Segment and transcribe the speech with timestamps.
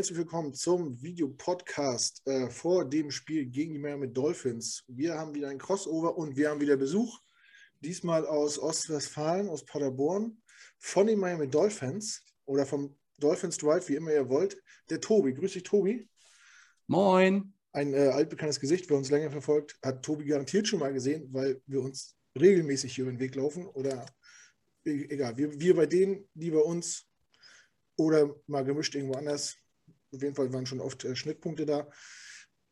[0.00, 4.82] Herzlich willkommen zum Videopodcast äh, vor dem Spiel gegen die Miami Dolphins.
[4.88, 7.20] Wir haben wieder ein Crossover und wir haben wieder Besuch.
[7.80, 10.40] Diesmal aus Ostwestfalen, aus Paderborn,
[10.78, 14.56] von den Miami Dolphins oder vom Dolphins Drive, wie immer ihr wollt.
[14.88, 15.34] Der Tobi.
[15.34, 16.08] Grüß dich, Tobi.
[16.86, 17.52] Moin.
[17.72, 21.60] Ein äh, altbekanntes Gesicht, wer uns länger verfolgt, hat Tobi garantiert schon mal gesehen, weil
[21.66, 24.06] wir uns regelmäßig hier über den Weg laufen oder
[24.86, 27.06] e-, egal, wir, wir bei denen, die bei uns
[27.98, 29.59] oder mal gemischt irgendwo anders.
[30.12, 31.88] Auf jeden Fall waren schon oft äh, Schnittpunkte da.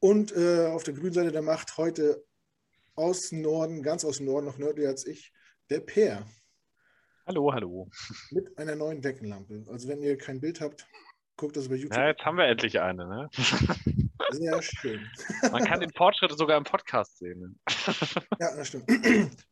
[0.00, 2.24] Und äh, auf der grünen Seite der Macht heute
[2.94, 5.32] aus Norden, ganz aus dem Norden, noch nördlicher als ich,
[5.70, 6.26] der Peer.
[7.26, 7.90] Hallo, hallo.
[8.30, 9.64] Mit einer neuen Deckenlampe.
[9.68, 10.86] Also wenn ihr kein Bild habt,
[11.36, 11.96] guckt das bei YouTube.
[11.96, 13.28] Ja, jetzt haben wir endlich eine, ne?
[14.30, 15.08] Sehr schön.
[15.50, 17.40] Man kann den Fortschritt sogar im Podcast sehen.
[17.40, 17.54] Ne?
[18.40, 18.88] Ja, das stimmt.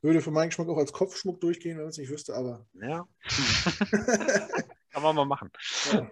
[0.03, 2.67] Würde für meinen Geschmack auch als Kopfschmuck durchgehen, wenn man es nicht wüsste, aber.
[2.75, 3.07] Ja.
[4.91, 5.51] kann man mal machen.
[5.93, 6.11] Ja.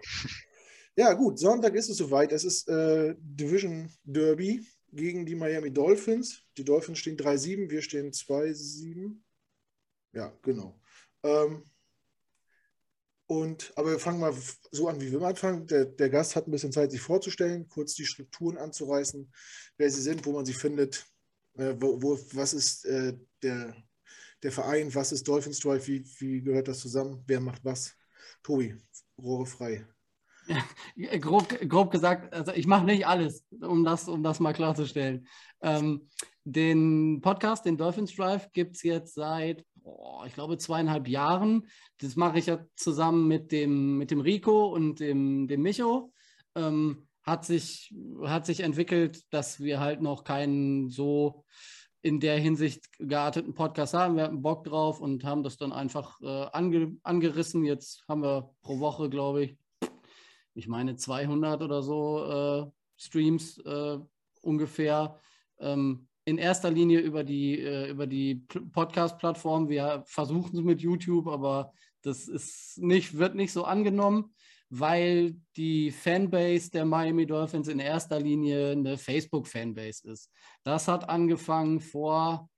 [0.95, 1.13] Ja.
[1.13, 2.31] gut, Sonntag ist es soweit.
[2.31, 6.43] Es ist äh, Division Derby gegen die Miami Dolphins.
[6.57, 9.15] Die Dolphins stehen 3-7, wir stehen 2-7.
[10.13, 10.79] Ja, genau.
[11.23, 11.63] Ähm,
[13.27, 14.33] und, aber wir fangen mal
[14.71, 15.65] so an, wie wir anfangen.
[15.67, 19.31] Der, der Gast hat ein bisschen Zeit, sich vorzustellen, kurz die Strukturen anzureißen,
[19.77, 21.07] wer sie sind, wo man sie findet,
[21.57, 23.75] äh, wo, wo, was ist äh, der,
[24.43, 27.95] der Verein, was ist Dolphins Drive, wie, wie gehört das zusammen, wer macht was.
[28.43, 28.75] Tobi,
[29.17, 29.87] Rohre frei.
[31.19, 35.27] Grob, grob gesagt, also ich mache nicht alles, um das, um das mal klarzustellen.
[35.61, 36.07] Ähm,
[36.43, 41.67] den Podcast, den Dolphins Drive, gibt es jetzt seit oh, ich glaube, zweieinhalb Jahren.
[41.99, 46.11] Das mache ich ja zusammen mit dem, mit dem Rico und dem, dem Micho.
[46.55, 51.43] Ähm, hat, sich, hat sich entwickelt, dass wir halt noch keinen so
[52.01, 54.15] in der Hinsicht gearteten Podcast haben.
[54.15, 57.65] Wir hatten Bock drauf und haben das dann einfach äh, ange, angerissen.
[57.65, 59.57] Jetzt haben wir pro Woche, glaube ich,
[60.55, 63.99] ich meine 200 oder so äh, Streams äh,
[64.41, 65.19] ungefähr.
[65.59, 69.69] Ähm, in erster Linie über die, äh, über die Podcast-Plattform.
[69.69, 71.71] Wir versuchen es mit YouTube, aber
[72.01, 74.33] das ist nicht, wird nicht so angenommen,
[74.69, 80.31] weil die Fanbase der Miami Dolphins in erster Linie eine Facebook-Fanbase ist.
[80.63, 82.49] Das hat angefangen vor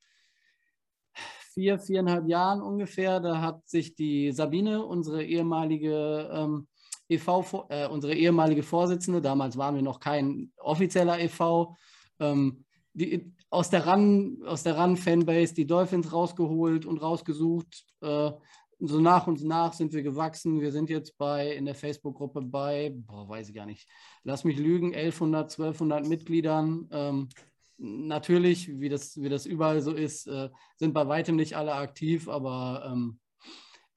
[1.53, 3.19] vier, viereinhalb Jahren ungefähr.
[3.19, 6.67] Da hat sich die Sabine, unsere ehemalige ähm,
[7.09, 11.75] EV, äh, unsere ehemalige Vorsitzende, damals waren wir noch kein offizieller EV,
[12.19, 17.85] ähm, die, aus der Run, Run-Fanbase die Dolphins rausgeholt und rausgesucht.
[18.01, 18.31] Äh,
[18.79, 20.61] so nach und nach sind wir gewachsen.
[20.61, 23.87] Wir sind jetzt bei in der Facebook-Gruppe bei, boah, weiß ich gar nicht,
[24.23, 26.87] lass mich lügen, 1100, 1200 Mitgliedern.
[26.91, 27.29] Ähm,
[27.77, 32.27] natürlich, wie das, wie das überall so ist, äh, sind bei weitem nicht alle aktiv,
[32.27, 33.19] aber ähm,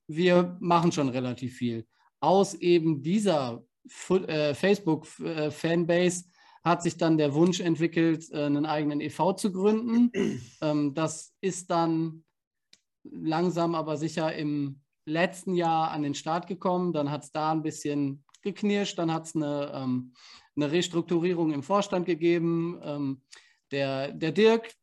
[0.06, 1.86] wir machen schon relativ viel.
[2.20, 3.64] Aus eben dieser
[4.08, 6.30] äh, Facebook-Fanbase äh,
[6.62, 10.12] hat sich dann der Wunsch entwickelt, äh, einen eigenen EV zu gründen.
[10.62, 12.22] Ähm, das ist dann
[13.02, 16.92] langsam aber sicher im letzten Jahr an den Start gekommen.
[16.92, 20.12] Dann hat es da ein bisschen geknirscht, dann hat es eine, ähm,
[20.56, 22.78] eine Restrukturierung im Vorstand gegeben.
[22.82, 23.22] Ähm,
[23.70, 24.74] der, der Dirk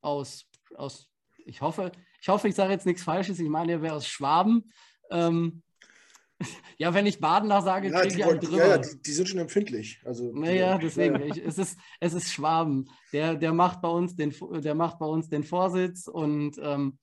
[0.00, 1.08] aus, aus,
[1.44, 4.72] ich hoffe, ich hoffe, ich sage jetzt nichts Falsches, ich meine, er wäre aus Schwaben.
[5.12, 5.62] Ähm,
[6.78, 8.68] ja, wenn ich Badener sage, ja, kriege ich einen drüber.
[8.68, 10.00] Ja, die, die, sind schon empfindlich.
[10.04, 11.16] Also, naja, deswegen.
[11.26, 12.88] Ich, es, ist, es ist Schwaben.
[13.12, 16.98] Der, der, macht bei uns den, der macht bei uns den Vorsitz und ähm,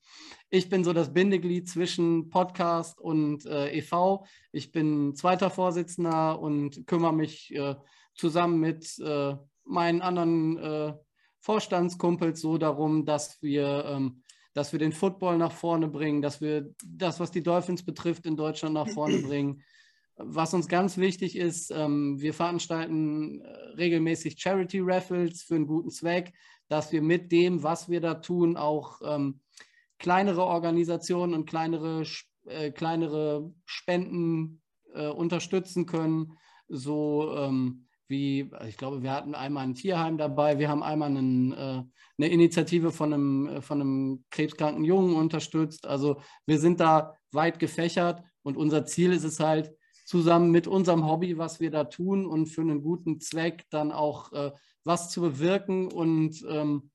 [0.50, 4.24] ich bin so das Bindeglied zwischen Podcast und äh, e.V.
[4.52, 7.74] Ich bin zweiter Vorsitzender und kümmere mich äh,
[8.14, 10.94] zusammen mit äh, meinen anderen äh,
[11.40, 14.22] Vorstandskumpels so darum, dass wir ähm,
[14.54, 18.36] dass wir den Football nach vorne bringen, dass wir das, was die Dolphins betrifft, in
[18.36, 19.62] Deutschland nach vorne bringen.
[20.16, 25.90] Was uns ganz wichtig ist, ähm, wir veranstalten äh, regelmäßig Charity Raffles für einen guten
[25.90, 26.32] Zweck,
[26.68, 29.40] dass wir mit dem, was wir da tun, auch ähm,
[29.98, 32.04] kleinere Organisationen und kleinere,
[32.46, 34.62] äh, kleinere Spenden
[34.94, 36.38] äh, unterstützen können.
[36.68, 41.08] So ähm, wie, also ich glaube, wir hatten einmal ein Tierheim dabei, wir haben einmal
[41.10, 41.82] einen, äh,
[42.18, 45.86] eine Initiative von einem, äh, von einem krebskranken Jungen unterstützt.
[45.86, 49.74] Also wir sind da weit gefächert und unser Ziel ist es halt,
[50.04, 54.32] zusammen mit unserem Hobby, was wir da tun und für einen guten Zweck dann auch
[54.32, 54.52] äh,
[54.84, 56.90] was zu bewirken und ähm,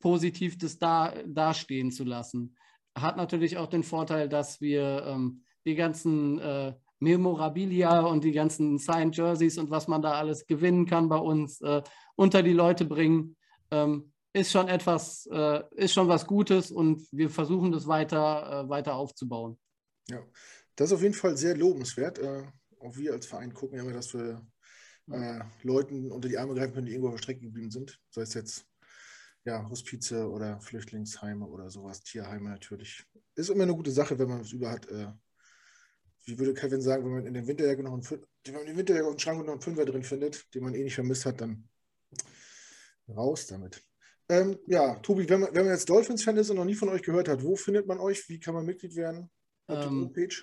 [0.00, 2.56] positiv das da, dastehen zu lassen.
[2.94, 8.78] Hat natürlich auch den Vorteil, dass wir ähm, die ganzen äh, Memorabilia und die ganzen
[8.78, 11.82] Signed Jerseys und was man da alles gewinnen kann bei uns äh,
[12.14, 13.36] unter die Leute bringen,
[13.72, 18.68] ähm, ist schon etwas, äh, ist schon was Gutes und wir versuchen das weiter, äh,
[18.68, 19.58] weiter aufzubauen.
[20.08, 20.22] Ja,
[20.76, 22.18] das ist auf jeden Fall sehr lobenswert.
[22.18, 22.44] Äh,
[22.78, 24.46] auch wir als Verein gucken ja immer, dass wir
[25.10, 27.98] äh, Leuten unter die Arme greifen können, die irgendwo auf der Strecke geblieben sind.
[28.10, 28.64] Sei es jetzt
[29.44, 33.04] ja, Hospize oder Flüchtlingsheime oder sowas, Tierheime natürlich.
[33.34, 34.86] Ist immer eine gute Sache, wenn man was über hat.
[36.24, 38.04] Wie würde Kevin sagen, wenn man in den Winterjacke noch einen,
[38.44, 40.94] wenn man in Winterjacke und Schrank noch einen Fünfer drin findet, den man eh nicht
[40.94, 41.68] vermisst hat, dann
[43.08, 43.82] raus damit.
[44.28, 47.02] Ähm, ja, Tobi, wenn man, wenn man jetzt Dolphins-Fan ist und noch nie von euch
[47.02, 48.28] gehört hat, wo findet man euch?
[48.28, 49.30] Wie kann man Mitglied werden?
[49.68, 50.34] Ähm, Homepage?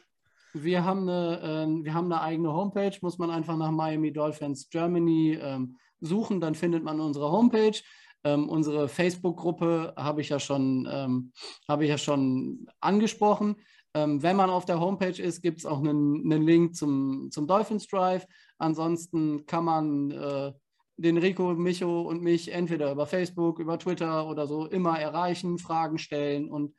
[0.54, 4.70] Wir haben, eine, äh, wir haben eine eigene Homepage, muss man einfach nach Miami Dolphins
[4.70, 7.80] Germany ähm, suchen, dann findet man unsere Homepage.
[8.24, 11.32] Ähm, unsere Facebook-Gruppe habe ich ja schon, ähm,
[11.68, 13.56] habe ich ja schon angesprochen.
[13.94, 17.48] Ähm, wenn man auf der Homepage ist, gibt es auch einen, einen, Link zum, zum
[17.48, 18.26] Dolphins Drive.
[18.58, 20.54] Ansonsten kann man äh,
[20.98, 25.98] den Rico, Micho und mich entweder über Facebook, über Twitter oder so immer erreichen, Fragen
[25.98, 26.50] stellen.
[26.50, 26.76] Und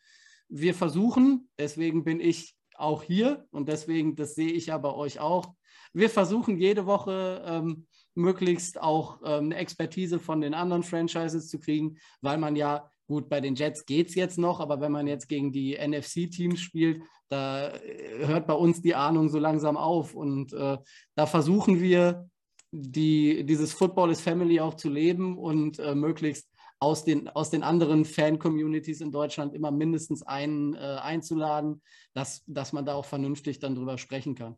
[0.49, 5.21] wir versuchen, deswegen bin ich auch hier und deswegen, das sehe ich ja bei euch
[5.21, 5.55] auch,
[5.93, 11.59] wir versuchen jede Woche ähm, möglichst auch ähm, eine Expertise von den anderen Franchises zu
[11.59, 15.09] kriegen, weil man ja, gut, bei den Jets geht es jetzt noch, aber wenn man
[15.09, 20.15] jetzt gegen die NFC-Teams spielt, da äh, hört bei uns die Ahnung so langsam auf.
[20.15, 20.79] Und äh,
[21.17, 22.31] da versuchen wir,
[22.71, 26.49] die, dieses Football is Family auch zu leben und äh, möglichst
[26.79, 31.83] aus den, aus den anderen Fan-Communities in Deutschland immer mindestens einen äh, einzuladen,
[32.15, 34.57] dass, dass man da auch vernünftig dann drüber sprechen kann.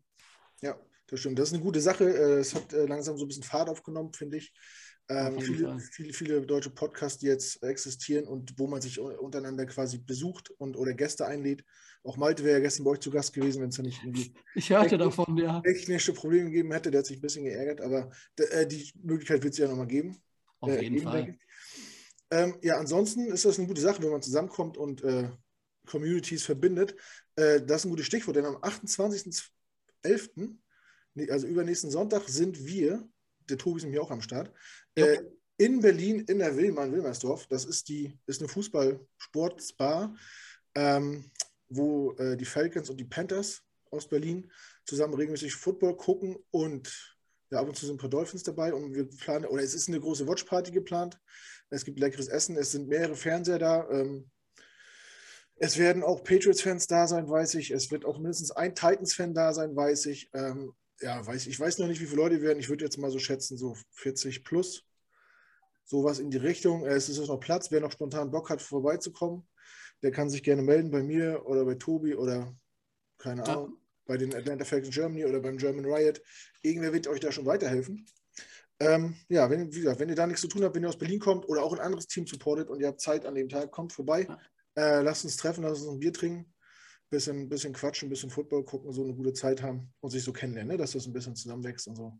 [0.61, 0.77] Ja,
[1.07, 1.39] das stimmt.
[1.39, 2.05] Das ist eine gute Sache.
[2.05, 4.53] Äh, es hat äh, langsam so ein bisschen Fahrt aufgenommen, finde ich.
[5.09, 9.97] Ähm, viele, viele, viele deutsche Podcasts, die jetzt existieren und wo man sich untereinander quasi
[9.97, 11.63] besucht und oder Gäste einlädt.
[12.03, 14.33] Auch Malte wäre ja gestern bei euch zu Gast gewesen, wenn es da nicht irgendwie
[14.55, 15.61] ich hörte davon, ja.
[15.61, 16.89] technische Probleme gegeben hätte.
[16.89, 20.17] Der hat sich ein bisschen geärgert, aber äh, die Möglichkeit wird es ja nochmal geben.
[20.59, 21.37] Auf äh, jeden Fall.
[22.31, 25.29] Ähm, ja, ansonsten ist das eine gute Sache, wenn man zusammenkommt und äh,
[25.85, 26.95] Communities verbindet.
[27.35, 30.57] Äh, das ist ein gutes Stichwort, denn am 28.11.,
[31.29, 33.07] also übernächsten Sonntag, sind wir,
[33.49, 34.51] der Tobi ist nämlich auch am Start,
[34.95, 35.19] äh,
[35.57, 37.47] in Berlin in der Willmann-Wilmersdorf.
[37.47, 40.15] Das ist, die, ist eine Fußball-Sportsbar,
[40.75, 41.31] ähm,
[41.69, 43.61] wo äh, die Falcons und die Panthers
[43.91, 44.51] aus Berlin
[44.85, 47.17] zusammen regelmäßig Football gucken und
[47.51, 49.87] ja, ab und zu sind ein paar Dolphins dabei und wir planen, oder es ist
[49.87, 51.19] eine große Watchparty geplant.
[51.69, 53.87] Es gibt leckeres Essen, es sind mehrere Fernseher da.
[53.91, 54.29] Ähm,
[55.55, 57.69] es werden auch Patriots-Fans da sein, weiß ich.
[57.71, 60.31] Es wird auch mindestens ein Titans-Fan da sein, weiß ich.
[60.33, 61.59] Ähm, ja, weiß ich.
[61.59, 62.59] weiß noch nicht, wie viele Leute werden.
[62.59, 64.85] Ich würde jetzt mal so schätzen, so 40 plus.
[65.85, 66.85] Sowas in die Richtung.
[66.85, 67.71] Es ist noch Platz.
[67.71, 69.47] Wer noch spontan Bock hat, vorbeizukommen,
[70.01, 72.55] der kann sich gerne melden bei mir oder bei Tobi oder
[73.17, 73.77] keine Ahnung, ja.
[74.05, 76.21] bei den Atlanta Falcons Germany oder beim German Riot.
[76.61, 78.05] Irgendwer wird euch da schon weiterhelfen.
[78.79, 80.97] Ähm, ja, wenn, wie gesagt, wenn ihr da nichts zu tun habt, wenn ihr aus
[80.97, 83.71] Berlin kommt oder auch ein anderes Team supportet und ihr habt Zeit an dem Tag,
[83.71, 84.27] kommt vorbei.
[84.75, 86.52] Äh, lasst uns treffen, lasst uns ein Bier trinken,
[87.13, 90.71] bisschen, bisschen quatschen, bisschen Football gucken, so eine gute Zeit haben und sich so kennenlernen,
[90.71, 90.77] ne?
[90.77, 92.19] dass das ein bisschen zusammenwächst und so.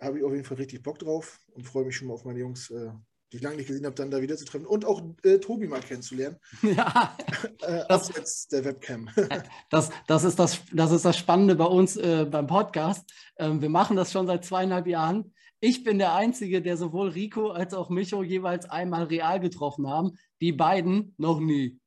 [0.00, 2.38] Habe ich auf jeden Fall richtig Bock drauf und freue mich schon mal auf meine
[2.38, 2.90] Jungs, äh,
[3.32, 5.66] die ich lange nicht gesehen habe, dann da wieder zu treffen und auch äh, Tobi
[5.66, 6.36] mal kennenzulernen.
[6.62, 7.16] Ja,
[7.62, 9.10] äh, das, jetzt der Webcam.
[9.70, 13.12] das, das, ist das, das ist das Spannende bei uns äh, beim Podcast.
[13.36, 15.34] Ähm, wir machen das schon seit zweieinhalb Jahren.
[15.58, 20.12] Ich bin der Einzige, der sowohl Rico als auch Micho jeweils einmal real getroffen haben.
[20.40, 21.80] Die beiden noch nie.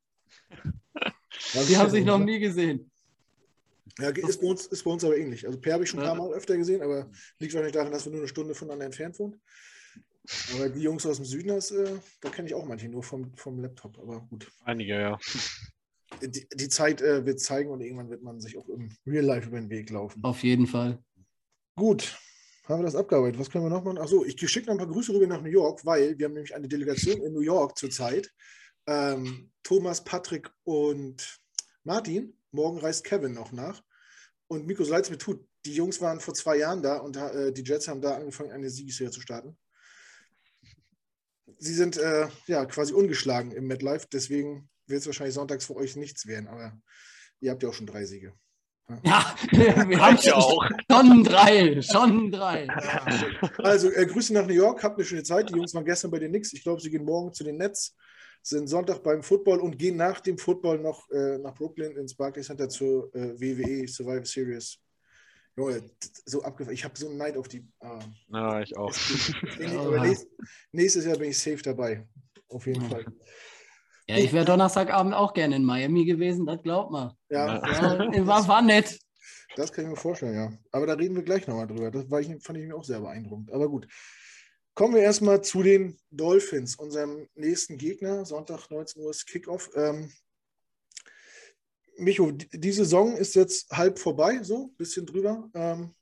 [1.67, 2.89] Die haben sich noch nie gesehen.
[3.99, 5.45] Ja, ist bei, uns, ist bei uns aber ähnlich.
[5.45, 8.05] Also Per habe ich schon ein paar Mal öfter gesehen, aber liegt wahrscheinlich daran, dass
[8.05, 9.39] wir nur eine Stunde voneinander entfernt wohnen.
[10.55, 13.35] Aber die Jungs aus dem Süden, das, äh, da kenne ich auch manche nur vom,
[13.35, 14.49] vom Laptop, aber gut.
[14.63, 15.19] Einige, ja.
[16.21, 19.49] Die, die Zeit äh, wird zeigen und irgendwann wird man sich auch im Real Life
[19.49, 20.23] über den Weg laufen.
[20.23, 21.03] Auf jeden Fall.
[21.75, 22.17] Gut,
[22.65, 23.39] haben wir das abgearbeitet.
[23.39, 23.97] Was können wir noch machen?
[23.97, 26.55] Achso, ich schicke noch ein paar Grüße rüber nach New York, weil wir haben nämlich
[26.55, 28.31] eine Delegation in New York zurzeit.
[28.87, 31.39] Ähm, Thomas, Patrick und
[31.83, 32.37] Martin.
[32.51, 33.81] Morgen reist Kevin noch nach.
[34.47, 37.15] Und Miko, so leid es mir tut, die Jungs waren vor zwei Jahren da und
[37.15, 39.57] äh, die Jets haben da angefangen, eine Siegesserie zu starten.
[41.57, 45.95] Sie sind äh, ja quasi ungeschlagen im MetLife, deswegen wird es wahrscheinlich sonntags für euch
[45.95, 46.77] nichts werden, aber
[47.39, 48.33] ihr habt ja auch schon drei Siege.
[49.03, 50.67] Ja, wir haben ja auch.
[50.91, 52.67] Schon drei, schon drei.
[53.57, 55.49] Also, äh, Grüße nach New York, habt eine schöne Zeit.
[55.49, 56.51] Die Jungs waren gestern bei den Knicks.
[56.53, 57.95] Ich glaube, sie gehen morgen zu den Nets,
[58.43, 62.47] sind Sonntag beim Football und gehen nach dem Football noch äh, nach Brooklyn ins Barclays
[62.47, 64.77] Center zur äh, WWE Survivor Series.
[65.55, 65.83] Junge,
[66.25, 66.73] so abgefahren.
[66.73, 67.65] Ich habe so einen Neid auf die.
[67.79, 67.99] Ah.
[68.29, 68.93] Ja, ich auch.
[69.59, 70.27] nächstes,
[70.71, 72.07] nächstes Jahr bin ich safe dabei.
[72.49, 73.05] Auf jeden Fall.
[74.07, 77.13] Ja, ich wäre Donnerstagabend auch gerne in Miami gewesen, das glaubt man.
[77.29, 77.61] Ja.
[77.65, 78.99] ja war, war nett.
[79.55, 80.51] Das kann ich mir vorstellen, ja.
[80.71, 81.91] Aber da reden wir gleich nochmal drüber.
[81.91, 83.51] Das war ich, fand ich mir auch sehr beeindruckend.
[83.51, 83.87] Aber gut.
[84.75, 88.25] Kommen wir erstmal zu den Dolphins, unserem nächsten Gegner.
[88.25, 89.69] Sonntag 19 Uhr ist Kickoff.
[89.75, 90.11] Ähm,
[91.97, 95.47] Micho, die Saison ist jetzt halb vorbei, so ein bisschen drüber.
[95.53, 95.93] Ähm,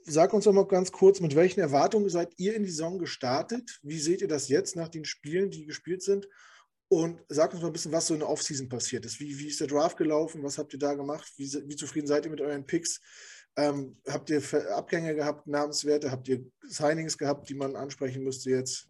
[0.00, 3.78] sag uns doch mal ganz kurz, mit welchen Erwartungen seid ihr in die Saison gestartet?
[3.82, 6.28] Wie seht ihr das jetzt nach den Spielen, die gespielt sind?
[6.88, 9.20] Und sag uns mal ein bisschen, was so in der Offseason passiert ist.
[9.20, 10.42] Wie, wie ist der Draft gelaufen?
[10.42, 11.32] Was habt ihr da gemacht?
[11.36, 13.00] Wie, wie zufrieden seid ihr mit euren Picks?
[13.56, 14.42] Ähm, habt ihr
[14.76, 16.10] Abgänge gehabt, Namenswerte?
[16.10, 18.88] Habt ihr Signings gehabt, die man ansprechen müsste jetzt?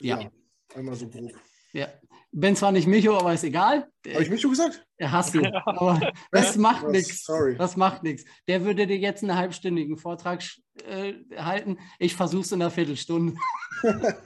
[0.00, 0.20] Ja.
[0.20, 0.30] ja
[0.74, 1.32] einmal so grob.
[1.72, 1.88] Ja.
[2.34, 3.90] Bin zwar nicht Micho, aber ist egal.
[4.06, 4.86] Habe ich Micho gesagt?
[4.98, 5.42] Ja, hast du.
[5.66, 6.00] Aber
[6.30, 7.26] das macht nichts.
[7.58, 8.24] Das macht nichts.
[8.48, 10.42] Der würde dir jetzt einen halbstündigen Vortrag
[10.86, 11.78] äh, halten.
[11.98, 13.36] Ich versuche es in einer Viertelstunde.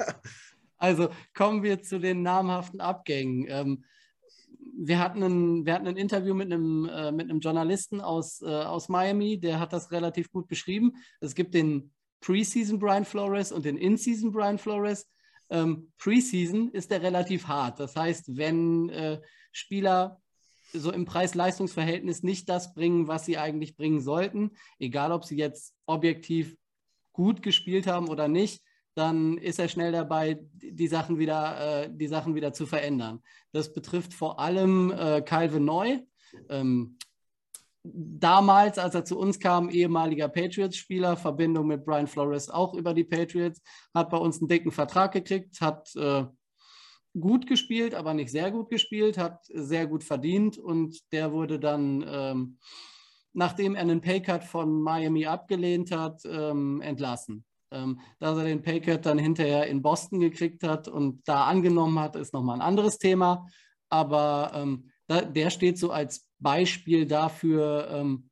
[0.78, 3.46] also kommen wir zu den namhaften Abgängen.
[3.48, 3.84] Ähm,
[4.78, 8.46] wir, hatten ein, wir hatten ein Interview mit einem, äh, mit einem Journalisten aus, äh,
[8.46, 10.92] aus Miami, der hat das relativ gut beschrieben.
[11.20, 15.08] Es gibt den Preseason Brian Flores und den In-Season Brian Flores.
[15.48, 17.80] Ähm, Preseason ist der relativ hart.
[17.80, 19.20] Das heißt, wenn äh,
[19.52, 20.20] Spieler
[20.72, 25.74] so im Preis-Leistungs-Verhältnis nicht das bringen, was sie eigentlich bringen sollten, egal ob sie jetzt
[25.86, 26.56] objektiv
[27.12, 28.62] gut gespielt haben oder nicht,
[28.96, 33.22] dann ist er schnell dabei, die Sachen wieder, äh, die Sachen wieder zu verändern.
[33.52, 35.98] Das betrifft vor allem äh, Calvin Neu.
[36.48, 36.96] Ähm,
[37.84, 43.04] damals, als er zu uns kam, ehemaliger Patriots-Spieler, Verbindung mit Brian Flores auch über die
[43.04, 43.60] Patriots,
[43.94, 46.24] hat bei uns einen dicken Vertrag gekriegt, hat äh,
[47.18, 52.02] gut gespielt, aber nicht sehr gut gespielt, hat sehr gut verdient und der wurde dann,
[52.08, 52.58] ähm,
[53.34, 57.44] nachdem er einen Paycut von Miami abgelehnt hat, ähm, entlassen.
[57.72, 62.14] Ähm, dass er den Paycut dann hinterher in Boston gekriegt hat und da angenommen hat,
[62.14, 63.46] ist nochmal ein anderes Thema.
[63.88, 68.30] Aber ähm, da, der steht so als Beispiel dafür, ähm,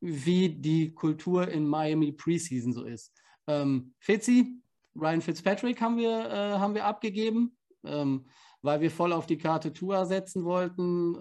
[0.00, 3.12] wie die Kultur in Miami Preseason so ist.
[3.46, 4.60] Ähm, Fitzi,
[4.94, 8.26] Ryan Fitzpatrick haben wir, äh, haben wir abgegeben, ähm,
[8.62, 11.16] weil wir voll auf die Karte Tour setzen wollten.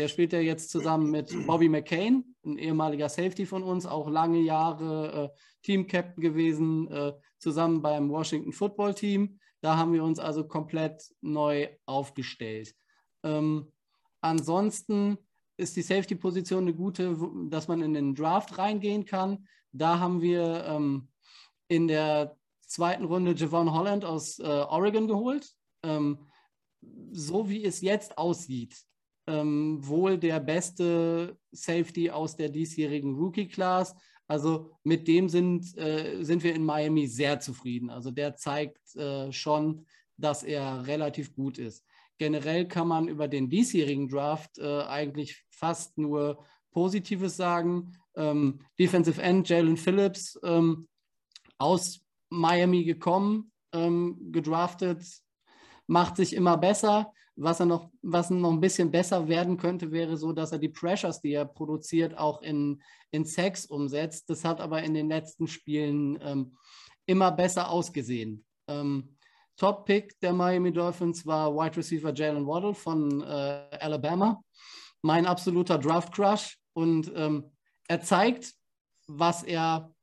[0.00, 4.40] Der spielt ja jetzt zusammen mit Bobby McCain, ein ehemaliger Safety von uns, auch lange
[4.40, 9.38] Jahre äh, Team-Captain gewesen, äh, zusammen beim Washington Football Team.
[9.60, 12.74] Da haben wir uns also komplett neu aufgestellt.
[13.22, 13.70] Ähm,
[14.20, 15.18] Ansonsten
[15.56, 17.16] ist die Safety-Position eine gute,
[17.48, 19.46] dass man in den Draft reingehen kann.
[19.72, 21.08] Da haben wir ähm,
[21.68, 25.50] in der zweiten Runde Javon Holland aus äh, Oregon geholt.
[25.82, 26.30] Ähm,
[27.12, 28.76] so wie es jetzt aussieht,
[29.30, 33.94] ähm, wohl der beste Safety aus der diesjährigen Rookie-Class.
[34.26, 37.90] Also mit dem sind, äh, sind wir in Miami sehr zufrieden.
[37.90, 41.84] Also der zeigt äh, schon, dass er relativ gut ist
[42.20, 47.96] generell kann man über den diesjährigen Draft äh, eigentlich fast nur Positives sagen.
[48.14, 50.86] Ähm, Defensive End Jalen Phillips ähm,
[51.56, 55.02] aus Miami gekommen, ähm, gedraftet,
[55.86, 57.10] macht sich immer besser.
[57.42, 60.68] Was, er noch, was noch ein bisschen besser werden könnte, wäre so, dass er die
[60.68, 62.82] Pressures, die er produziert, auch in,
[63.12, 64.28] in Sex umsetzt.
[64.28, 66.56] Das hat aber in den letzten Spielen ähm,
[67.06, 68.44] immer besser ausgesehen.
[68.68, 69.16] Ähm,
[69.56, 74.42] Top-Pick der Miami Dolphins war Wide Receiver Jalen Waddle von äh, Alabama.
[75.00, 76.58] Mein absoluter Draft-Crush.
[76.74, 77.50] Und ähm,
[77.88, 78.52] er zeigt,
[79.06, 79.94] was er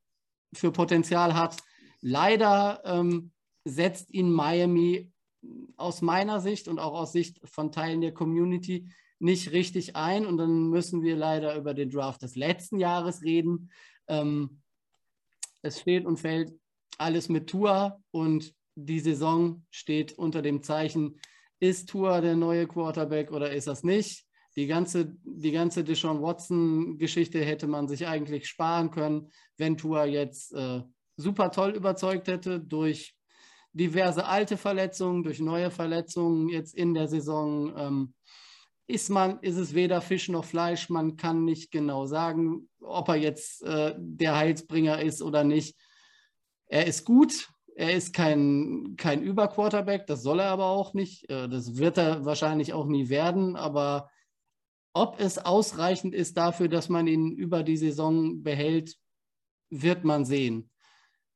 [0.53, 1.56] für Potenzial hat.
[2.01, 3.32] Leider ähm,
[3.63, 5.12] setzt ihn Miami
[5.77, 8.89] aus meiner Sicht und auch aus Sicht von Teilen der Community
[9.20, 10.25] nicht richtig ein.
[10.25, 13.70] Und dann müssen wir leider über den Draft des letzten Jahres reden.
[14.08, 14.62] Ähm,
[15.62, 16.54] es steht und fällt
[16.98, 21.20] alles mit Tour und die Saison steht unter dem Zeichen,
[21.60, 24.25] ist Tua der neue Quarterback oder ist das nicht?
[24.56, 30.54] Die ganze, die ganze Deshaun Watson-Geschichte hätte man sich eigentlich sparen können, wenn Tua jetzt
[30.54, 30.82] äh,
[31.16, 33.16] super toll überzeugt hätte durch
[33.77, 37.74] diverse alte Verletzungen, durch neue Verletzungen jetzt in der Saison.
[37.77, 38.13] Ähm,
[38.88, 40.89] ist, man, ist es weder Fisch noch Fleisch.
[40.89, 45.77] Man kann nicht genau sagen, ob er jetzt äh, der Heilsbringer ist oder nicht.
[46.67, 51.29] Er ist gut, er ist kein, kein Überquarterback, das soll er aber auch nicht.
[51.29, 53.55] Äh, das wird er wahrscheinlich auch nie werden.
[53.55, 54.10] Aber
[54.93, 58.96] ob es ausreichend ist dafür, dass man ihn über die Saison behält,
[59.69, 60.72] wird man sehen.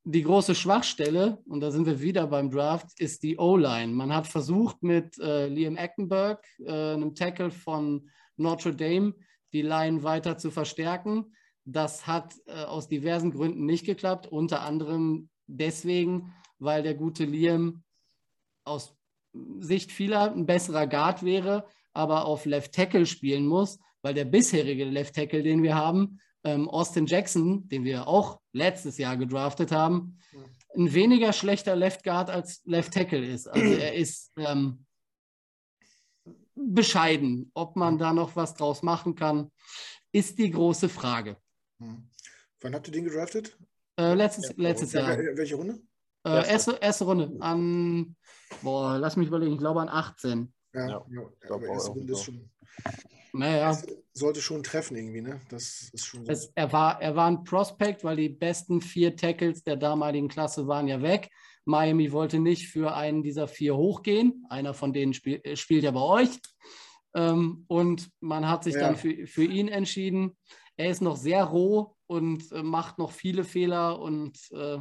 [0.04, 3.92] Die große Schwachstelle, und da sind wir wieder beim Draft, ist die O-Line.
[3.92, 9.14] Man hat versucht mit äh, Liam Eckenberg, äh, einem Tackle von Notre Dame,
[9.52, 11.32] die Line weiter zu verstärken.
[11.64, 17.84] Das hat äh, aus diversen Gründen nicht geklappt, unter anderem deswegen, weil der gute Liam
[18.64, 18.96] aus
[19.60, 24.84] Sicht vieler ein besserer Guard wäre, aber auf Left Tackle spielen muss, weil der bisherige
[24.84, 30.18] Left Tackle, den wir haben, ähm, Austin Jackson, den wir auch letztes Jahr gedraftet haben,
[30.74, 33.46] ein weniger schlechter Left Guard als Left Tackle ist.
[33.46, 34.86] Also er ist ähm,
[36.54, 37.50] bescheiden.
[37.54, 39.50] Ob man da noch was draus machen kann,
[40.12, 41.36] ist die große Frage.
[41.80, 42.08] Hm.
[42.60, 43.56] Wann habt ihr den gedraftet?
[43.98, 45.10] Äh, letztes, letztes Jahr.
[45.18, 45.80] Wel- Welche Runde?
[46.24, 48.14] Äh, erste, erste Runde an,
[48.62, 50.52] boah, lass mich überlegen, ich glaube an 18.
[50.72, 52.48] Ja, Ja, ja, aber erste Runde ist schon.
[53.32, 53.76] Naja,
[54.12, 55.40] sollte schon treffen irgendwie, ne?
[55.48, 56.32] Das ist schon so.
[56.32, 60.66] es, er, war, er war ein Prospect, weil die besten vier Tackles der damaligen Klasse
[60.66, 61.30] waren ja weg.
[61.64, 64.44] Miami wollte nicht für einen dieser vier hochgehen.
[64.50, 66.28] Einer von denen spiel, äh, spielt ja bei euch.
[67.14, 68.80] Ähm, und man hat sich Ja.
[68.80, 70.36] dann für, für ihn entschieden.
[70.76, 74.78] Er ist noch sehr roh und äh, macht noch viele Fehler und äh,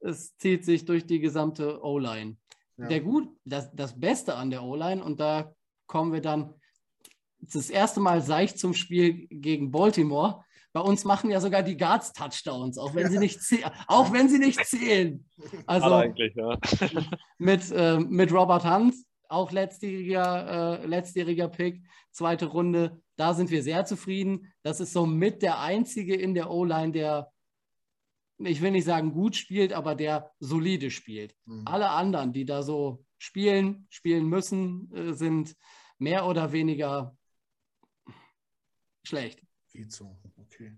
[0.00, 2.36] es zieht sich durch die gesamte O-Line.
[2.78, 2.88] Ja.
[2.88, 5.54] Der gut, das, das Beste an der O-Line, und da
[5.86, 6.54] kommen wir dann
[7.42, 10.44] das erste Mal seicht zum Spiel gegen Baltimore.
[10.72, 14.28] Bei uns machen ja sogar die Guards Touchdowns, auch wenn sie nicht, zäh- auch wenn
[14.28, 15.28] sie nicht zählen.
[15.66, 16.58] Also eigentlich, ja.
[17.38, 18.94] mit, äh, mit Robert Hunt,
[19.28, 23.02] auch letztjähriger, äh, letztjähriger Pick, zweite Runde.
[23.16, 24.52] Da sind wir sehr zufrieden.
[24.62, 27.30] Das ist so mit der einzige in der O-Line, der,
[28.38, 31.34] ich will nicht sagen gut spielt, aber der solide spielt.
[31.46, 31.64] Hm.
[31.66, 35.54] Alle anderen, die da so spielen, spielen müssen, äh, sind
[35.98, 37.14] mehr oder weniger
[39.04, 39.42] schlecht.
[39.72, 40.18] Geht so.
[40.36, 40.72] Okay.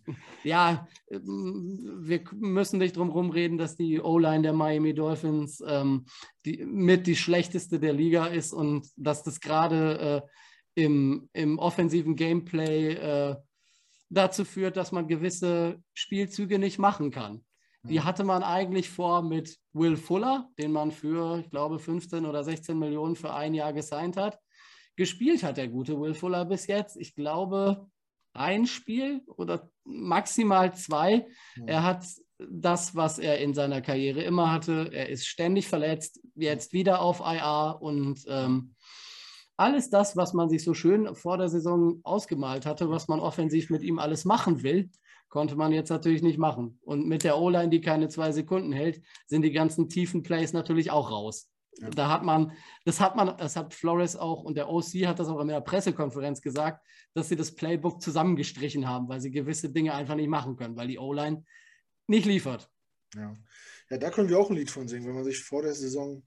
[0.45, 6.07] Ja, ähm, wir müssen nicht drum rumreden, dass die O-Line der Miami Dolphins ähm,
[6.45, 10.23] die, mit die schlechteste der Liga ist und dass das gerade
[10.77, 13.37] äh, im, im offensiven Gameplay äh,
[14.11, 17.45] dazu führt, dass man gewisse Spielzüge nicht machen kann.
[17.85, 18.05] Die Hm.
[18.05, 22.79] hatte man eigentlich vor mit Will Fuller, den man für, ich glaube, 15 oder 16
[22.79, 24.39] Millionen für ein Jahr gesigned hat.
[24.97, 26.97] Gespielt hat der gute Will Fuller bis jetzt.
[26.97, 27.91] Ich glaube,
[28.35, 31.27] ein Spiel oder maximal zwei.
[31.55, 31.69] Hm.
[31.69, 32.05] Er hat
[32.39, 34.91] das, was er in seiner Karriere immer hatte.
[34.93, 38.75] Er ist ständig verletzt, jetzt wieder auf IR und ähm,
[39.57, 43.71] alles das, was man sich so schön vor der Saison ausgemalt hatte, was man offensiv
[43.71, 44.91] mit ihm alles machen will,
[45.29, 46.79] konnte man jetzt natürlich nicht machen.
[46.83, 50.91] Und mit der O-Line, die keine zwei Sekunden hält, sind die ganzen tiefen Plays natürlich
[50.91, 51.51] auch raus.
[51.79, 51.91] Ja.
[51.91, 52.53] Da hat man,
[52.85, 55.61] das hat man, das hat Flores auch und der OC hat das auch in der
[55.61, 56.85] Pressekonferenz gesagt,
[57.15, 60.89] dass sie das Playbook zusammengestrichen haben, weil sie gewisse Dinge einfach nicht machen können, weil
[60.89, 61.45] die O-Line
[62.07, 62.71] nicht liefert.
[63.15, 63.35] Ja.
[63.91, 66.23] ja, da können wir auch ein Lied von singen, wenn man sich vor der Saison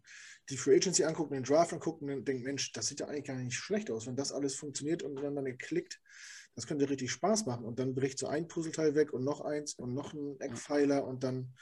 [0.50, 3.36] die Free Agency anguckt, den Draft anguckt und denkt, Mensch, das sieht ja eigentlich gar
[3.36, 4.08] nicht schlecht aus.
[4.08, 6.00] Wenn das alles funktioniert und dann dann klickt,
[6.56, 7.66] das könnte richtig Spaß machen.
[7.66, 11.24] Und dann bricht so ein Puzzleteil weg und noch eins und noch ein Eckpfeiler und
[11.24, 11.54] dann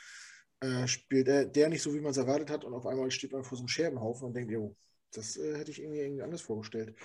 [0.66, 3.34] äh, spielt der, der nicht so, wie man es erwartet hat und auf einmal steht
[3.34, 4.76] man vor so einem Scherbenhaufen und denkt, jo,
[5.14, 6.96] das äh, hätte ich irgendwie, irgendwie anders vorgestellt.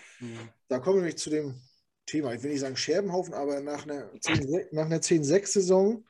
[0.69, 1.61] Da kommen wir nämlich zu dem
[2.07, 2.35] Thema.
[2.35, 6.05] Ich will nicht sagen Scherbenhaufen, aber nach einer 10 nach einer 10-6-Saison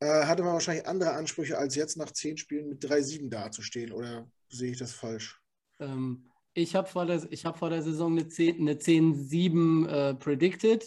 [0.00, 3.92] äh, hatte man wahrscheinlich andere Ansprüche, als jetzt nach 10 Spielen mit 3-7 dazustehen.
[3.92, 5.40] Oder sehe ich das falsch?
[5.80, 10.14] Ähm, ich habe vor, der- ich hab vor der Saison eine 10 eine 10-7 äh,
[10.14, 10.84] predicted.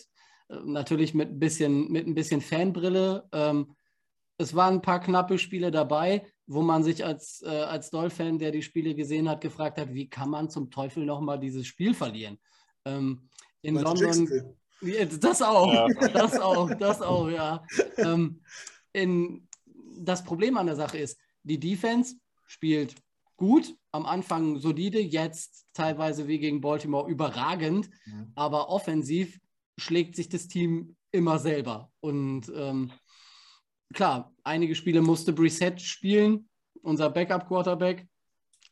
[0.49, 3.27] Äh, natürlich mit ein bisschen, mit ein bisschen Fanbrille.
[3.32, 3.75] Ähm,
[4.41, 8.51] es waren ein paar knappe Spiele dabei, wo man sich als, äh, als Doll-Fan, der
[8.51, 12.38] die Spiele gesehen hat, gefragt hat, wie kann man zum Teufel nochmal dieses Spiel verlieren?
[12.86, 13.30] Ähm,
[13.62, 14.56] in Weil London.
[14.82, 16.08] Ja, Das auch, Ja.
[16.10, 17.63] das auch, das auch, ja.
[17.97, 18.41] Ähm,
[18.93, 19.47] in,
[19.99, 22.15] das Problem an der Sache ist, die Defense
[22.47, 22.95] spielt
[23.38, 28.32] gut, am Anfang solide, jetzt teilweise wie gegen Baltimore überragend, Mhm.
[28.36, 29.39] aber offensiv
[29.77, 31.91] schlägt sich das Team immer selber.
[31.99, 32.91] Und ähm,
[33.93, 36.49] klar, einige Spiele musste Brissett spielen,
[36.82, 38.08] unser Backup-Quarterback.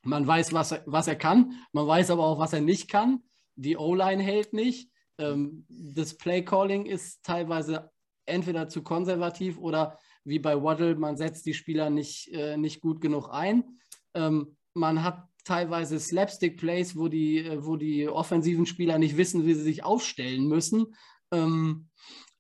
[0.04, 3.24] Man weiß, was er, was er kann, man weiß aber auch, was er nicht kann.
[3.56, 4.90] Die O-Line hält nicht.
[5.18, 7.92] Ähm, das Play-Calling ist teilweise
[8.26, 13.02] entweder zu konservativ oder wie bei Waddle, man setzt die Spieler nicht, äh, nicht gut
[13.02, 13.80] genug ein.
[14.14, 19.54] Ähm, man hat teilweise Slapstick-Plays, wo die, äh, wo die offensiven Spieler nicht wissen, wie
[19.54, 20.96] sie sich aufstellen müssen.
[21.32, 21.90] Ähm,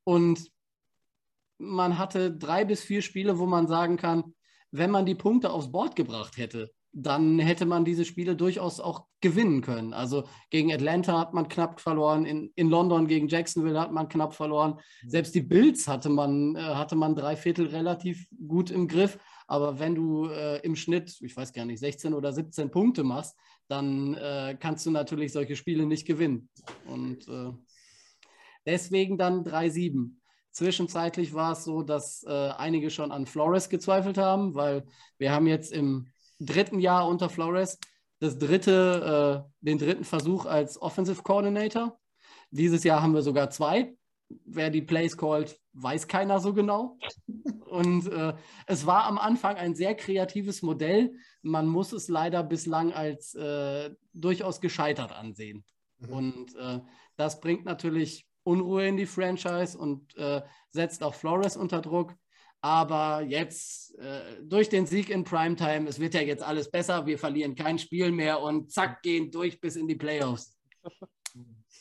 [0.03, 0.51] und
[1.59, 4.33] man hatte drei bis vier Spiele, wo man sagen kann,
[4.71, 9.05] wenn man die Punkte aufs Board gebracht hätte, dann hätte man diese Spiele durchaus auch
[9.21, 9.93] gewinnen können.
[9.93, 14.33] Also gegen Atlanta hat man knapp verloren, in, in London gegen Jacksonville hat man knapp
[14.33, 14.79] verloren.
[15.05, 19.19] Selbst die Bills hatte man, äh, hatte man drei Viertel relativ gut im Griff.
[19.45, 23.35] Aber wenn du äh, im Schnitt, ich weiß gar nicht, 16 oder 17 Punkte machst,
[23.67, 26.49] dann äh, kannst du natürlich solche Spiele nicht gewinnen.
[26.87, 27.51] Und äh,
[28.65, 30.11] deswegen dann 3-7.
[30.51, 34.85] Zwischenzeitlich war es so, dass äh, einige schon an Flores gezweifelt haben, weil
[35.17, 36.07] wir haben jetzt im
[36.39, 37.77] dritten Jahr unter Flores
[38.19, 41.99] das dritte, äh, den dritten Versuch als Offensive Coordinator.
[42.51, 43.95] Dieses Jahr haben wir sogar zwei.
[44.45, 46.97] Wer die Plays callt, weiß keiner so genau.
[47.65, 48.33] Und äh,
[48.67, 51.13] es war am Anfang ein sehr kreatives Modell.
[51.41, 55.63] Man muss es leider bislang als äh, durchaus gescheitert ansehen.
[55.99, 56.09] Mhm.
[56.09, 56.79] Und äh,
[57.15, 62.15] das bringt natürlich Unruhe in die Franchise und äh, setzt auch Flores unter Druck.
[62.61, 67.17] Aber jetzt äh, durch den Sieg in Primetime, es wird ja jetzt alles besser, wir
[67.17, 70.57] verlieren kein Spiel mehr und zack, gehen durch bis in die Playoffs.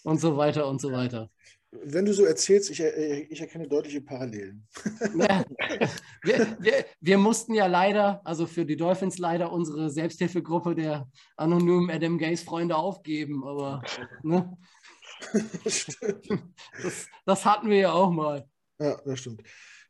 [0.04, 1.28] Und so weiter und so weiter.
[1.70, 4.66] Wenn du so erzählst, ich, äh, ich erkenne deutliche Parallelen.
[5.18, 5.44] Ja,
[6.22, 11.90] wir, wir, wir, mussten ja leider, also für die Dolphins leider unsere Selbsthilfegruppe der anonymen
[11.90, 13.82] Adam Gaze Freunde aufgeben, aber
[14.22, 14.56] ne?
[16.82, 18.48] das, das hatten wir ja auch mal.
[18.78, 19.42] Ja, das stimmt.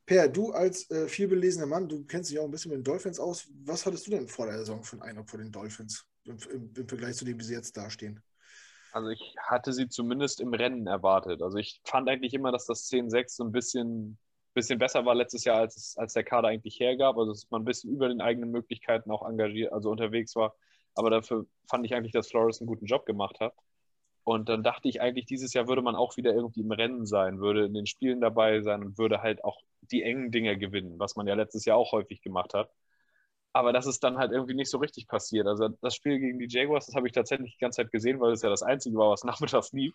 [0.06, 3.20] Per, du als äh, vielbelesener Mann, du kennst dich auch ein bisschen mit den Dolphins
[3.20, 3.46] aus.
[3.64, 6.72] Was hattest du denn vor der Saison für einen Eindruck vor den Dolphins im, im,
[6.74, 8.22] im Vergleich zu dem, wie sie jetzt dastehen?
[8.92, 11.42] Also ich hatte sie zumindest im Rennen erwartet.
[11.42, 14.18] Also ich fand eigentlich immer, dass das 10-6 so ein bisschen,
[14.54, 17.18] bisschen besser war letztes Jahr, als, es, als der Kader eigentlich hergab.
[17.18, 20.56] Also dass man ein bisschen über den eigenen Möglichkeiten auch engagiert, also unterwegs war.
[20.94, 23.52] Aber dafür fand ich eigentlich, dass Flores einen guten Job gemacht hat.
[24.28, 27.40] Und dann dachte ich eigentlich, dieses Jahr würde man auch wieder irgendwie im Rennen sein,
[27.40, 29.58] würde in den Spielen dabei sein und würde halt auch
[29.90, 32.70] die engen Dinge gewinnen, was man ja letztes Jahr auch häufig gemacht hat.
[33.54, 35.46] Aber das ist dann halt irgendwie nicht so richtig passiert.
[35.46, 38.32] Also das Spiel gegen die Jaguars, das habe ich tatsächlich die ganze Zeit gesehen, weil
[38.32, 39.94] es ja das einzige war, was nachmittags lief.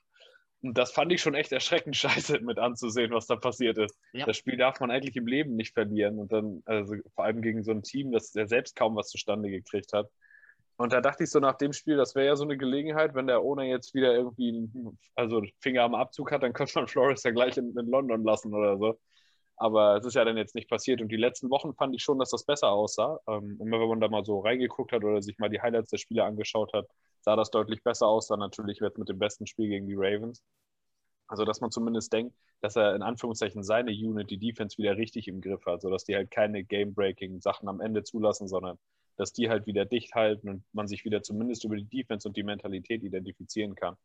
[0.64, 3.96] Und das fand ich schon echt erschreckend scheiße mit anzusehen, was da passiert ist.
[4.14, 4.26] Ja.
[4.26, 6.18] Das Spiel darf man eigentlich im Leben nicht verlieren.
[6.18, 9.52] Und dann, also vor allem gegen so ein Team, das ja selbst kaum was zustande
[9.52, 10.10] gekriegt hat.
[10.78, 13.28] Und da dachte ich so nach dem Spiel, das wäre ja so eine Gelegenheit, wenn
[13.28, 14.68] der Owner jetzt wieder irgendwie
[15.16, 18.54] also Finger am Abzug hat, dann könnte man Flores ja gleich in, in London lassen
[18.54, 19.00] oder so.
[19.56, 21.02] Aber es ist ja dann jetzt nicht passiert.
[21.02, 23.20] Und die letzten Wochen fand ich schon, dass das besser aussah.
[23.28, 26.00] Ähm, immer wenn man da mal so reingeguckt hat oder sich mal die Highlights der
[26.00, 26.88] Spiele angeschaut hat,
[27.22, 28.28] sah das deutlich besser aus.
[28.28, 30.44] Dann natürlich wird mit dem besten Spiel gegen die Ravens.
[31.28, 35.28] Also, dass man zumindest denkt, dass er in Anführungszeichen seine Unit, die Defense, wieder richtig
[35.28, 38.78] im Griff hat, sodass die halt keine Game-Breaking-Sachen am Ende zulassen, sondern
[39.18, 42.36] dass die halt wieder dicht halten und man sich wieder zumindest über die Defense und
[42.36, 43.96] die Mentalität identifizieren kann.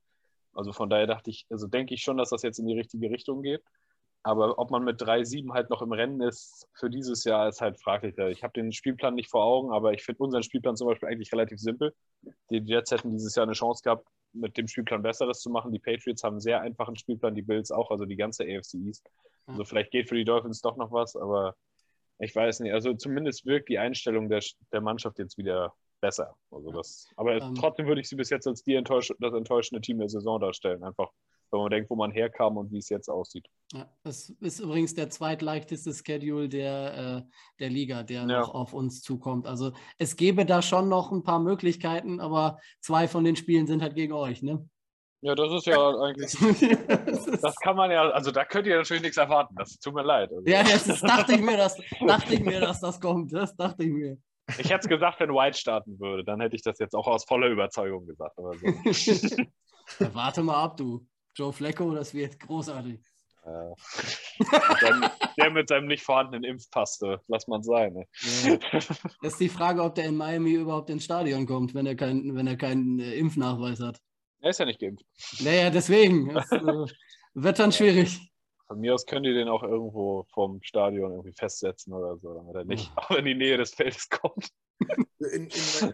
[0.54, 3.10] Also von daher dachte ich, also denke ich schon, dass das jetzt in die richtige
[3.10, 3.62] Richtung geht.
[4.24, 7.80] Aber ob man mit 3-7 halt noch im Rennen ist für dieses Jahr, ist halt
[7.80, 8.18] fraglich.
[8.18, 11.32] Ich habe den Spielplan nicht vor Augen, aber ich finde unseren Spielplan zum Beispiel eigentlich
[11.32, 11.94] relativ simpel.
[12.50, 15.72] Die Jets hätten dieses Jahr eine Chance gehabt, mit dem Spielplan Besseres zu machen.
[15.72, 19.08] Die Patriots haben einen sehr einfachen Spielplan, die Bills auch, also die ganze AFC East.
[19.46, 21.54] Also vielleicht geht für die Dolphins doch noch was, aber
[22.18, 22.72] ich weiß nicht.
[22.72, 26.36] Also zumindest wirkt die Einstellung der, der Mannschaft jetzt wieder besser.
[26.50, 29.80] Also das, aber ähm, trotzdem würde ich sie bis jetzt als die enttäusch das enttäuschende
[29.80, 30.82] Team der Saison darstellen.
[30.82, 31.10] Einfach,
[31.50, 33.46] wenn man denkt, wo man herkam und wie es jetzt aussieht.
[33.72, 38.40] Ja, das ist übrigens der zweitleichteste Schedule der, äh, der Liga, der ja.
[38.40, 39.46] noch auf uns zukommt.
[39.46, 43.82] Also es gäbe da schon noch ein paar Möglichkeiten, aber zwei von den Spielen sind
[43.82, 44.68] halt gegen euch, ne?
[45.20, 46.36] Ja, das ist ja eigentlich.
[47.42, 49.54] das kann man ja, also da könnt ihr natürlich nichts erwarten.
[49.56, 50.30] Das tut mir leid.
[50.30, 50.42] Also.
[50.46, 53.32] Ja, jetzt dachte ich mir, dass, dachte ich mir, dass das kommt.
[53.32, 54.16] Das dachte ich mir.
[54.58, 57.24] Ich hätte es gesagt, wenn White starten würde, dann hätte ich das jetzt auch aus
[57.24, 58.34] voller Überzeugung gesagt.
[58.36, 58.52] So.
[60.04, 61.06] ja, warte mal ab, du.
[61.34, 62.98] Joe Flecko, das wird großartig.
[63.44, 63.74] Ja.
[64.80, 67.92] Dann, der mit seinem nicht vorhandenen Impfpass, lass man sein.
[67.94, 68.06] Ne?
[68.44, 68.56] Ja.
[69.22, 72.34] Das ist die Frage, ob der in Miami überhaupt ins Stadion kommt, wenn er, kein,
[72.34, 74.00] wenn er keinen äh, Impfnachweis hat.
[74.40, 75.04] Er ist ja nicht geimpft.
[75.40, 76.34] Naja, deswegen.
[76.34, 76.86] Das, äh,
[77.42, 78.32] wird dann schwierig.
[78.66, 82.54] Von mir aus könnt ihr den auch irgendwo vom Stadion irgendwie festsetzen oder so, damit
[82.54, 84.50] er nicht auch in die Nähe des Feldes kommt.
[85.18, 85.48] In, in,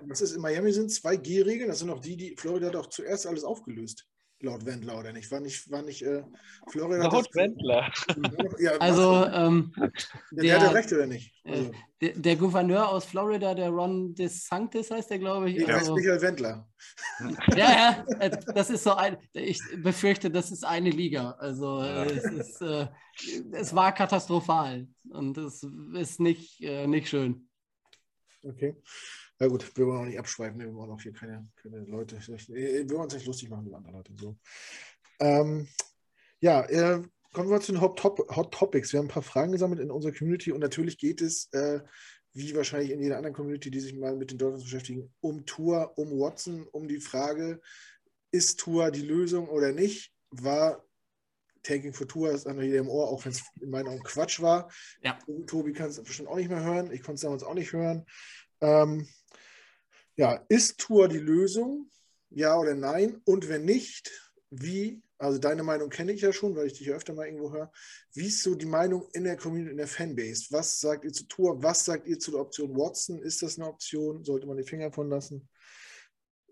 [0.08, 2.88] was ist, in Miami sind zwei G-Regeln, das sind auch die, die Florida hat auch
[2.88, 4.06] zuerst alles aufgelöst
[4.44, 5.30] laut Wendler, oder nicht?
[5.30, 6.22] War nicht, war nicht äh,
[6.68, 7.08] Florida.
[7.08, 7.92] Laut Wendler.
[8.58, 9.72] Ja, also, ähm,
[10.30, 11.34] der, der hat recht, oder nicht?
[11.44, 11.72] Äh, also.
[12.00, 15.56] Der, der, Gouverneur aus Florida, der Ron DeSantis heißt der, glaube ich.
[15.56, 16.68] Der also, heißt Michael Wendler.
[17.56, 21.32] Ja, ja, äh, das ist so ein, ich befürchte, das ist eine Liga.
[21.38, 22.04] Also, ja.
[22.04, 22.86] es, ist, äh,
[23.52, 27.48] es war katastrophal und es ist nicht, äh, nicht schön.
[28.42, 28.76] Okay.
[29.38, 32.90] Na gut, wir wollen auch nicht abschweifen, wir wollen auch hier keine, keine Leute, wir
[32.90, 34.12] wollen uns nicht lustig machen über andere Leute.
[34.16, 34.36] So.
[35.18, 35.68] Ähm,
[36.40, 38.92] ja, äh, kommen wir zu den Hot, Top, Hot, Topics.
[38.92, 41.80] Wir haben ein paar Fragen gesammelt in unserer Community und natürlich geht es, äh,
[42.32, 45.96] wie wahrscheinlich in jeder anderen Community, die sich mal mit den Dolphins beschäftigen, um Tour,
[45.96, 47.60] um Watson, um die Frage,
[48.30, 50.12] ist Tour die Lösung oder nicht?
[50.30, 50.84] War
[51.64, 54.70] Tanking for Tour ist an jedem Ohr, auch wenn es in meinen Augen Quatsch war.
[55.02, 55.18] Ja.
[55.46, 56.92] Tobi kann es bestimmt auch nicht mehr hören.
[56.92, 58.04] Ich konnte es damals auch nicht hören.
[58.60, 59.08] Ähm,
[60.16, 61.90] ja, ist Tour die Lösung?
[62.30, 63.20] Ja oder nein?
[63.24, 64.10] Und wenn nicht,
[64.50, 65.02] wie?
[65.18, 67.72] Also deine Meinung kenne ich ja schon, weil ich dich ja öfter mal irgendwo höre.
[68.12, 70.46] Wie ist so die Meinung in der Community, in der Fanbase?
[70.50, 71.62] Was sagt ihr zu Tour?
[71.62, 73.22] Was sagt ihr zu der Option Watson?
[73.22, 74.24] Ist das eine Option?
[74.24, 75.48] Sollte man die Finger von lassen?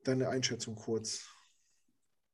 [0.04, 1.26] Deine Einschätzung kurz.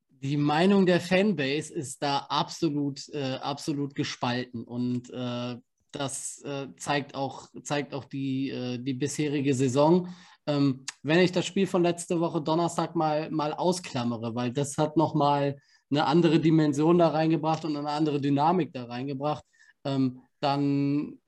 [0.09, 5.55] Die Meinung der Fanbase ist da absolut, äh, absolut gespalten und äh,
[5.91, 10.13] das äh, zeigt auch, zeigt auch die, äh, die bisherige Saison.
[10.49, 14.97] Ähm, wenn ich das Spiel von letzte Woche Donnerstag mal, mal ausklammere, weil das hat
[14.97, 15.57] nochmal
[15.91, 19.43] eine andere Dimension da reingebracht und eine andere Dynamik da reingebracht,
[19.85, 21.19] ähm, dann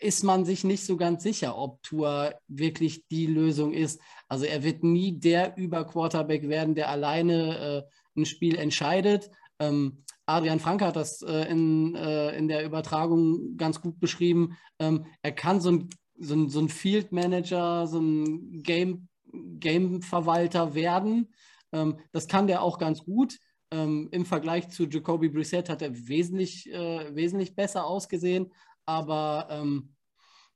[0.00, 4.00] ist man sich nicht so ganz sicher, ob Tour wirklich die Lösung ist.
[4.28, 9.30] Also er wird nie der Über-Quarterback werden, der alleine äh, ein Spiel entscheidet.
[9.58, 14.56] Ähm, Adrian Frank hat das äh, in, äh, in der Übertragung ganz gut beschrieben.
[14.78, 15.90] Ähm, er kann so ein,
[16.22, 21.32] so ein, so ein Field Manager, so ein Game, Game-Verwalter werden.
[21.72, 23.38] Ähm, das kann der auch ganz gut.
[23.70, 28.52] Ähm, Im Vergleich zu Jacoby Brissett hat er wesentlich, äh, wesentlich besser ausgesehen,
[28.84, 29.94] aber ähm,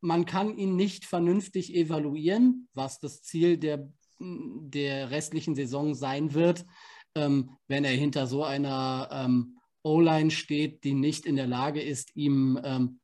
[0.00, 6.66] man kann ihn nicht vernünftig evaluieren, was das Ziel der, der restlichen Saison sein wird,
[7.14, 12.14] ähm, wenn er hinter so einer ähm, O-Line steht, die nicht in der Lage ist,
[12.14, 13.00] ihm ähm,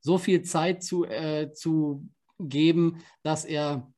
[0.00, 2.08] so viel Zeit zu, äh, zu
[2.38, 3.92] geben, dass er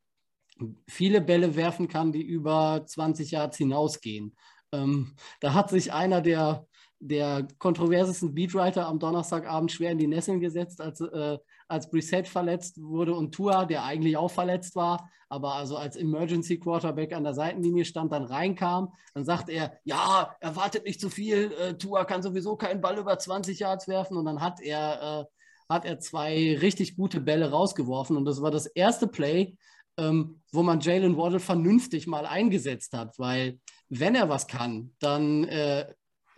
[0.88, 4.37] viele Bälle werfen kann, die über 20 Yards hinausgehen.
[4.73, 6.67] Ähm, da hat sich einer der,
[6.99, 11.38] der kontroversesten Beatwriter am Donnerstagabend schwer in die Nesseln gesetzt, als, äh,
[11.69, 16.59] als Brissett verletzt wurde und Tua, der eigentlich auch verletzt war, aber also als Emergency
[16.59, 18.93] Quarterback an der Seitenlinie stand, dann reinkam.
[19.15, 23.19] Dann sagt er, ja, erwartet nicht zu viel, äh, Tua kann sowieso keinen Ball über
[23.19, 25.25] 20 Yards werfen und dann hat er, äh,
[25.73, 28.17] hat er zwei richtig gute Bälle rausgeworfen.
[28.17, 29.57] Und das war das erste Play,
[29.97, 33.59] ähm, wo man Jalen Waddle vernünftig mal eingesetzt hat, weil
[33.89, 35.93] wenn er was kann, dann äh,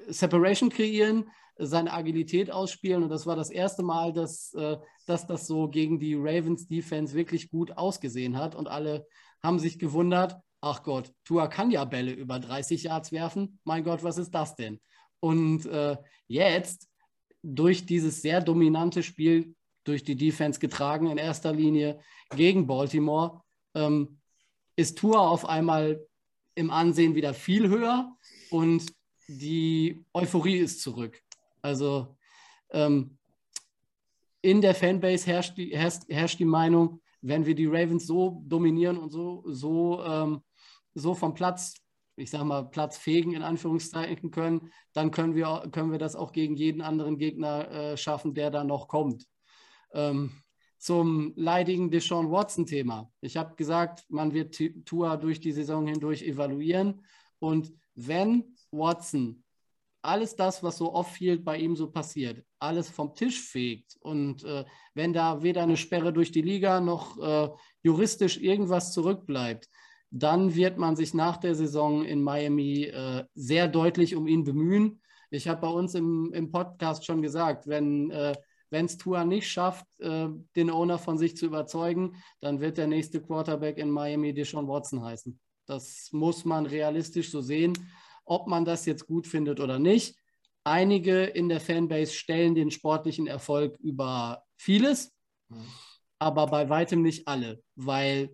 [0.08, 3.04] Separation kreieren, seine Agilität ausspielen.
[3.04, 7.14] Und das war das erste Mal, dass, äh, dass das so gegen die Ravens Defense
[7.14, 8.54] wirklich gut ausgesehen hat.
[8.54, 9.06] Und alle
[9.42, 14.02] haben sich gewundert, ach Gott, Tua kann ja Bälle über 30 Yards werfen, mein Gott,
[14.02, 14.80] was ist das denn?
[15.20, 16.88] Und äh, jetzt
[17.44, 19.54] durch dieses sehr dominante Spiel
[19.84, 22.00] durch die Defense getragen in erster Linie
[22.34, 23.42] gegen Baltimore,
[23.74, 24.18] ähm,
[24.76, 26.04] ist Tour auf einmal
[26.54, 28.16] im Ansehen wieder viel höher
[28.50, 28.86] und
[29.28, 31.20] die Euphorie ist zurück.
[31.60, 32.16] Also
[32.70, 33.18] ähm,
[34.40, 38.96] in der Fanbase herrscht die, herrscht, herrscht die, Meinung, wenn wir die Ravens so dominieren
[38.96, 40.42] und so, so, ähm,
[40.94, 41.74] so vom Platz,
[42.16, 46.32] ich sage mal, Platz fegen in Anführungszeichen können, dann können wir, können wir das auch
[46.32, 49.26] gegen jeden anderen Gegner äh, schaffen, der da noch kommt.
[49.92, 50.32] Ähm,
[50.78, 53.10] zum leidigen Deshaun Watson-Thema.
[53.20, 57.06] Ich habe gesagt, man wird Tua durch die Saison hindurch evaluieren.
[57.38, 59.44] Und wenn Watson
[60.02, 64.64] alles das, was so off-field bei ihm so passiert, alles vom Tisch fegt und äh,
[64.92, 67.48] wenn da weder eine Sperre durch die Liga noch äh,
[67.82, 69.68] juristisch irgendwas zurückbleibt,
[70.16, 75.02] dann wird man sich nach der Saison in Miami äh, sehr deutlich um ihn bemühen.
[75.30, 78.36] Ich habe bei uns im, im Podcast schon gesagt, wenn äh,
[78.70, 83.20] es Tua nicht schafft, äh, den Owner von sich zu überzeugen, dann wird der nächste
[83.20, 85.38] Quarterback in Miami Deshaun Watson heißen.
[85.66, 87.72] Das muss man realistisch so sehen,
[88.24, 90.16] ob man das jetzt gut findet oder nicht.
[90.62, 95.12] Einige in der Fanbase stellen den sportlichen Erfolg über vieles,
[95.48, 95.66] mhm.
[96.20, 98.30] aber bei weitem nicht alle, weil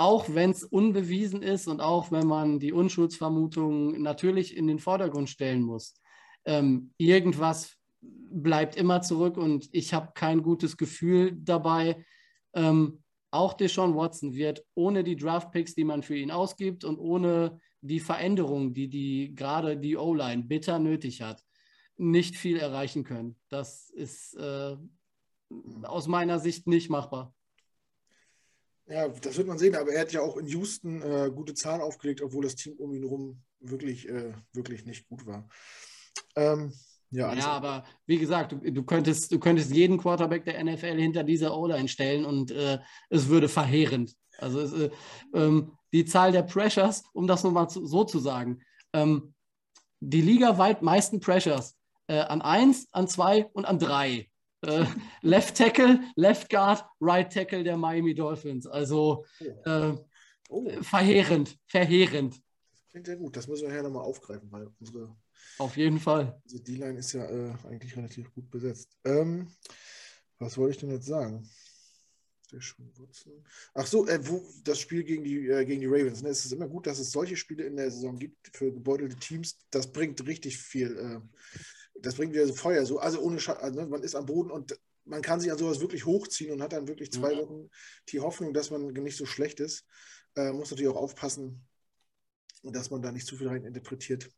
[0.00, 5.28] auch wenn es unbewiesen ist und auch wenn man die Unschuldsvermutung natürlich in den Vordergrund
[5.28, 5.94] stellen muss,
[6.46, 12.02] ähm, irgendwas bleibt immer zurück und ich habe kein gutes Gefühl dabei.
[12.54, 17.60] Ähm, auch Deshaun Watson wird ohne die Draftpicks, die man für ihn ausgibt und ohne
[17.82, 21.44] die Veränderung, die, die gerade die O-Line bitter nötig hat,
[21.98, 23.36] nicht viel erreichen können.
[23.50, 24.78] Das ist äh,
[25.82, 27.34] aus meiner Sicht nicht machbar.
[28.90, 31.80] Ja, das wird man sehen, aber er hat ja auch in Houston äh, gute Zahlen
[31.80, 35.48] aufgelegt, obwohl das Team um ihn herum wirklich, äh, wirklich nicht gut war.
[36.34, 36.72] Ähm,
[37.10, 41.22] ja, ja aber wie gesagt, du, du, könntest, du könntest jeden Quarterback der NFL hinter
[41.22, 42.78] dieser O-Line stellen und äh,
[43.10, 44.16] es würde verheerend.
[44.38, 44.90] Also es, äh,
[45.34, 48.60] ähm, die Zahl der Pressures, um das nochmal so zu sagen,
[48.92, 49.34] ähm,
[50.00, 51.76] die ligaweit meisten Pressures
[52.08, 54.29] äh, an 1, an 2 und an 3.
[54.62, 54.84] Äh,
[55.22, 58.66] Left Tackle, Left Guard, Right Tackle der Miami Dolphins.
[58.66, 59.68] Also oh.
[59.68, 59.96] Äh,
[60.48, 60.68] oh.
[60.82, 62.34] verheerend, verheerend.
[62.72, 63.36] Das klingt sehr gut.
[63.36, 65.16] Das müssen wir nachher nochmal aufgreifen, weil unsere
[65.58, 66.40] auf jeden Fall.
[66.44, 68.96] Also die Line ist ja äh, eigentlich relativ gut besetzt.
[69.04, 69.48] Ähm,
[70.38, 71.48] was wollte ich denn jetzt sagen?
[73.74, 76.22] Ach so, äh, wo, das Spiel gegen die, äh, gegen die Ravens.
[76.22, 76.30] Ne?
[76.30, 79.58] Es ist immer gut, dass es solche Spiele in der Saison gibt für gebeutelte Teams.
[79.70, 80.96] Das bringt richtig viel.
[80.96, 81.20] Äh,
[82.02, 82.84] das bringt wieder so Feuer.
[82.86, 85.58] So, also ohne Sch also, ne, man ist am Boden und man kann sich an
[85.58, 87.38] sowas wirklich hochziehen und hat dann wirklich zwei ja.
[87.38, 87.70] Wochen
[88.08, 89.84] die Hoffnung, dass man nicht so schlecht ist.
[90.36, 91.66] Äh, muss natürlich auch aufpassen,
[92.62, 94.30] dass man da nicht zu viel rein interpretiert.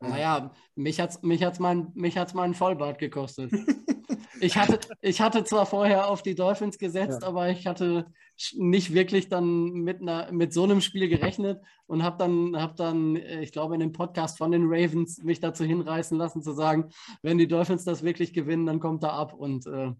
[0.00, 3.50] Naja, mich hat es mich hat's mein, mich hat's mein Vollbart gekostet.
[4.40, 7.28] ich, hatte, ich hatte zwar vorher auf die Dolphins gesetzt, ja.
[7.28, 8.06] aber ich hatte
[8.54, 13.16] nicht wirklich dann mit, einer, mit so einem Spiel gerechnet und habe dann, hab dann,
[13.16, 16.90] äh, ich glaube, in dem Podcast von den Ravens mich dazu hinreißen lassen, zu sagen,
[17.22, 19.34] wenn die Dolphins das wirklich gewinnen, dann kommt er ab.
[19.34, 19.92] Und äh,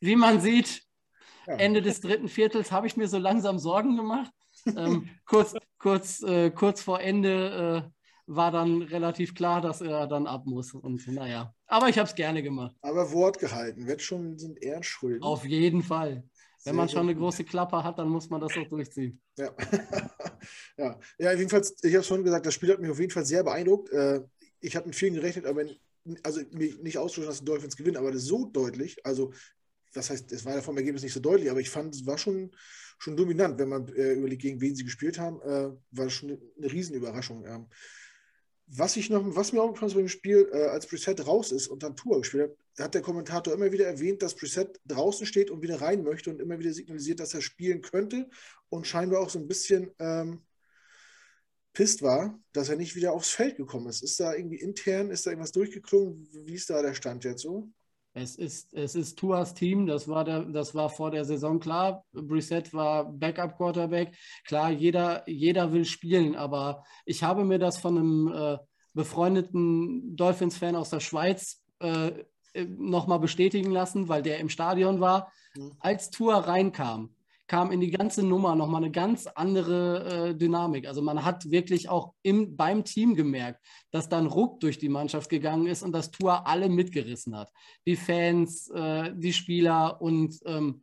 [0.00, 0.82] wie man sieht,
[1.46, 1.56] ja.
[1.56, 4.32] Ende des dritten Viertels habe ich mir so langsam Sorgen gemacht.
[4.76, 8.01] Ähm, kurz, kurz, äh, kurz vor Ende äh,
[8.34, 10.72] war dann relativ klar, dass er dann ab muss.
[10.74, 12.74] Und naja, aber ich habe es gerne gemacht.
[12.80, 15.22] Aber Wort gehalten, wird schon sind Ehrenschulden.
[15.22, 16.24] Auf jeden Fall.
[16.64, 19.20] Wenn man schon eine große Klappe hat, dann muss man das auch durchziehen.
[19.36, 19.50] Ja,
[20.76, 20.98] ja.
[21.18, 23.90] ja jedenfalls, ich habe schon gesagt, das Spiel hat mich auf jeden Fall sehr beeindruckt.
[23.90, 24.22] Äh,
[24.60, 25.64] ich habe mit vielen gerechnet, aber
[26.22, 29.32] also nicht auszuschließen, dass die Dolphins gewinnen, aber das so deutlich, also
[29.92, 32.16] das heißt, es war ja vom Ergebnis nicht so deutlich, aber ich fand, es war
[32.16, 32.50] schon,
[32.98, 36.38] schon dominant, wenn man äh, überlegt, gegen wen sie gespielt haben, äh, war schon eine,
[36.56, 37.44] eine Riesenüberraschung.
[37.46, 37.66] Ähm,
[38.74, 41.82] was ich noch, was mir aufgefallen ist beim Spiel, äh, als Preset raus ist und
[41.82, 45.62] dann Tour gespielt hat, hat der Kommentator immer wieder erwähnt, dass Preset draußen steht und
[45.62, 48.30] wieder rein möchte und immer wieder signalisiert, dass er spielen könnte
[48.70, 50.42] und scheinbar auch so ein bisschen ähm,
[51.74, 54.02] pisst war, dass er nicht wieder aufs Feld gekommen ist.
[54.02, 56.26] Ist da irgendwie intern, ist da irgendwas durchgeklungen?
[56.46, 57.70] Wie ist da der Stand jetzt so?
[58.14, 62.04] Es ist, es ist Tuas Team, das war, der, das war vor der Saison klar.
[62.12, 64.14] Brissett war Backup-Quarterback.
[64.44, 68.58] Klar, jeder, jeder will spielen, aber ich habe mir das von einem äh,
[68.92, 72.12] befreundeten Dolphins-Fan aus der Schweiz äh,
[72.54, 75.32] nochmal bestätigen lassen, weil der im Stadion war.
[75.56, 75.72] Mhm.
[75.80, 77.14] Als Tour reinkam,
[77.46, 80.86] kam in die ganze Nummer nochmal eine ganz andere äh, Dynamik.
[80.86, 85.28] Also man hat wirklich auch im, beim Team gemerkt, dass dann Ruck durch die Mannschaft
[85.28, 87.52] gegangen ist und das Tour alle mitgerissen hat.
[87.86, 90.82] Die Fans, äh, die Spieler und ähm,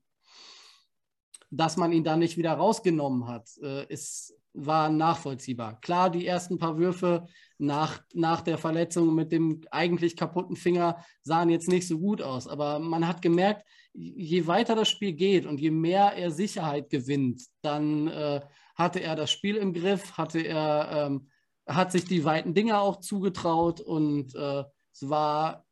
[1.51, 5.79] dass man ihn dann nicht wieder rausgenommen hat, äh, ist, war nachvollziehbar.
[5.81, 7.25] Klar, die ersten paar Würfe
[7.57, 12.47] nach, nach der Verletzung mit dem eigentlich kaputten Finger sahen jetzt nicht so gut aus,
[12.47, 17.43] aber man hat gemerkt, je weiter das Spiel geht und je mehr er Sicherheit gewinnt,
[17.61, 18.41] dann äh,
[18.75, 21.29] hatte er das Spiel im Griff, hatte er, ähm,
[21.67, 25.65] hat sich die weiten Dinge auch zugetraut und äh, es war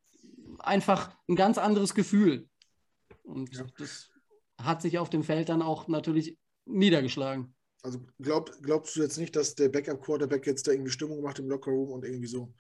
[0.60, 2.48] einfach ein ganz anderes Gefühl.
[3.24, 3.66] Und ja.
[3.78, 4.10] das
[4.60, 7.56] hat sich auf dem Feld dann auch natürlich niedergeschlagen.
[7.84, 11.50] Also glaub, glaubst du jetzt nicht, dass der Backup-Quarterback jetzt da irgendwie Stimmung macht im
[11.50, 12.54] Lockerroom und irgendwie so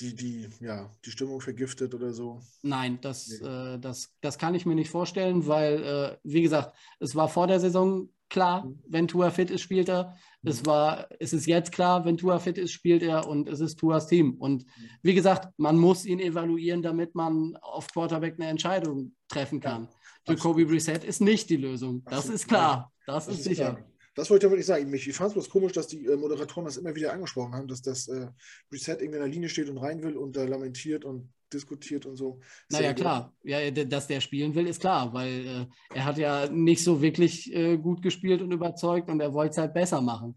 [0.00, 2.40] die, die, ja, die Stimmung vergiftet oder so?
[2.62, 3.46] Nein, das, nee.
[3.46, 7.46] äh, das, das kann ich mir nicht vorstellen, weil, äh, wie gesagt, es war vor
[7.46, 8.78] der Saison klar, mhm.
[8.88, 10.16] wenn Tua fit ist, spielt er.
[10.40, 10.50] Mhm.
[10.50, 13.76] Es, war, es ist jetzt klar, wenn Tua fit ist, spielt er und es ist
[13.76, 14.34] Tuas Team.
[14.38, 14.88] Und mhm.
[15.02, 19.88] wie gesagt, man muss ihn evaluieren, damit man auf Quarterback eine Entscheidung treffen kann.
[20.26, 22.02] Ja, Jacoby Brissett ist nicht die Lösung.
[22.04, 22.34] Das Absolut.
[22.36, 22.92] ist klar.
[23.06, 23.74] Das, das ist, ist sicher.
[23.74, 23.91] Klar.
[24.14, 24.92] Das wollte ich damit nicht sagen.
[24.92, 27.82] Ich fand es bloß komisch, dass die äh, Moderatoren das immer wieder angesprochen haben, dass
[27.82, 28.28] das äh,
[28.70, 32.16] Reset irgendwie in der Linie steht und rein will und da lamentiert und diskutiert und
[32.16, 32.40] so.
[32.70, 33.34] naja, klar.
[33.42, 37.52] Ja, dass der spielen will, ist klar, weil äh, er hat ja nicht so wirklich
[37.54, 40.36] äh, gut gespielt und überzeugt und er wollte es halt besser machen.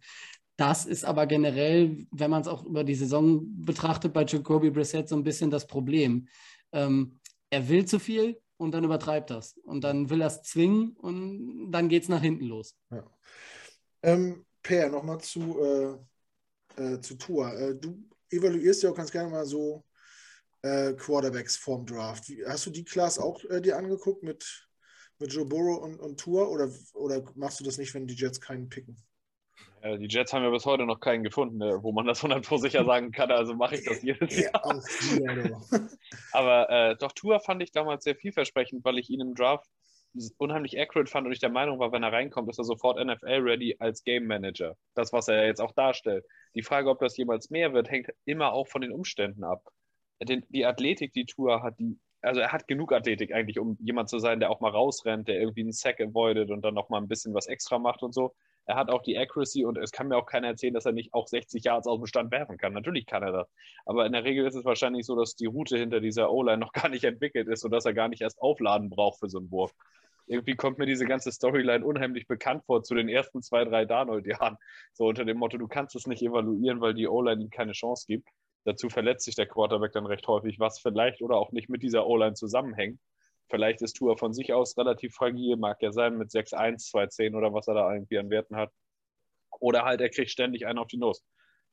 [0.58, 5.10] Das ist aber generell, wenn man es auch über die Saison betrachtet, bei Jacoby Brissett
[5.10, 6.28] so ein bisschen das Problem.
[6.72, 9.58] Ähm, er will zu viel und dann übertreibt das.
[9.64, 12.76] Und dann will er es zwingen und dann geht es nach hinten los.
[12.90, 13.04] Ja.
[14.06, 17.52] Ähm, per, nochmal zu, äh, äh, zu Tour.
[17.54, 19.84] Äh, du evaluierst ja auch ganz gerne mal so
[20.62, 22.30] äh, Quarterbacks vorm Draft.
[22.30, 24.70] Wie, hast du die Class auch äh, dir angeguckt mit,
[25.18, 28.40] mit Joe Burrow und, und Tour oder, oder machst du das nicht, wenn die Jets
[28.40, 28.96] keinen picken?
[29.82, 32.62] Ja, die Jets haben ja bis heute noch keinen gefunden, äh, wo man das 100%
[32.62, 34.64] sicher sagen kann, also mache ich das jedes Jahr.
[36.32, 39.68] Aber äh, doch, Tour fand ich damals sehr vielversprechend, weil ich ihn im Draft
[40.38, 43.78] unheimlich accurate fand und ich der Meinung war, wenn er reinkommt, ist er sofort NFL-ready
[43.80, 44.76] als Game Manager.
[44.94, 46.26] Das, was er jetzt auch darstellt.
[46.56, 49.70] Die Frage, ob das jemals mehr wird, hängt immer auch von den Umständen ab.
[50.20, 54.20] die Athletik, die Tour hat, die, also er hat genug Athletik eigentlich, um jemand zu
[54.20, 57.08] sein, der auch mal rausrennt, der irgendwie einen Sack avoidet und dann noch mal ein
[57.08, 58.34] bisschen was extra macht und so.
[58.68, 61.14] Er hat auch die Accuracy und es kann mir auch keiner erzählen, dass er nicht
[61.14, 62.74] auch 60 Yards aus dem Stand werfen kann.
[62.74, 63.48] Natürlich kann er das.
[63.86, 66.72] Aber in der Regel ist es wahrscheinlich so, dass die Route hinter dieser O-Line noch
[66.74, 69.52] gar nicht entwickelt ist und dass er gar nicht erst aufladen braucht für so einen
[69.52, 69.74] Wurf
[70.28, 74.58] irgendwie kommt mir diese ganze Storyline unheimlich bekannt vor zu den ersten zwei, drei Darnold-Jahren.
[74.94, 78.06] So unter dem Motto, du kannst es nicht evaluieren, weil die O-Line ihm keine Chance
[78.08, 78.30] gibt.
[78.64, 82.08] Dazu verletzt sich der Quarterback dann recht häufig, was vielleicht oder auch nicht mit dieser
[82.08, 83.00] O-Line zusammenhängt.
[83.50, 87.54] Vielleicht ist Tour von sich aus relativ fragil, mag ja sein, mit 6-1, 2-10 oder
[87.54, 88.72] was er da irgendwie an Werten hat.
[89.60, 91.24] Oder halt, er kriegt ständig einen auf die Nuss.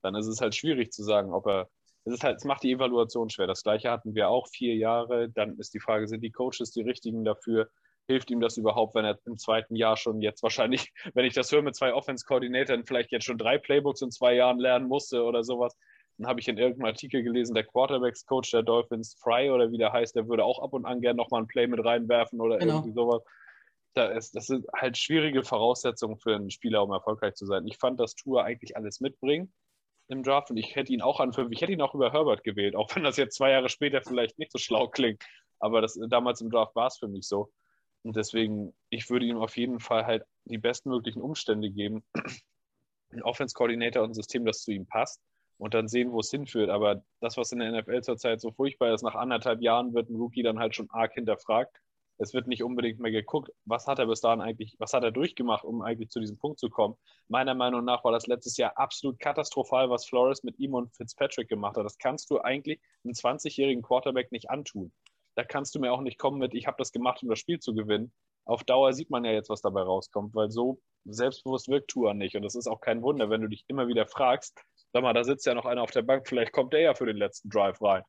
[0.03, 1.71] Dann ist es halt schwierig zu sagen, ob er.
[2.05, 3.47] Es, ist halt, es macht die Evaluation schwer.
[3.47, 5.31] Das gleiche hatten wir auch vier Jahre.
[5.31, 7.71] Dann ist die Frage, sind die Coaches die richtigen dafür?
[8.13, 11.51] Hilft ihm das überhaupt, wenn er im zweiten Jahr schon jetzt wahrscheinlich, wenn ich das
[11.51, 15.43] höre mit zwei Offense-Koordinatoren, vielleicht jetzt schon drei Playbooks in zwei Jahren lernen musste oder
[15.43, 15.77] sowas.
[16.19, 19.93] Dann habe ich in irgendeinem Artikel gelesen, der Quarterbacks-Coach der Dolphins, Fry oder wie der
[19.93, 22.75] heißt, der würde auch ab und an gerne nochmal ein Play mit reinwerfen oder genau.
[22.75, 23.25] irgendwie sowas.
[23.95, 27.67] Da ist, das sind halt schwierige Voraussetzungen für einen Spieler, um erfolgreich zu sein.
[27.67, 29.51] Ich fand, dass Tour eigentlich alles mitbringt
[30.09, 32.45] im Draft und ich hätte ihn auch an fünf, ich hätte ihn auch über Herbert
[32.45, 35.23] gewählt, auch wenn das jetzt zwei Jahre später vielleicht nicht so schlau klingt.
[35.59, 37.51] Aber das, damals im Draft war es für mich so.
[38.03, 42.03] Und deswegen, ich würde ihm auf jeden Fall halt die bestmöglichen Umstände geben,
[43.11, 45.21] ein Offense-Coordinator und ein System, das zu ihm passt
[45.59, 46.71] und dann sehen, wo es hinführt.
[46.71, 50.17] Aber das, was in der NFL zurzeit so furchtbar ist, nach anderthalb Jahren wird ein
[50.17, 51.77] Rookie dann halt schon arg hinterfragt.
[52.19, 55.11] Es wird nicht unbedingt mehr geguckt, was hat er bis dahin eigentlich, was hat er
[55.11, 56.97] durchgemacht, um eigentlich zu diesem Punkt zu kommen.
[57.29, 61.49] Meiner Meinung nach war das letztes Jahr absolut katastrophal, was Flores mit ihm und Fitzpatrick
[61.49, 61.85] gemacht hat.
[61.85, 64.93] Das kannst du eigentlich einem 20-jährigen Quarterback nicht antun.
[65.35, 67.59] Da kannst du mir auch nicht kommen mit, ich habe das gemacht, um das Spiel
[67.59, 68.13] zu gewinnen.
[68.45, 72.37] Auf Dauer sieht man ja jetzt, was dabei rauskommt, weil so selbstbewusst wirkt Tour nicht.
[72.37, 74.61] Und das ist auch kein Wunder, wenn du dich immer wieder fragst,
[74.93, 77.07] sag mal, da sitzt ja noch einer auf der Bank, vielleicht kommt der ja für
[77.07, 78.03] den letzten Drive rein.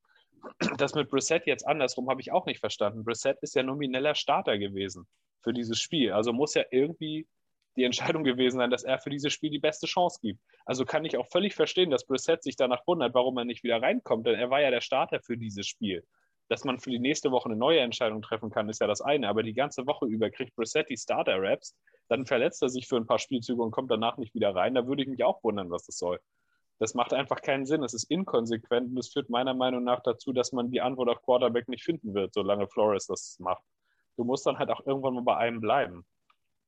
[0.77, 3.05] Das mit Brissett jetzt andersrum habe ich auch nicht verstanden.
[3.05, 5.07] Brissett ist ja nomineller Starter gewesen
[5.41, 6.11] für dieses Spiel.
[6.11, 7.27] Also muss ja irgendwie
[7.75, 10.39] die Entscheidung gewesen sein, dass er für dieses Spiel die beste Chance gibt.
[10.65, 13.81] Also kann ich auch völlig verstehen, dass Brissett sich danach wundert, warum er nicht wieder
[13.81, 16.05] reinkommt, denn er war ja der Starter für dieses Spiel.
[16.53, 19.27] Dass man für die nächste Woche eine neue Entscheidung treffen kann, ist ja das eine.
[19.27, 21.75] Aber die ganze Woche über kriegt Brissett die Starter-Raps,
[22.09, 24.75] dann verletzt er sich für ein paar Spielzüge und kommt danach nicht wieder rein.
[24.75, 26.19] Da würde ich mich auch wundern, was das soll.
[26.77, 27.81] Das macht einfach keinen Sinn.
[27.81, 31.23] Es ist inkonsequent und es führt meiner Meinung nach dazu, dass man die Antwort auf
[31.23, 33.63] Quarterback nicht finden wird, solange Flores das macht.
[34.15, 36.05] Du musst dann halt auch irgendwann mal bei einem bleiben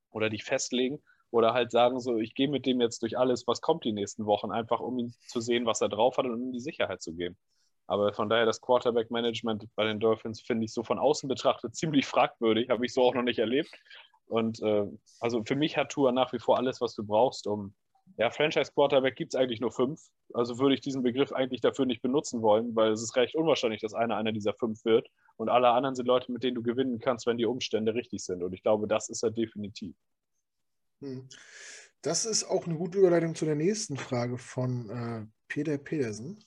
[0.09, 3.61] oder dich festlegen oder halt sagen, so, ich gehe mit dem jetzt durch alles, was
[3.61, 6.41] kommt die nächsten Wochen, einfach um ihn zu sehen, was er drauf hat und um
[6.41, 7.37] ihm die Sicherheit zu geben.
[7.87, 12.05] Aber von daher das Quarterback-Management bei den Dolphins finde ich so von außen betrachtet ziemlich
[12.05, 13.71] fragwürdig, habe ich so auch noch nicht erlebt.
[14.27, 14.85] Und äh,
[15.19, 17.75] also für mich hat Tua nach wie vor alles, was du brauchst, um
[18.17, 19.99] ja, Franchise-Quarterback gibt es eigentlich nur fünf.
[20.33, 23.81] Also würde ich diesen Begriff eigentlich dafür nicht benutzen wollen, weil es ist recht unwahrscheinlich,
[23.81, 25.07] dass einer einer dieser fünf wird.
[25.37, 28.43] Und alle anderen sind Leute, mit denen du gewinnen kannst, wenn die Umstände richtig sind.
[28.43, 29.95] Und ich glaube, das ist er definitiv.
[31.01, 31.27] Hm.
[32.01, 36.43] Das ist auch eine gute Überleitung zu der nächsten Frage von äh, Peter Pedersen.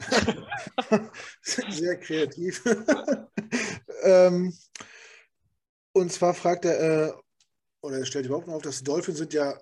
[1.42, 2.62] Sehr kreativ.
[4.02, 4.52] ähm,
[5.92, 7.12] und zwar fragt er, äh,
[7.82, 9.58] oder er stellt überhaupt noch auf, dass die Dolphins sind ja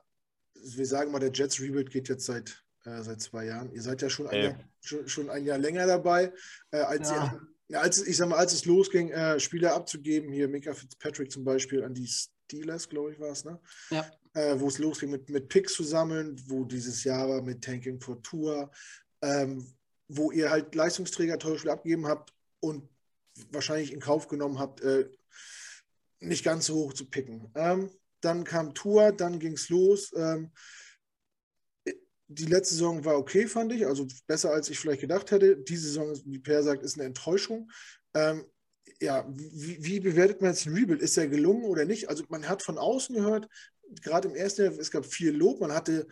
[0.62, 3.72] wir sagen mal, der Jets Rebuild geht jetzt seit, äh, seit zwei Jahren.
[3.72, 6.32] Ihr seid ja schon ein, Jahr, schon, schon ein Jahr länger dabei.
[6.70, 7.40] Äh, als, ja.
[7.68, 11.44] ihr, als, ich sag mal, als es losging, äh, Spieler abzugeben, hier Mika Fitzpatrick zum
[11.44, 13.60] Beispiel an die Steelers, glaube ich, war es, ne?
[13.90, 14.10] Ja.
[14.34, 18.00] Äh, wo es losging mit, mit Picks zu sammeln, wo dieses Jahr war mit Tanking
[18.00, 18.70] for Tour,
[19.22, 19.66] ähm,
[20.08, 22.88] wo ihr halt Leistungsträger teure Spiele abgegeben habt und
[23.50, 25.08] wahrscheinlich in Kauf genommen habt, äh,
[26.20, 27.50] nicht ganz so hoch zu picken.
[27.54, 27.90] Ähm,
[28.20, 30.12] dann kam Tour, dann ging es los.
[30.16, 30.50] Ähm,
[32.26, 35.56] die letzte Saison war okay, fand ich, also besser als ich vielleicht gedacht hätte.
[35.56, 37.70] Diese Saison, wie Per sagt, ist eine Enttäuschung.
[38.14, 38.44] Ähm,
[39.00, 41.00] ja, wie, wie, bewertet man jetzt den Rebuild?
[41.00, 42.08] Ist er gelungen oder nicht?
[42.08, 43.48] Also man hat von außen gehört,
[44.02, 46.06] gerade im ersten Jahr, es gab viel Lob, man hatte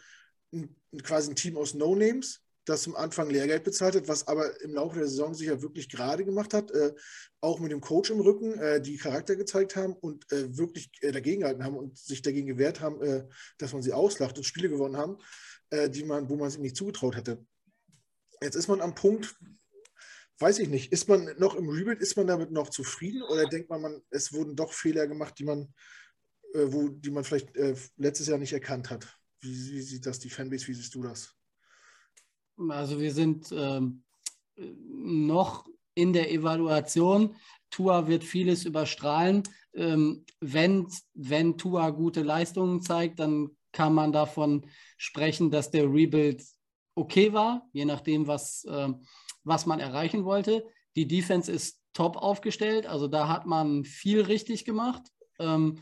[0.53, 4.75] ein, quasi ein Team aus No-Names, das zum Anfang Lehrgeld bezahlt hat, was aber im
[4.75, 6.93] Laufe der Saison sich ja wirklich gerade gemacht hat, äh,
[7.41, 11.13] auch mit dem Coach im Rücken, äh, die Charakter gezeigt haben und äh, wirklich äh,
[11.13, 13.25] dagegengehalten haben und sich dagegen gewehrt haben, äh,
[13.59, 15.19] dass man sie auslacht und Spiele gewonnen haben,
[15.71, 17.45] äh, die man, wo man es ihm nicht zugetraut hätte.
[18.43, 19.37] Jetzt ist man am Punkt,
[20.41, 23.71] weiß ich nicht, ist man noch im Rebuild, ist man damit noch zufrieden oder denkt
[23.71, 25.73] man, man es wurden doch Fehler gemacht, die man,
[26.53, 27.53] wo, die man vielleicht
[27.97, 29.09] letztes Jahr nicht erkannt hat?
[29.41, 31.36] Wie, wie sieht das die Fanbase, wie siehst du das?
[32.69, 34.03] Also wir sind ähm,
[34.57, 37.37] noch in der Evaluation.
[37.71, 39.43] Tua wird vieles überstrahlen.
[39.75, 46.43] Ähm, wenn, wenn Tua gute Leistungen zeigt, dann kann man davon sprechen, dass der Rebuild
[46.95, 48.89] okay war, je nachdem, was, äh,
[49.45, 50.65] was man erreichen wollte.
[50.97, 55.03] Die Defense ist top aufgestellt, also da hat man viel richtig gemacht.
[55.39, 55.79] Ähm,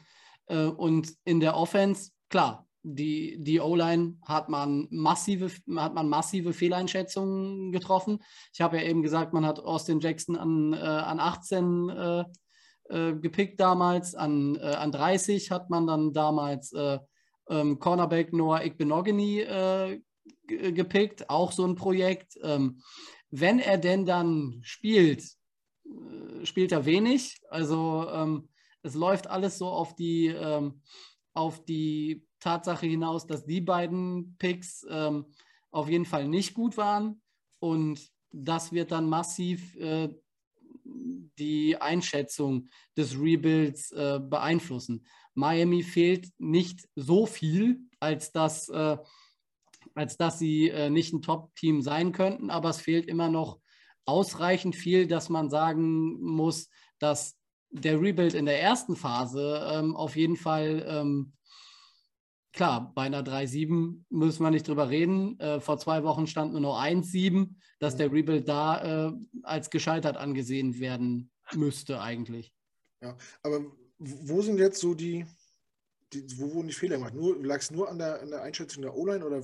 [0.47, 6.53] äh, und in der Offense, klar, die, die O-Line hat man massive, hat man massive
[6.53, 8.23] Fehleinschätzungen getroffen.
[8.53, 12.25] Ich habe ja eben gesagt, man hat Austin Jackson an, äh, an 18 äh,
[12.91, 16.99] äh, gepickt damals, an, äh, an 30 hat man dann damals äh,
[17.49, 20.01] ähm, Cornerback Noah Igbenogany äh,
[20.47, 22.39] gepickt, auch so ein Projekt.
[22.43, 22.83] Ähm,
[23.31, 25.25] wenn er denn dann spielt,
[26.43, 27.41] spielt er wenig.
[27.49, 28.49] Also ähm,
[28.83, 30.83] es läuft alles so auf die, ähm,
[31.33, 35.25] auf die Tatsache hinaus, dass die beiden Picks ähm,
[35.71, 37.23] auf jeden Fall nicht gut waren.
[37.59, 40.11] Und das wird dann massiv äh,
[40.85, 45.07] die Einschätzung des Rebuilds äh, beeinflussen.
[45.35, 48.99] Miami fehlt nicht so viel, als dass, äh,
[49.95, 53.59] als dass sie äh, nicht ein Top-Team sein könnten, aber es fehlt immer noch
[54.05, 56.69] ausreichend viel, dass man sagen muss,
[56.99, 57.39] dass
[57.71, 61.33] der Rebuild in der ersten Phase ähm, auf jeden Fall, ähm,
[62.55, 65.39] klar, bei einer 3-7 müssen wir nicht drüber reden.
[65.41, 70.17] Äh, vor zwei Wochen stand nur noch 1-7, dass der Rebuild da äh, als gescheitert
[70.17, 72.55] angesehen werden müsste eigentlich.
[73.03, 73.61] Ja, aber
[73.99, 75.27] wo sind jetzt so die,
[76.13, 77.15] die wo wurden die Fehler gemacht?
[77.43, 79.43] Lag es nur an der, an der Einschätzung der O-Line oder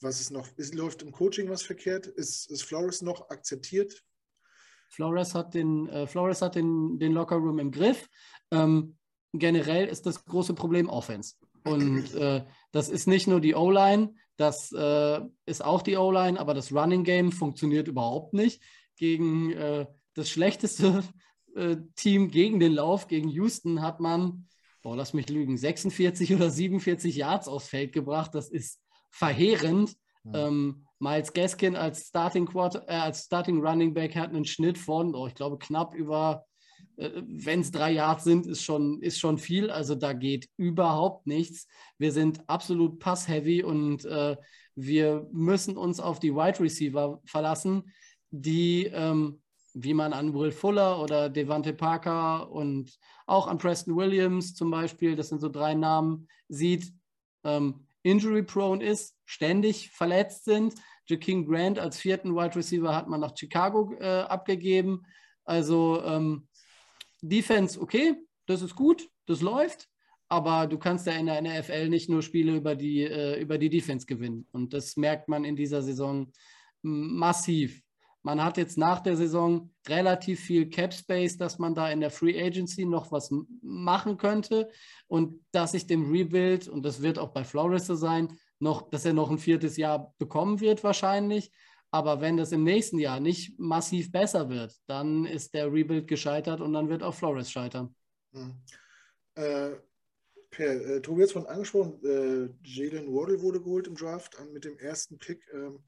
[0.00, 0.48] was ist noch?
[0.56, 2.06] Ist, läuft im Coaching was verkehrt?
[2.06, 4.04] Ist, ist Flores noch akzeptiert?
[4.88, 8.08] Flores hat den, äh, Flores hat den, den Lockerroom im Griff.
[8.50, 8.98] Ähm,
[9.32, 11.36] generell ist das große Problem Offense.
[11.64, 16.54] Und äh, das ist nicht nur die O-Line, das äh, ist auch die O-Line, aber
[16.54, 18.62] das Running Game funktioniert überhaupt nicht.
[18.96, 21.02] Gegen äh, das schlechteste
[21.54, 24.48] äh, Team gegen den Lauf, gegen Houston, hat man,
[24.84, 28.34] oh, lass mich lügen, 46 oder 47 Yards aufs Feld gebracht.
[28.34, 29.94] Das ist verheerend.
[30.24, 30.48] Ja.
[30.48, 35.14] Ähm, Miles Gaskin als Starting, Quarter, äh, als Starting Running Back hat einen Schnitt von,
[35.14, 36.46] oh, ich glaube, knapp über,
[36.96, 39.70] wenn es drei Yards sind, ist schon, ist schon viel.
[39.70, 41.66] Also da geht überhaupt nichts.
[41.98, 44.36] Wir sind absolut pass-heavy und äh,
[44.74, 47.90] wir müssen uns auf die Wide Receiver verlassen,
[48.30, 49.40] die, ähm,
[49.74, 55.16] wie man an Will Fuller oder Devante Parker und auch an Preston Williams zum Beispiel,
[55.16, 56.92] das sind so drei Namen, sieht,
[57.44, 60.74] ähm, injury-prone ist, ständig verletzt sind.
[61.06, 65.02] Jaking Grant als vierten Wide Receiver hat man nach Chicago äh, abgegeben.
[65.44, 66.48] Also ähm,
[67.22, 68.14] Defense, okay,
[68.46, 69.88] das ist gut, das läuft,
[70.28, 73.70] aber du kannst ja in der NFL nicht nur Spiele über die, äh, über die
[73.70, 74.46] Defense gewinnen.
[74.52, 76.32] Und das merkt man in dieser Saison
[76.82, 77.80] massiv.
[78.24, 82.10] Man hat jetzt nach der Saison relativ viel Cap Space, dass man da in der
[82.10, 83.30] Free Agency noch was
[83.62, 84.70] machen könnte
[85.08, 88.28] und dass ich dem Rebuild, und das wird auch bei Flores so sein,
[88.60, 91.50] noch, dass er noch ein viertes Jahr bekommen wird wahrscheinlich.
[91.94, 96.62] Aber wenn das im nächsten Jahr nicht massiv besser wird, dann ist der Rebuild gescheitert
[96.62, 97.94] und dann wird auch Flores scheitern.
[98.32, 98.54] Hm.
[99.34, 99.72] Äh,
[100.50, 104.64] per, äh, Tobi hat es von angesprochen, äh, Jalen Waddle wurde geholt im Draft mit
[104.64, 105.46] dem ersten Pick.
[105.52, 105.84] Ähm,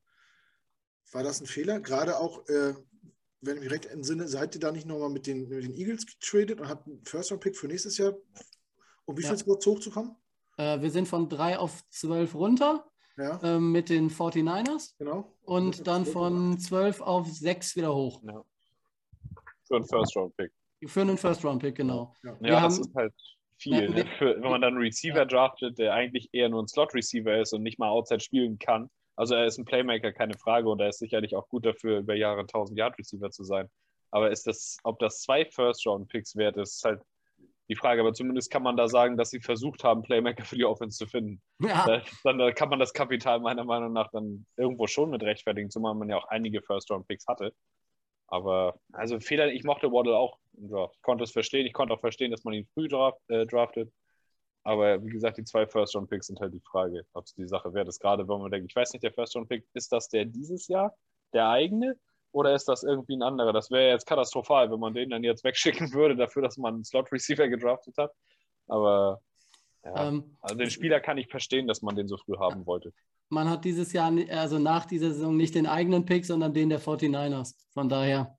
[1.11, 1.81] war das ein Fehler?
[1.81, 2.75] Gerade auch, äh,
[3.41, 6.05] wenn ich mich recht entsinne, seid ihr da nicht nochmal mit den, mit den Eagles
[6.07, 8.15] getradet und habt einen First-Round-Pick für nächstes Jahr,
[9.07, 10.15] um wie viel Spots hochzukommen?
[10.59, 13.41] Äh, wir sind von 3 auf 12 runter ja.
[13.43, 14.95] äh, mit den 49ers.
[14.99, 15.33] Genau.
[15.45, 18.23] Und dann von 12 auf 6 wieder hoch.
[18.25, 18.45] Ja.
[19.67, 20.53] Für einen First-Round-Pick.
[20.87, 22.15] Für einen First-Round-Pick, genau.
[22.23, 23.15] Ja, ja das ist halt
[23.59, 23.89] viel.
[23.91, 24.07] Ne?
[24.19, 27.63] Für, wenn man dann einen Receiver draftet, der eigentlich eher nur ein Slot-Receiver ist und
[27.63, 30.99] nicht mal Outside spielen kann, also er ist ein Playmaker, keine Frage, und er ist
[30.99, 33.71] sicherlich auch gut dafür, über Jahre 1000 Yard Receiver zu sein.
[34.11, 37.03] Aber ist das, ob das zwei First-Round-Picks wert ist, ist halt
[37.69, 38.01] die Frage.
[38.01, 41.07] Aber zumindest kann man da sagen, dass sie versucht haben, Playmaker für die Offense zu
[41.07, 41.43] finden.
[41.61, 42.03] Ja.
[42.25, 45.95] Dann, dann kann man das Kapital meiner Meinung nach dann irgendwo schon mit rechtfertigen, zumal
[45.95, 47.55] man ja auch einige First-Round-Picks hatte.
[48.27, 50.39] Aber also Fehler, ich mochte Waddle auch.
[50.53, 51.67] Ja, ich konnte es verstehen.
[51.67, 53.93] Ich konnte auch verstehen, dass man ihn früh draft, äh, draftet.
[54.63, 57.87] Aber wie gesagt, die zwei First-Round-Picks sind halt die Frage, ob es die Sache wert
[57.87, 58.01] ist.
[58.01, 60.97] Gerade wenn man denkt, ich weiß nicht, der First-Round-Pick, ist das der dieses Jahr,
[61.35, 61.99] der eigene?
[62.35, 63.53] Oder ist das irgendwie ein anderer?
[63.53, 66.85] Das wäre jetzt katastrophal, wenn man den dann jetzt wegschicken würde, dafür, dass man einen
[66.85, 68.11] Slot-Receiver gedraftet hat.
[68.67, 69.21] Aber
[69.85, 72.93] ja, ähm, also den Spieler kann ich verstehen, dass man den so früh haben wollte.
[73.29, 76.81] Man hat dieses Jahr, also nach dieser Saison, nicht den eigenen Pick, sondern den der
[76.81, 77.55] 49ers.
[77.73, 78.37] Von daher.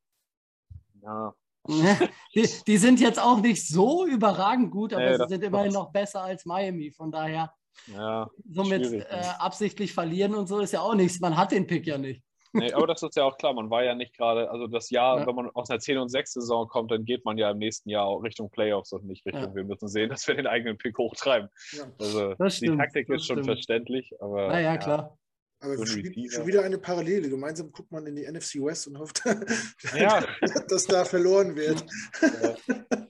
[1.02, 1.34] Ja,
[2.36, 5.93] die, die, sind jetzt auch nicht so überragend gut, aber nee, sie sind immerhin noch
[5.93, 6.91] besser als Miami.
[6.91, 7.54] Von daher,
[7.88, 9.06] ja, somit äh,
[9.39, 11.22] absichtlich verlieren und so ist ja auch nichts.
[11.22, 12.26] Man hat den Pick ja nicht.
[12.56, 15.20] Nee, aber das ist ja auch klar, man war ja nicht gerade, also das Jahr,
[15.20, 15.28] ja.
[15.28, 18.06] wenn man aus einer 10- und 6-Saison kommt, dann geht man ja im nächsten Jahr
[18.06, 19.56] auch Richtung Playoffs und nicht Richtung, ja.
[19.56, 21.49] wir müssen sehen, dass wir den eigenen Pick hochtreiben.
[21.72, 21.84] Ja.
[21.99, 23.45] Also die Taktik ist schon stimmt.
[23.47, 24.47] verständlich, aber.
[24.47, 25.18] Naja, klar.
[25.62, 27.30] Aber so schon, schon wieder eine Parallele.
[27.30, 29.24] Gemeinsam guckt man in die NFC West und hofft,
[29.97, 30.24] ja.
[30.70, 31.86] dass da verloren wird.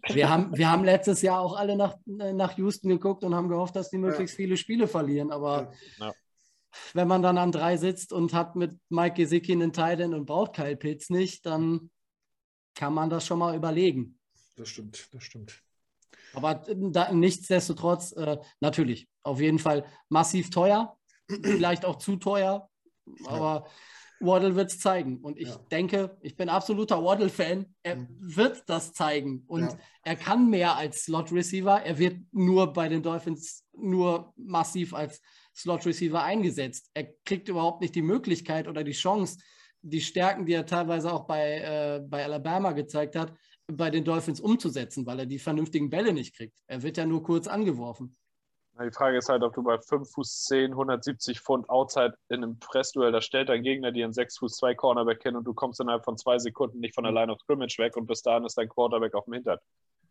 [0.09, 3.75] Wir haben, wir haben letztes Jahr auch alle nach, nach Houston geguckt und haben gehofft,
[3.75, 4.43] dass die möglichst ja.
[4.43, 5.31] viele Spiele verlieren.
[5.31, 6.13] Aber ja.
[6.93, 10.53] Wenn man dann an drei sitzt und hat mit Mike Gesicki einen Titan und braucht
[10.53, 11.89] Kyle Pitts nicht, dann
[12.75, 14.19] kann man das schon mal überlegen.
[14.55, 15.61] Das stimmt, das stimmt.
[16.33, 20.97] Aber da, nichtsdestotrotz, äh, natürlich, auf jeden Fall massiv teuer
[21.27, 22.69] vielleicht auch zu teuer,
[23.25, 24.27] aber ja.
[24.27, 25.17] Waddle wird es zeigen.
[25.17, 25.57] Und ich ja.
[25.71, 27.65] denke, ich bin absoluter Waddle-Fan.
[27.83, 28.07] Er mhm.
[28.19, 29.43] wird das zeigen.
[29.47, 29.77] Und ja.
[30.03, 31.81] er kann mehr als Slot-Receiver.
[31.83, 35.21] Er wird nur bei den Dolphins nur massiv als
[35.55, 36.89] Slot-Receiver eingesetzt.
[36.93, 39.39] Er kriegt überhaupt nicht die Möglichkeit oder die Chance,
[39.81, 43.33] die Stärken, die er teilweise auch bei, äh, bei Alabama gezeigt hat,
[43.67, 46.59] bei den Dolphins umzusetzen, weil er die vernünftigen Bälle nicht kriegt.
[46.67, 48.15] Er wird ja nur kurz angeworfen.
[48.77, 52.59] Die Frage ist halt, ob du bei 5 Fuß 10, 170 Pfund Outside in einem
[52.59, 55.79] Pressduell, da stellt dein Gegner dir einen 6 Fuß 2 Cornerback hin und du kommst
[55.79, 58.57] innerhalb von zwei Sekunden nicht von der Line of Scrimmage weg und bis dahin ist
[58.57, 59.59] dein Quarterback auf dem Hintern.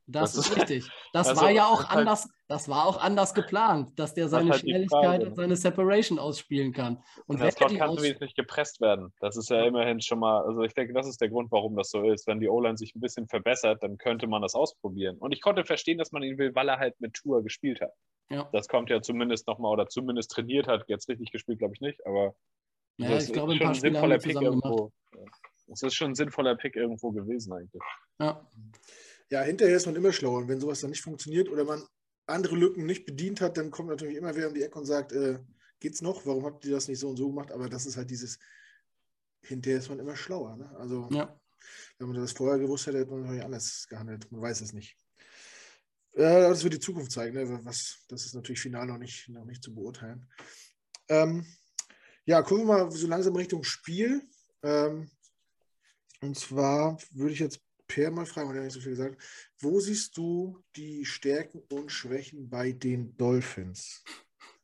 [0.07, 0.91] Das, das ist richtig.
[1.13, 4.51] Das also, war ja auch halt, anders, das war auch anders geplant, dass der seine
[4.51, 6.97] halt Schnelligkeit und seine Separation ausspielen kann.
[7.27, 8.01] Und, und das kann aus...
[8.03, 9.15] nicht gepresst werden.
[9.21, 11.91] Das ist ja, immerhin schon mal, also ich denke, das ist der Grund, warum das
[11.91, 12.27] so ist.
[12.27, 15.17] Wenn die O-Line sich ein bisschen verbessert, dann könnte man das ausprobieren.
[15.19, 17.93] Und ich konnte verstehen, dass man ihn will, weil er halt mit Tour gespielt hat.
[18.31, 18.49] Ja.
[18.53, 20.85] Das kommt ja zumindest nochmal oder zumindest trainiert hat.
[20.89, 22.35] Jetzt richtig gespielt, glaube ich nicht, aber
[22.97, 24.93] ja, das ich glaube, ein paar haben Pick irgendwo.
[25.73, 27.83] Es ist schon ein sinnvoller Pick irgendwo gewesen eigentlich.
[28.21, 28.47] Ja.
[29.31, 30.39] Ja, hinterher ist man immer schlauer.
[30.39, 31.83] Und wenn sowas dann nicht funktioniert oder man
[32.27, 35.13] andere Lücken nicht bedient hat, dann kommt natürlich immer wer um die Ecke und sagt,
[35.13, 35.39] äh,
[35.81, 36.25] geht's noch?
[36.27, 37.53] Warum habt ihr das nicht so und so gemacht?
[37.53, 38.39] Aber das ist halt dieses,
[39.43, 40.57] hinterher ist man immer schlauer.
[40.57, 40.71] Ne?
[40.79, 41.39] Also, ja.
[41.99, 44.31] wenn man das vorher gewusst hätte, hätte man natürlich anders gehandelt.
[44.31, 44.97] Man weiß es nicht.
[46.13, 47.35] Äh, das wird die Zukunft zeigen.
[47.35, 47.65] Ne?
[47.65, 50.29] Was, das ist natürlich final noch nicht, noch nicht zu beurteilen.
[51.09, 51.47] Ähm,
[52.25, 54.23] ja, gucken wir mal so langsam Richtung Spiel.
[54.63, 55.11] Ähm,
[56.21, 59.21] und zwar würde ich jetzt Per mal fragen, weil er nicht so viel gesagt
[59.61, 64.05] Wo siehst du die Stärken und Schwächen bei den Dolphins?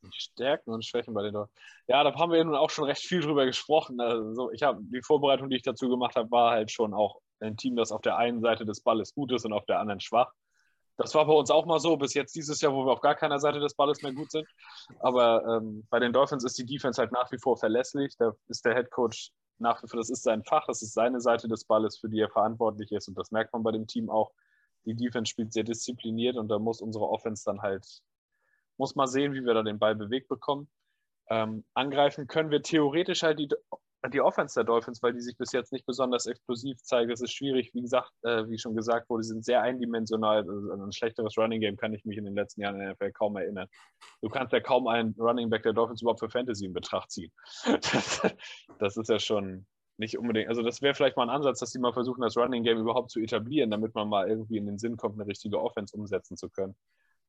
[0.02, 1.54] Die Stärken und Schwächen bei den Dolphins.
[1.86, 4.00] Ja, da haben wir ja nun auch schon recht viel drüber gesprochen.
[4.00, 7.56] Also ich habe die Vorbereitung, die ich dazu gemacht habe, war halt schon auch ein
[7.56, 10.32] Team, das auf der einen Seite des Balles gut ist und auf der anderen schwach.
[10.96, 13.14] Das war bei uns auch mal so, bis jetzt dieses Jahr, wo wir auf gar
[13.14, 14.46] keiner Seite des Balles mehr gut sind.
[14.98, 18.14] Aber ähm, bei den Dolphins ist die Defense halt nach wie vor verlässlich.
[18.18, 21.20] Da ist der Head Coach nach wie vor, das ist sein Fach, das ist seine
[21.20, 23.08] Seite des Balles, für die er verantwortlich ist.
[23.08, 24.32] Und das merkt man bei dem Team auch.
[24.86, 27.86] Die Defense spielt sehr diszipliniert und da muss unsere Offense dann halt,
[28.78, 30.68] muss mal sehen, wie wir da den Ball bewegt bekommen.
[31.28, 33.48] Ähm, angreifen können wir theoretisch halt die
[34.08, 37.10] die Offense der Dolphins, weil die sich bis jetzt nicht besonders explosiv zeigt.
[37.10, 37.74] Das ist schwierig.
[37.74, 40.38] Wie gesagt, äh, wie schon gesagt wurde, sind sehr eindimensional.
[40.38, 43.12] Also ein schlechteres Running Game kann ich mich in den letzten Jahren in der NFL
[43.12, 43.68] kaum erinnern.
[44.22, 47.32] Du kannst ja kaum einen Running Back der Dolphins überhaupt für Fantasy in Betracht ziehen.
[47.92, 48.22] Das,
[48.78, 49.66] das ist ja schon
[49.98, 50.48] nicht unbedingt.
[50.48, 53.10] Also das wäre vielleicht mal ein Ansatz, dass die mal versuchen, das Running Game überhaupt
[53.10, 56.48] zu etablieren, damit man mal irgendwie in den Sinn kommt, eine richtige Offense umsetzen zu
[56.48, 56.74] können.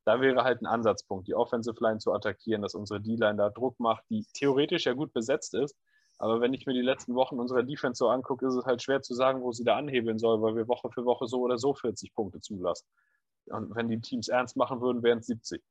[0.05, 3.79] Da wäre halt ein Ansatzpunkt, die Offensive Line zu attackieren, dass unsere D-Line da Druck
[3.79, 5.75] macht, die theoretisch ja gut besetzt ist,
[6.21, 9.01] aber wenn ich mir die letzten Wochen unserer Defense so angucke, ist es halt schwer
[9.01, 11.73] zu sagen, wo sie da anhebeln soll, weil wir Woche für Woche so oder so
[11.73, 12.85] 40 Punkte zulassen.
[13.45, 15.63] Und wenn die Teams ernst machen würden, wären es 70.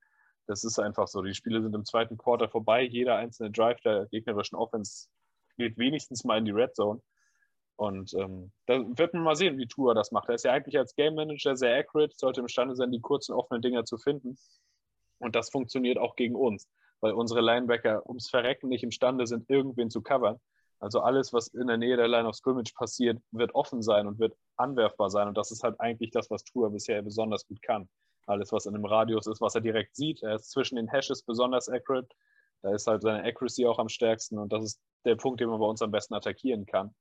[0.48, 1.22] Das ist einfach so.
[1.22, 2.82] Die Spiele sind im zweiten Quarter vorbei.
[2.82, 5.06] Jeder einzelne Drive der gegnerischen Offense
[5.56, 7.00] geht wenigstens mal in die Red Zone.
[7.76, 10.28] Und ähm, da wird man mal sehen, wie Tua das macht.
[10.30, 13.62] Er ist ja eigentlich als Game Manager sehr accurate, sollte imstande sein, die kurzen offenen
[13.62, 14.36] Dinger zu finden.
[15.20, 16.66] Und das funktioniert auch gegen uns
[17.00, 20.38] weil unsere Linebacker ums Verrecken nicht imstande sind, irgendwen zu covern.
[20.80, 24.18] Also alles, was in der Nähe der Line of Scrimmage passiert, wird offen sein und
[24.18, 25.28] wird anwerfbar sein.
[25.28, 27.88] Und das ist halt eigentlich das, was Tour bisher besonders gut kann.
[28.26, 30.22] Alles, was in einem Radius ist, was er direkt sieht.
[30.22, 32.08] Er ist zwischen den Hashes besonders accurate.
[32.62, 34.38] Da ist halt seine Accuracy auch am stärksten.
[34.38, 36.94] Und das ist der Punkt, den man bei uns am besten attackieren kann.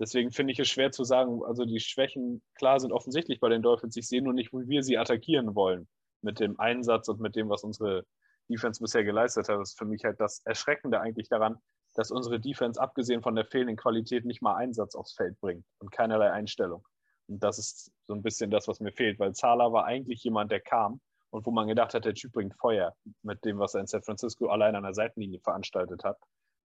[0.00, 3.62] Deswegen finde ich es schwer zu sagen, also die Schwächen, klar, sind offensichtlich bei den
[3.62, 3.96] Dolphins.
[3.96, 5.88] Ich sehe nur nicht, wie wir sie attackieren wollen.
[6.22, 8.06] Mit dem Einsatz und mit dem, was unsere
[8.50, 9.58] Defense bisher geleistet hat.
[9.58, 11.58] Das ist für mich halt das Erschreckende eigentlich daran,
[11.94, 15.90] dass unsere Defense, abgesehen von der fehlenden Qualität, nicht mal Einsatz aufs Feld bringt und
[15.90, 16.86] keinerlei Einstellung.
[17.28, 20.50] Und das ist so ein bisschen das, was mir fehlt, weil Zala war eigentlich jemand,
[20.50, 23.82] der kam und wo man gedacht hat, der Typ bringt Feuer mit dem, was er
[23.82, 26.18] in San Francisco allein an der Seitenlinie veranstaltet hat.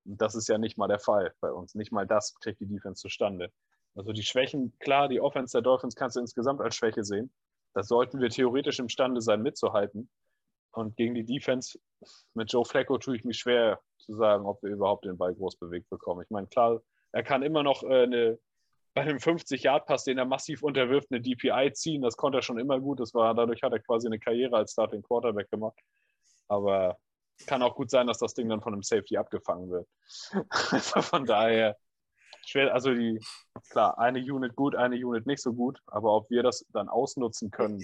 [0.06, 1.76] Und das ist ja nicht mal der Fall bei uns.
[1.76, 3.52] Nicht mal das kriegt die Defense zustande.
[3.96, 7.32] Also die Schwächen, klar, die Offense der Dolphins kannst du insgesamt als Schwäche sehen.
[7.74, 10.10] Das sollten wir theoretisch imstande sein, mitzuhalten.
[10.76, 11.80] Und gegen die Defense
[12.34, 15.58] mit Joe Flacco tue ich mich schwer zu sagen, ob wir überhaupt den Ball groß
[15.58, 16.22] bewegt bekommen.
[16.24, 18.40] Ich meine, klar, er kann immer noch äh, eine,
[18.94, 22.02] bei einem 50-Yard-Pass, den er massiv unterwirft, eine DPI ziehen.
[22.02, 23.00] Das konnte er schon immer gut.
[23.00, 25.80] Das war, dadurch hat er quasi eine Karriere als Starting Quarterback gemacht.
[26.48, 26.98] Aber
[27.48, 29.88] kann auch gut sein, dass das Ding dann von einem Safety abgefangen wird.
[30.50, 31.78] also von daher
[32.46, 33.20] schwer, also die,
[33.70, 37.52] klar, eine Unit gut, eine Unit nicht so gut, aber ob wir das dann ausnutzen
[37.52, 37.80] können,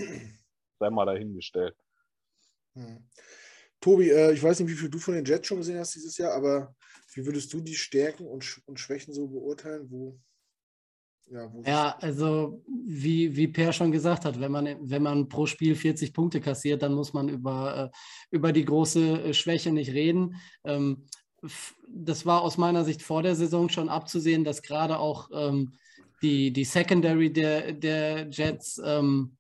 [0.80, 1.76] sei mal dahingestellt.
[2.76, 3.04] Hm.
[3.80, 6.18] Tobi, äh, ich weiß nicht, wie viel du von den Jets schon gesehen hast dieses
[6.18, 6.76] Jahr, aber
[7.14, 9.90] wie würdest du die Stärken und, und Schwächen so beurteilen?
[9.90, 10.20] Wo,
[11.30, 15.46] ja, wo ja also wie, wie Per schon gesagt hat, wenn man, wenn man pro
[15.46, 17.98] Spiel 40 Punkte kassiert, dann muss man über, äh,
[18.30, 20.36] über die große äh, Schwäche nicht reden.
[20.64, 21.08] Ähm,
[21.88, 25.74] das war aus meiner Sicht vor der Saison schon abzusehen, dass gerade auch ähm,
[26.22, 29.38] die, die Secondary der, der Jets ähm,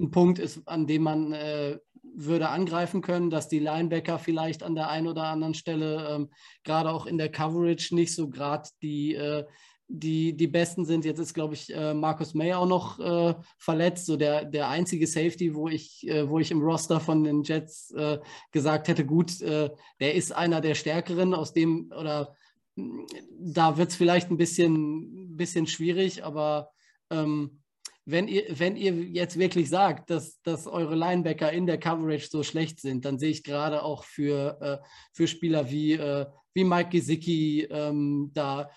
[0.00, 1.78] ein Punkt ist, an dem man äh,
[2.14, 6.30] würde angreifen können, dass die Linebacker vielleicht an der einen oder anderen Stelle ähm,
[6.64, 9.44] gerade auch in der Coverage nicht so gerade die, äh,
[9.88, 11.04] die, die Besten sind.
[11.04, 15.06] Jetzt ist, glaube ich, äh, Markus May auch noch äh, verletzt, so der, der einzige
[15.06, 18.18] Safety, wo ich, äh, wo ich im Roster von den Jets äh,
[18.50, 22.34] gesagt hätte, gut, äh, der ist einer der Stärkeren, aus dem, oder
[22.76, 26.70] da wird es vielleicht ein bisschen, bisschen schwierig, aber
[27.10, 27.62] ähm,
[28.06, 32.44] wenn ihr, wenn ihr jetzt wirklich sagt, dass, dass eure Linebacker in der Coverage so
[32.44, 36.90] schlecht sind, dann sehe ich gerade auch für, äh, für Spieler wie, äh, wie Mike
[36.90, 38.70] Gesicki ähm, da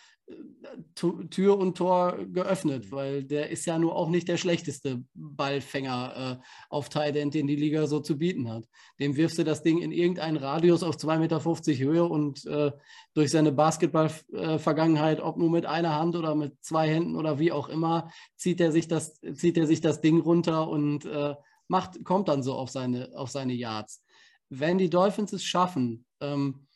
[1.30, 6.45] Tür und Tor geöffnet, weil der ist ja nur auch nicht der schlechteste Ballfänger äh,
[6.69, 8.65] auf Tight End, den die Liga so zu bieten hat.
[8.99, 11.43] Dem wirfst du das Ding in irgendeinen Radius auf 2,50 Meter
[11.80, 12.71] Höhe und äh,
[13.13, 17.69] durch seine Basketball-Vergangenheit, ob nur mit einer Hand oder mit zwei Händen oder wie auch
[17.69, 21.36] immer, zieht er sich das, zieht er sich das Ding runter und äh,
[21.67, 24.03] macht, kommt dann so auf seine, auf seine Yards.
[24.49, 26.67] Wenn die Dolphins es schaffen, ähm,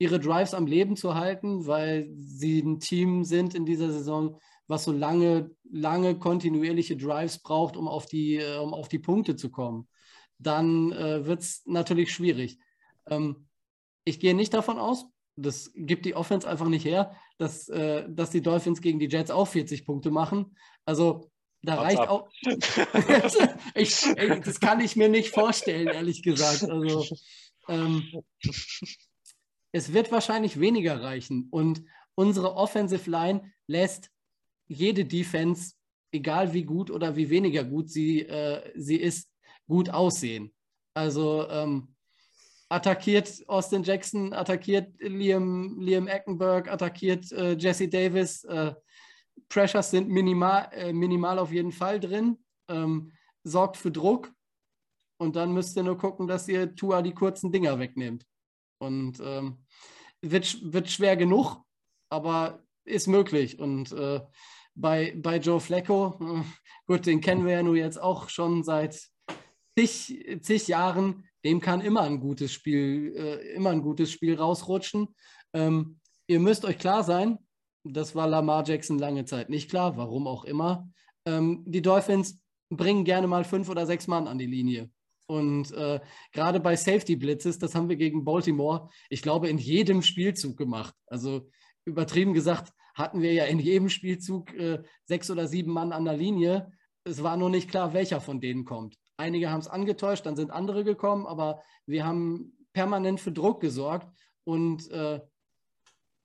[0.00, 4.84] ihre Drives am Leben zu halten, weil sie ein Team sind in dieser Saison, was
[4.84, 9.50] so lange, lange kontinuierliche Drives braucht, um auf die, äh, um auf die Punkte zu
[9.50, 9.88] kommen,
[10.38, 12.58] dann äh, wird es natürlich schwierig.
[13.08, 13.46] Ähm,
[14.04, 15.04] ich gehe nicht davon aus,
[15.36, 19.30] das gibt die Offense einfach nicht her, dass, äh, dass die Dolphins gegen die Jets
[19.30, 20.56] auch 40 Punkte machen.
[20.86, 21.30] Also
[21.60, 22.08] da What's reicht up?
[22.08, 22.30] auch.
[23.74, 26.64] ich, ich, das kann ich mir nicht vorstellen, ehrlich gesagt.
[26.64, 27.04] Also
[27.68, 28.02] ähm,
[29.72, 31.48] es wird wahrscheinlich weniger reichen.
[31.50, 31.82] Und
[32.14, 34.10] unsere Offensive Line lässt
[34.68, 35.74] jede Defense,
[36.12, 39.30] egal wie gut oder wie weniger gut sie, äh, sie ist,
[39.66, 40.52] gut aussehen.
[40.94, 41.94] Also ähm,
[42.68, 48.44] attackiert Austin Jackson, attackiert Liam, Liam Eckenberg, attackiert äh, Jesse Davis.
[48.44, 48.74] Äh,
[49.48, 52.38] Pressures sind minimal, äh, minimal auf jeden Fall drin.
[52.68, 53.12] Ähm,
[53.44, 54.32] sorgt für Druck.
[55.18, 58.26] Und dann müsst ihr nur gucken, dass ihr Tua die kurzen Dinger wegnehmt.
[58.80, 59.58] Und ähm,
[60.22, 61.62] wird, wird schwer genug,
[62.08, 63.58] aber ist möglich.
[63.58, 64.20] Und äh,
[64.74, 66.42] bei, bei Joe Flacco, äh,
[66.86, 68.98] gut, den kennen wir ja nun jetzt auch schon seit
[69.78, 71.24] zig, zig Jahren.
[71.44, 75.14] Dem kann immer ein gutes Spiel, äh, immer ein gutes Spiel rausrutschen.
[75.52, 77.38] Ähm, ihr müsst euch klar sein,
[77.84, 80.88] das war Lamar Jackson lange Zeit nicht klar, warum auch immer.
[81.26, 84.90] Ähm, die Dolphins bringen gerne mal fünf oder sechs Mann an die Linie.
[85.30, 86.00] Und äh,
[86.32, 90.92] gerade bei Safety Blitzes, das haben wir gegen Baltimore, ich glaube, in jedem Spielzug gemacht.
[91.06, 91.48] Also
[91.84, 96.16] übertrieben gesagt, hatten wir ja in jedem Spielzug äh, sechs oder sieben Mann an der
[96.16, 96.72] Linie.
[97.04, 98.96] Es war nur nicht klar, welcher von denen kommt.
[99.18, 104.08] Einige haben es angetäuscht, dann sind andere gekommen, aber wir haben permanent für Druck gesorgt.
[104.42, 105.20] Und äh,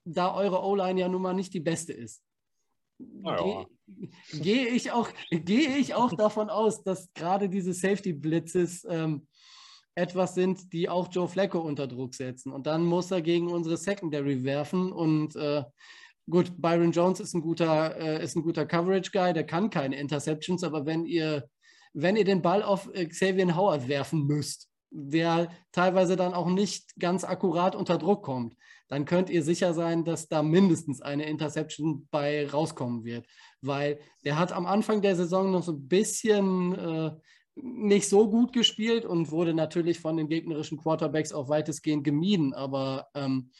[0.03, 2.23] da eure O-Line ja nun mal nicht die beste ist,
[2.99, 3.65] ja.
[4.31, 9.27] gehe ich, auch, gehe ich auch davon aus, dass gerade diese Safety-Blitzes ähm,
[9.95, 12.51] etwas sind, die auch Joe Flacco unter Druck setzen.
[12.51, 14.91] Und dann muss er gegen unsere Secondary werfen.
[14.91, 15.63] Und äh,
[16.29, 21.05] gut, Byron Jones ist ein guter, äh, guter Coverage-Guy, der kann keine Interceptions, aber wenn
[21.05, 21.49] ihr,
[21.93, 26.97] wenn ihr den Ball auf äh, Xavier Howard werfen müsst, der teilweise dann auch nicht
[26.97, 28.55] ganz akkurat unter Druck kommt,
[28.87, 33.25] dann könnt ihr sicher sein, dass da mindestens eine Interception bei rauskommen wird.
[33.61, 37.11] Weil der hat am Anfang der Saison noch so ein bisschen äh,
[37.55, 42.53] nicht so gut gespielt und wurde natürlich von den gegnerischen Quarterbacks auch weitestgehend gemieden.
[42.53, 43.51] Aber ähm,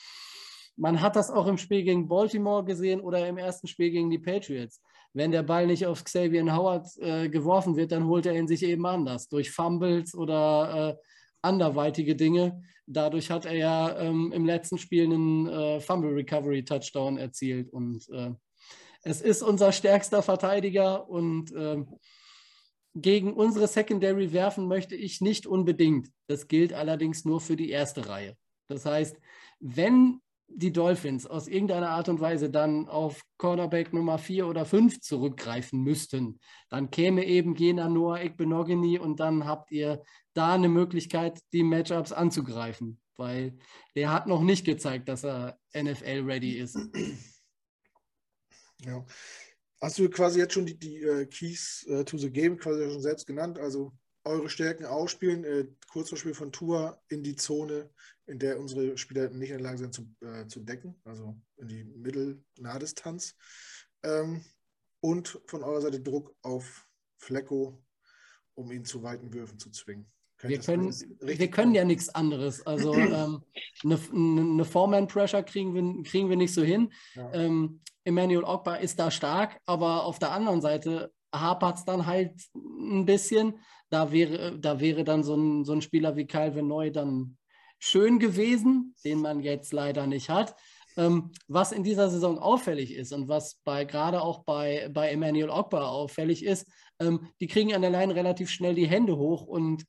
[0.78, 4.20] man hat das auch im Spiel gegen Baltimore gesehen oder im ersten Spiel gegen die
[4.20, 4.82] Patriots.
[5.14, 8.64] Wenn der Ball nicht auf Xavier Howard äh, geworfen wird, dann holt er ihn sich
[8.64, 9.28] eben anders.
[9.30, 10.96] Durch Fumbles oder äh,
[11.46, 12.64] anderweitige Dinge.
[12.88, 18.08] Dadurch hat er ja ähm, im letzten Spiel einen äh, Fumble Recovery Touchdown erzielt und
[18.10, 18.32] äh,
[19.02, 21.84] es ist unser stärkster Verteidiger und äh,
[22.96, 26.10] gegen unsere Secondary werfen möchte ich nicht unbedingt.
[26.28, 28.36] Das gilt allerdings nur für die erste Reihe.
[28.68, 29.18] Das heißt,
[29.60, 35.02] wenn die Dolphins aus irgendeiner Art und Weise dann auf Cornerback Nummer 4 oder 5
[35.02, 36.40] zurückgreifen müssten,
[36.70, 42.12] dann käme eben jener Noah Ekbenogany und dann habt ihr da eine Möglichkeit, die Matchups
[42.12, 43.58] anzugreifen, weil
[43.96, 46.78] der hat noch nicht gezeigt, dass er NFL-ready ist.
[48.84, 49.06] Ja.
[49.82, 53.02] Hast du quasi jetzt schon die, die uh, Keys uh, to the Game quasi schon
[53.02, 53.60] selbst genannt?
[53.60, 53.94] Also
[54.26, 57.90] eure Stärken ausspielen, äh, Kurzverspiel von Tour in die Zone,
[58.26, 61.68] in der unsere Spieler nicht in der Lage sind zu, äh, zu decken, also in
[61.68, 63.36] die Mittel-Nahdistanz.
[64.04, 64.44] Ähm,
[65.00, 67.84] und von eurer Seite Druck auf Flecko,
[68.56, 70.12] um ihn zu weiten Würfen zu zwingen.
[70.42, 72.66] Wir können, wir können ja nichts anderes.
[72.66, 73.44] Also ähm,
[73.84, 76.92] eine, eine Foreman-Pressure kriegen wir, kriegen wir nicht so hin.
[77.14, 77.32] Ja.
[77.34, 82.34] Ähm, Emmanuel Ogba ist da stark, aber auf der anderen Seite hapert es dann halt
[82.56, 83.60] ein bisschen.
[83.90, 87.38] Da wäre, da wäre dann so ein, so ein Spieler wie Calvin Neu dann
[87.80, 90.56] schön gewesen, den man jetzt leider nicht hat.
[90.98, 95.50] Ähm, was in dieser Saison auffällig ist und was bei gerade auch bei, bei Emmanuel
[95.50, 96.68] Ogba auffällig ist,
[97.00, 99.86] ähm, die kriegen an der Line relativ schnell die Hände hoch und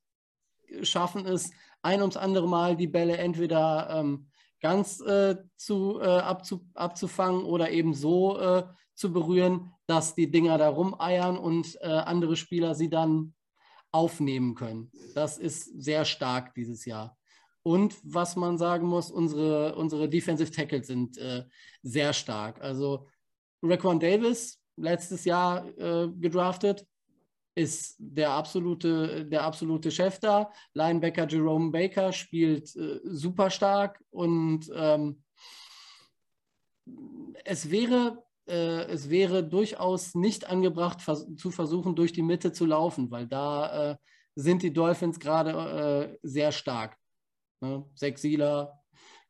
[0.82, 1.50] schaffen es
[1.82, 4.26] ein ums andere Mal, die Bälle entweder ähm,
[4.60, 10.58] ganz äh, zu, äh, abzu, abzufangen oder eben so äh, zu berühren, dass die Dinger
[10.58, 13.34] da rumeiern und äh, andere Spieler sie dann
[13.92, 14.90] aufnehmen können.
[15.14, 17.16] Das ist sehr stark dieses Jahr.
[17.62, 21.44] Und was man sagen muss, unsere, unsere Defensive Tackles sind äh,
[21.82, 22.60] sehr stark.
[22.60, 23.08] Also
[23.62, 26.86] Raquan Davis, letztes Jahr äh, gedraftet,
[27.56, 30.52] ist der absolute, der absolute Chef da.
[30.74, 35.24] Linebacker Jerome Baker spielt äh, super stark und ähm,
[37.44, 43.26] es wäre es wäre durchaus nicht angebracht, zu versuchen, durch die Mitte zu laufen, weil
[43.26, 43.96] da äh,
[44.34, 46.96] sind die Dolphins gerade äh, sehr stark.
[47.60, 47.84] Ne?
[47.94, 48.80] Zach Sieler,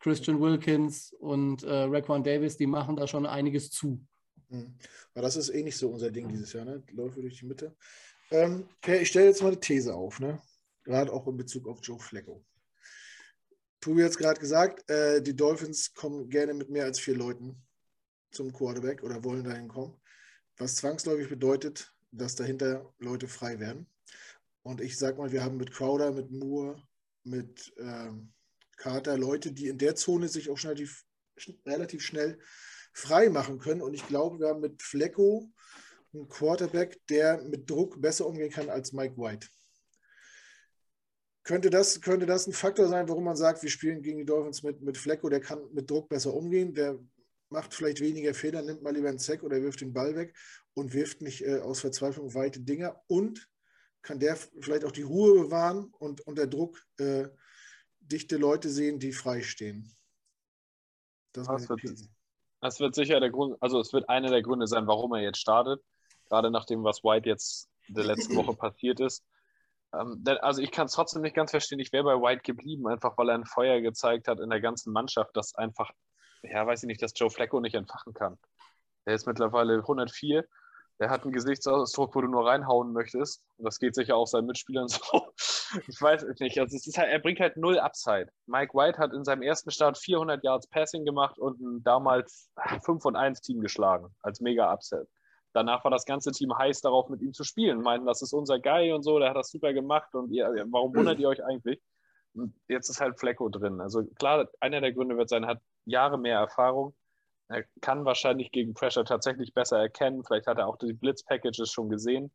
[0.01, 4.05] Christian Wilkins und äh, Raquan Davis, die machen da schon einiges zu.
[4.49, 4.79] Mhm.
[5.15, 6.83] Aber das ist eh nicht so unser Ding dieses Jahr, ne?
[6.93, 7.75] Läufe durch die Mitte.
[8.31, 10.41] Ähm, okay, ich stelle jetzt mal eine These auf, ne?
[10.85, 12.45] Gerade auch in Bezug auf Joe Flacco.
[13.81, 17.66] Tobi hat es gerade gesagt, äh, die Dolphins kommen gerne mit mehr als vier Leuten
[18.31, 20.01] zum Quarterback oder wollen dahin kommen.
[20.57, 23.87] Was zwangsläufig bedeutet, dass dahinter Leute frei werden.
[24.63, 26.83] Und ich sag mal, wir haben mit Crowder, mit Moore,
[27.25, 28.33] mit ähm,
[28.77, 31.05] Carter Leute, die in der Zone sich auch relativ,
[31.65, 32.39] relativ schnell
[32.93, 33.83] frei machen können.
[33.83, 35.51] Und ich glaube, wir haben mit Flecko
[36.13, 39.49] einen Quarterback, der mit Druck besser umgehen kann als Mike White.
[41.43, 44.63] Könnte das, könnte das ein Faktor sein, warum man sagt, wir spielen gegen die Dolphins
[44.63, 46.99] mit, mit Flecko, der kann mit Druck besser umgehen, der
[47.49, 50.37] macht vielleicht weniger Fehler, nimmt mal lieber einen Sack oder wirft den Ball weg
[50.75, 53.49] und wirft nicht äh, aus Verzweiflung weite Dinger und
[54.03, 57.29] kann der vielleicht auch die Ruhe bewahren und unter Druck äh,
[58.01, 59.93] dichte Leute sehen, die frei stehen.
[61.33, 61.83] Das, das, wird,
[62.61, 65.39] das, wird, sicher der Grund, also es wird einer der Gründe sein, warum er jetzt
[65.39, 65.83] startet,
[66.29, 69.25] gerade nach dem, was White jetzt der letzten Woche passiert ist.
[69.93, 73.19] Ähm, also ich kann es trotzdem nicht ganz verstehen, ich wäre bei White geblieben, einfach
[73.19, 75.91] weil er ein Feuer gezeigt hat in der ganzen Mannschaft, das einfach,
[76.51, 78.39] ja, weiß ich nicht, dass Joe Flacco nicht entfachen kann.
[79.05, 80.45] Er ist mittlerweile 104
[80.99, 83.43] der hat einen Gesichtsausdruck, wo du nur reinhauen möchtest.
[83.59, 85.33] Und das geht sicher auch seinen Mitspielern so.
[85.89, 86.59] Ich weiß es nicht.
[86.59, 88.29] Also es ist halt, er bringt halt null Upside.
[88.47, 92.51] Mike White hat in seinem ersten Start 400 Yards Passing gemacht und ein damals
[92.85, 95.07] 5 und 1 Team geschlagen als mega Upset.
[95.53, 97.81] Danach war das ganze Team heiß darauf, mit ihm zu spielen.
[97.83, 100.95] Meinten, das ist unser Guy und so, der hat das super gemacht und ihr, warum
[100.95, 101.81] wundert ihr euch eigentlich?
[102.35, 103.81] Und jetzt ist halt Flecko drin.
[103.81, 106.95] Also klar, einer der Gründe wird sein, er hat Jahre mehr Erfahrung
[107.49, 110.25] er kann wahrscheinlich gegen Pressure tatsächlich besser erkennen.
[110.25, 112.33] Vielleicht hat er auch die Blitz-Packages schon gesehen,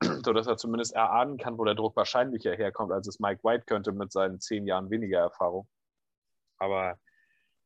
[0.24, 3.92] sodass er zumindest erahnen kann, wo der Druck wahrscheinlicher herkommt, als es Mike White könnte
[3.92, 5.68] mit seinen zehn Jahren weniger Erfahrung.
[6.58, 6.98] Aber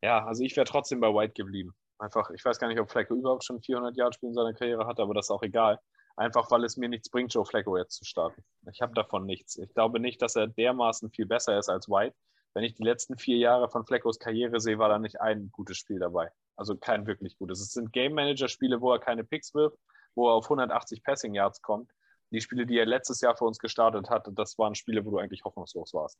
[0.02, 1.74] ja, also ich wäre trotzdem bei White geblieben.
[1.98, 4.86] Einfach, ich weiß gar nicht, ob Flecko überhaupt schon 400 Jahre Spiel in seiner Karriere
[4.86, 5.80] hat, aber das ist auch egal.
[6.16, 8.44] Einfach, weil es mir nichts bringt, Joe Flecko jetzt zu starten.
[8.70, 9.56] Ich habe davon nichts.
[9.56, 12.14] Ich glaube nicht, dass er dermaßen viel besser ist als White.
[12.54, 15.76] Wenn ich die letzten vier Jahre von Fleckos Karriere sehe, war da nicht ein gutes
[15.76, 16.30] Spiel dabei.
[16.56, 17.60] Also kein wirklich gutes.
[17.60, 19.76] Es sind Game Manager Spiele, wo er keine Picks wirft,
[20.14, 21.90] wo er auf 180 Passing Yards kommt.
[22.30, 25.18] Die Spiele, die er letztes Jahr für uns gestartet hatte, das waren Spiele, wo du
[25.18, 26.18] eigentlich hoffnungslos warst.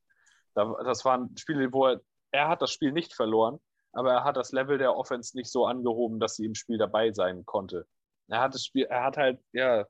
[0.55, 2.01] Das waren Spiele, wo er,
[2.33, 3.61] er hat das Spiel nicht verloren,
[3.93, 7.13] aber er hat das Level der Offense nicht so angehoben, dass sie im Spiel dabei
[7.13, 7.87] sein konnte.
[8.29, 9.87] Er hat das Spiel, er hat halt, ja,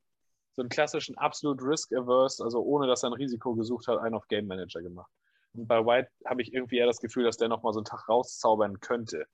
[0.53, 4.29] so einen klassischen absolut risk-averse, also ohne dass er ein Risiko gesucht hat, einen auf
[4.29, 5.11] Game Manager gemacht.
[5.55, 8.09] Und bei White habe ich irgendwie eher das Gefühl, dass der nochmal so einen Tag
[8.09, 9.27] rauszaubern könnte.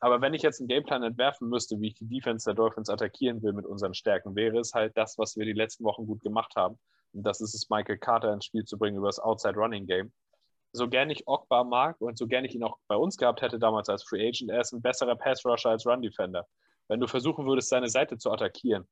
[0.00, 3.40] Aber wenn ich jetzt einen Gameplan entwerfen müsste, wie ich die Defense der Dolphins attackieren
[3.42, 6.56] will mit unseren Stärken, wäre es halt das, was wir die letzten Wochen gut gemacht
[6.56, 6.78] haben.
[7.12, 10.12] Und das ist es, Michael Carter ins Spiel zu bringen über das Outside Running Game.
[10.72, 13.60] So gern ich Ogbar mag und so gern ich ihn auch bei uns gehabt hätte
[13.60, 16.48] damals als Free Agent, er ist ein besserer Pass Rusher als Run Defender.
[16.88, 18.88] Wenn du versuchen würdest, seine Seite zu attackieren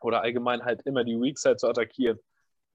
[0.00, 2.18] oder allgemein halt immer die Weak Side zu attackieren,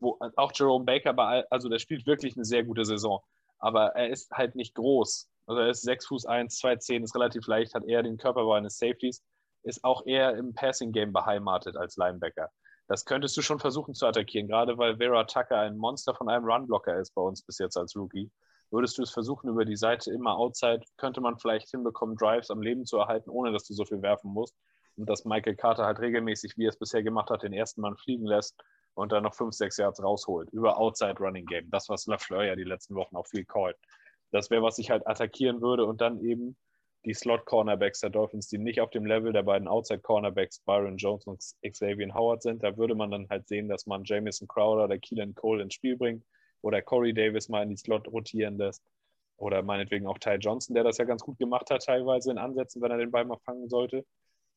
[0.02, 3.22] wo auch Jerome Baker, bei, also der spielt wirklich eine sehr gute Saison,
[3.60, 5.30] aber er ist halt nicht groß.
[5.46, 8.78] Also er ist 6 Fuß 1, 210, ist relativ leicht, hat eher den Körperbau eines
[8.78, 9.24] Safeties,
[9.64, 12.50] ist auch eher im Passing-Game beheimatet als Linebacker.
[12.88, 16.46] Das könntest du schon versuchen zu attackieren, gerade weil Vera Tucker ein Monster von einem
[16.46, 18.32] Runblocker ist bei uns bis jetzt als Rookie.
[18.72, 22.62] Würdest du es versuchen, über die Seite immer outside, könnte man vielleicht hinbekommen, Drives am
[22.62, 24.56] Leben zu erhalten, ohne dass du so viel werfen musst.
[24.98, 27.98] Und dass Michael Carter halt regelmäßig, wie er es bisher gemacht hat, den ersten Mann
[27.98, 28.56] fliegen lässt
[28.94, 30.50] und dann noch 5, 6 Yards rausholt.
[30.52, 31.70] Über Outside Running Game.
[31.70, 33.78] Das, was LaFleur ja die letzten Wochen auch viel callt.
[34.32, 36.56] Das wäre, was ich halt attackieren würde und dann eben
[37.06, 41.44] die Slot-Cornerbacks der Dolphins, die nicht auf dem Level der beiden Outside-Cornerbacks Byron Jones und
[41.68, 42.64] Xavier Howard sind.
[42.64, 45.98] Da würde man dann halt sehen, dass man Jamison Crowder oder Keelan Cole ins Spiel
[45.98, 46.24] bringt
[46.62, 48.84] oder Corey Davis mal in die Slot rotieren lässt.
[49.38, 52.82] oder meinetwegen auch Ty Johnson, der das ja ganz gut gemacht hat, teilweise in Ansätzen,
[52.82, 54.06] wenn er den Ball mal fangen sollte.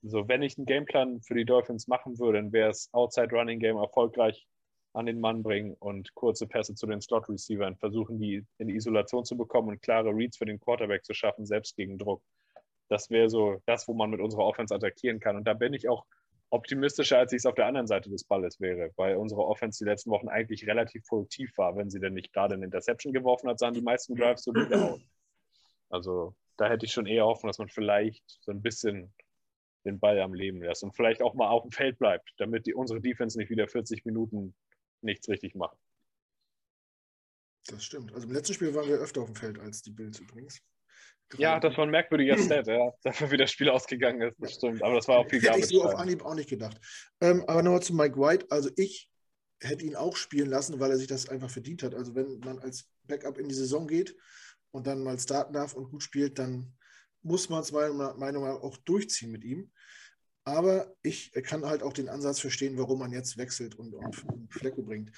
[0.04, 3.58] Also, wenn ich einen Gameplan für die Dolphins machen würde, dann wäre es Outside Running
[3.58, 4.46] Game erfolgreich
[4.92, 9.36] an den Mann bringen und kurze Pässe zu den Slot-Receivern, versuchen, die in Isolation zu
[9.36, 12.22] bekommen und klare Reads für den Quarterback zu schaffen, selbst gegen Druck.
[12.88, 15.36] Das wäre so das, wo man mit unserer Offense attackieren kann.
[15.36, 16.04] Und da bin ich auch
[16.50, 19.90] optimistischer, als ich es auf der anderen Seite des Balles wäre, weil unsere Offense die
[19.90, 21.74] letzten Wochen eigentlich relativ produktiv war.
[21.76, 24.92] Wenn sie denn nicht gerade eine Interception geworfen hat, sahen die meisten Drives so wieder
[24.92, 25.00] aus.
[25.88, 29.12] Also da hätte ich schon eher hoffen, dass man vielleicht so ein bisschen
[29.84, 32.74] den Ball am Leben lässt und vielleicht auch mal auf dem Feld bleibt, damit die,
[32.74, 34.54] unsere Defense nicht wieder 40 Minuten
[35.02, 35.76] nichts richtig macht.
[37.66, 38.12] Das stimmt.
[38.14, 40.60] Also im letzten Spiel waren wir öfter auf dem Feld als die Bills übrigens.
[41.38, 44.82] Ja, das war ein merkwürdiger Stat, ja, dafür wie das Spiel ausgegangen ist, das stimmt.
[44.82, 46.78] Aber das war auch viel Hätte ich so auf Anhieb auch nicht gedacht.
[47.20, 48.46] Ähm, aber nochmal zu Mike White.
[48.50, 49.10] Also ich
[49.60, 51.94] hätte ihn auch spielen lassen, weil er sich das einfach verdient hat.
[51.94, 54.14] Also wenn man als Backup in die Saison geht
[54.70, 56.74] und dann mal starten darf und gut spielt, dann
[57.24, 59.70] muss man es meiner Meinung nach auch durchziehen mit ihm.
[60.44, 64.14] Aber ich kann halt auch den Ansatz verstehen, warum man jetzt wechselt und, und
[64.50, 65.10] Flecko bringt.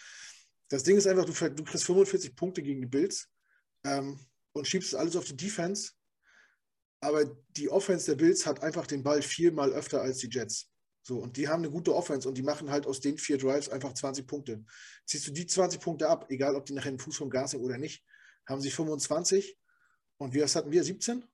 [0.68, 3.28] Das Ding ist einfach, du, du kriegst 45 Punkte gegen die Bills
[3.84, 4.18] ähm,
[4.52, 5.92] und schiebst alles auf die Defense.
[7.00, 10.70] Aber die Offense der Bills hat einfach den Ball viermal öfter als die Jets.
[11.02, 13.68] So, und die haben eine gute Offense und die machen halt aus den vier Drives
[13.68, 14.64] einfach 20 Punkte.
[15.06, 17.60] Ziehst du die 20 Punkte ab, egal ob die nachher einen Fuß vom Gas sind
[17.60, 18.04] oder nicht,
[18.48, 19.56] haben sie 25.
[20.18, 20.82] Und wie was hatten wir?
[20.82, 21.24] 17?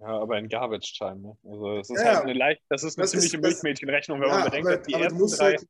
[0.00, 1.20] Ja, aber in Garbage Time.
[1.20, 1.36] Ne?
[1.44, 4.34] Also das ist ja, halt eine leicht, das ist eine das ziemliche Milchmädchenrechnung, wenn ja,
[4.34, 5.66] man bedenkt, aber, die, ersten drei, halt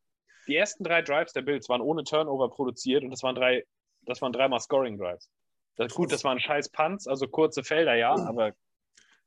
[0.47, 3.65] die ersten drei Drives der Bills waren ohne Turnover produziert und das waren drei,
[4.03, 5.31] das waren dreimal Scoring Drives.
[5.77, 8.53] Das, gut, das waren scheiß Punts, also kurze Felder, ja, aber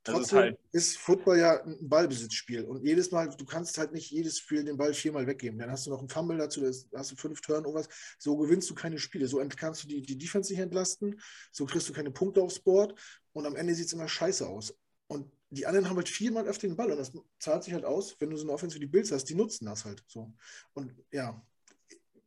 [0.03, 2.63] Trotzdem ist, halt ist, Football ja ein Ballbesitzspiel.
[2.63, 5.59] Und jedes Mal, du kannst halt nicht jedes Spiel den Ball viermal weggeben.
[5.59, 7.87] Dann hast du noch einen Fumble dazu, da hast du fünf Turnovers.
[8.17, 9.27] So gewinnst du keine Spiele.
[9.27, 11.21] So kannst du die, die Defense nicht entlasten.
[11.51, 12.99] So kriegst du keine Punkte aufs Board.
[13.33, 14.75] Und am Ende sieht es immer scheiße aus.
[15.11, 18.15] Und die anderen haben halt viermal öfter den Ball und das zahlt sich halt aus,
[18.19, 20.31] wenn du so eine Offense wie die Bills hast, die nutzen das halt so.
[20.73, 21.45] Und ja,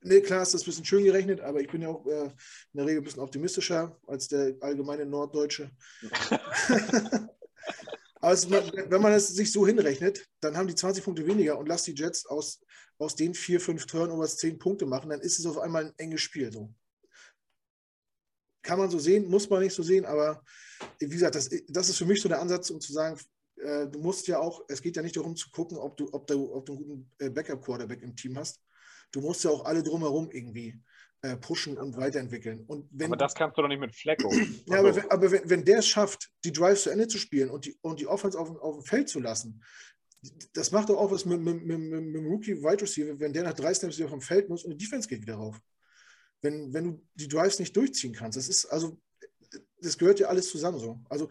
[0.03, 2.33] nee, klar ist das ein bisschen schön gerechnet, aber ich bin ja auch äh, in
[2.75, 5.71] der Regel ein bisschen optimistischer als der allgemeine Norddeutsche.
[8.21, 11.67] aber es, wenn man es sich so hinrechnet, dann haben die 20 Punkte weniger und
[11.67, 12.61] lass die Jets aus,
[12.99, 16.21] aus den vier, fünf Turnovers 10 Punkte machen, dann ist es auf einmal ein enges
[16.21, 16.53] Spiel.
[16.53, 16.71] So.
[18.65, 20.43] Kann man so sehen, muss man nicht so sehen, aber
[20.99, 23.17] wie gesagt, das, das ist für mich so der Ansatz, um zu sagen,
[23.59, 26.27] äh, du musst ja auch, es geht ja nicht darum zu gucken, ob du, ob
[26.27, 28.61] du, ob du einen guten äh, Backup-Quarterback im Team hast.
[29.13, 30.81] Du musst ja auch alle drumherum irgendwie
[31.23, 32.65] äh, pushen und weiterentwickeln.
[32.67, 34.33] Und wenn, aber das kannst du doch nicht mit Flecko.
[34.67, 37.51] ja, aber, wenn, aber wenn, wenn der es schafft, die Drives zu Ende zu spielen
[37.51, 39.63] und die, und die Offense auf, auf dem Feld zu lassen,
[40.55, 43.45] das macht doch auch was mit, mit, mit, mit dem Rookie Wide Receiver, wenn der
[43.45, 45.61] nach drei Snaps wieder vom Feld muss und die Defense geht wieder rauf.
[46.45, 48.37] Wenn, wenn du die Drives nicht durchziehen kannst.
[48.37, 49.01] Das ist also,
[49.81, 51.01] das gehört ja alles zusammen so.
[51.09, 51.29] Also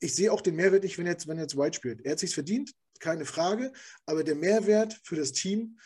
[0.00, 2.04] ich sehe auch den Mehrwert nicht, wenn jetzt, wenn jetzt White spielt.
[2.04, 3.72] Er hat sich verdient, keine Frage,
[4.06, 5.78] aber der Mehrwert für das Team,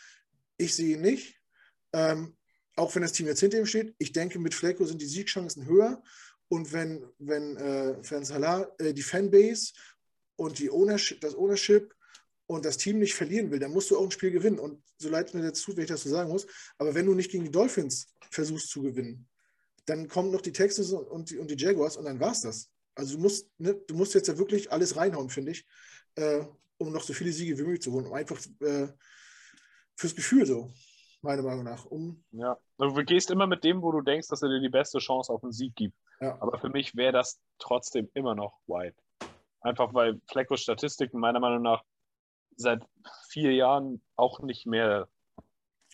[0.58, 1.40] ich sehe ihn nicht.
[1.92, 2.36] Ähm,
[2.76, 5.66] auch wenn das Team jetzt hinter ihm steht, ich denke, mit Flecko sind die Siegchancen
[5.66, 6.02] höher.
[6.48, 9.72] Und wenn, wenn äh, Salah, äh, die Fanbase
[10.36, 11.92] und die Ownership, das Ownership
[12.46, 14.58] und das Team nicht verlieren will, dann musst du auch ein Spiel gewinnen.
[14.58, 16.46] Und so leid mir jetzt tut, wenn ich das so sagen muss,
[16.78, 19.28] aber wenn du nicht gegen die Dolphins versuchst zu gewinnen,
[19.86, 22.70] dann kommen noch die Texans und die, und die Jaguars und dann war es das.
[22.94, 25.66] Also du musst, ne, du musst jetzt ja wirklich alles reinhauen, finde ich,
[26.16, 26.44] äh,
[26.78, 28.88] um noch so viele Siege wie möglich zu holen, um einfach äh,
[29.94, 30.70] fürs Gefühl so,
[31.22, 31.84] meiner Meinung nach.
[31.84, 34.68] Um ja, also du gehst immer mit dem, wo du denkst, dass er dir die
[34.68, 35.96] beste Chance auf einen Sieg gibt.
[36.20, 36.40] Ja.
[36.40, 38.96] Aber für mich wäre das trotzdem immer noch White.
[39.60, 41.82] Einfach weil Fleckos Statistiken meiner Meinung nach
[42.56, 42.82] seit
[43.28, 45.08] vier Jahren auch nicht mehr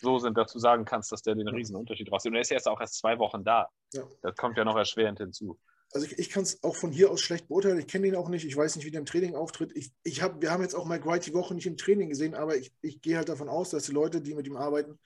[0.01, 2.31] so sind, dass du sagen kannst, dass der den riesen Unterschied rauszieht.
[2.31, 3.69] Und er ist ja jetzt auch erst zwei Wochen da.
[3.93, 4.03] Ja.
[4.23, 5.59] Das kommt ja noch erschwerend hinzu.
[5.93, 7.79] Also ich, ich kann es auch von hier aus schlecht beurteilen.
[7.79, 8.45] Ich kenne ihn auch nicht.
[8.45, 9.73] Ich weiß nicht, wie der im Training auftritt.
[9.77, 12.35] Ich, ich hab, wir haben jetzt auch Mike White die Woche nicht im Training gesehen,
[12.35, 14.99] aber ich, ich gehe halt davon aus, dass die Leute, die mit ihm arbeiten,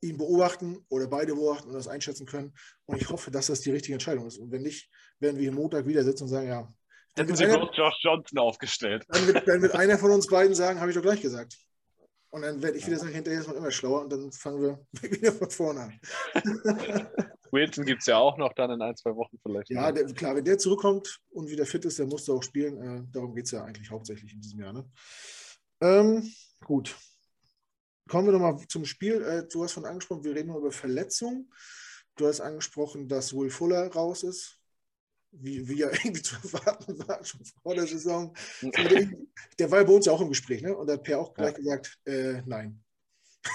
[0.00, 2.54] ihn beobachten oder beide beobachten und das einschätzen können.
[2.86, 4.38] Und ich hoffe, dass das die richtige Entscheidung ist.
[4.38, 4.88] Und wenn nicht,
[5.18, 6.72] werden wir Montag wieder sitzen und sagen, ja.
[7.18, 9.04] Hätten sie bloß Josh Johnson aufgestellt.
[9.08, 11.56] Dann wird, dann wird einer von uns beiden sagen, habe ich doch gleich gesagt.
[12.30, 14.86] Und dann werde ich wieder sagen, hinterher ist man immer schlauer und dann fangen wir
[15.10, 16.00] wieder von vorne an.
[17.50, 19.70] Wilson gibt es ja auch noch dann in ein, zwei Wochen vielleicht.
[19.70, 22.76] Ja, der, klar, wenn der zurückkommt und wieder fit ist, der musste auch spielen.
[22.82, 24.74] Äh, darum geht es ja eigentlich hauptsächlich in diesem Jahr.
[24.74, 24.84] Ne?
[25.80, 26.30] Ähm,
[26.62, 26.94] gut.
[28.06, 29.22] Kommen wir nochmal zum Spiel.
[29.22, 31.50] Äh, du hast von angesprochen, wir reden nur über Verletzungen.
[32.16, 34.57] Du hast angesprochen, dass Will Fuller raus ist
[35.32, 38.34] wie, wie ja irgendwie zu erwarten war, schon vor der Saison.
[39.58, 40.76] der war ja bei uns ja auch im Gespräch, ne?
[40.76, 41.76] Und da hat Per auch gleich ja.
[41.76, 42.82] gesagt, äh, nein.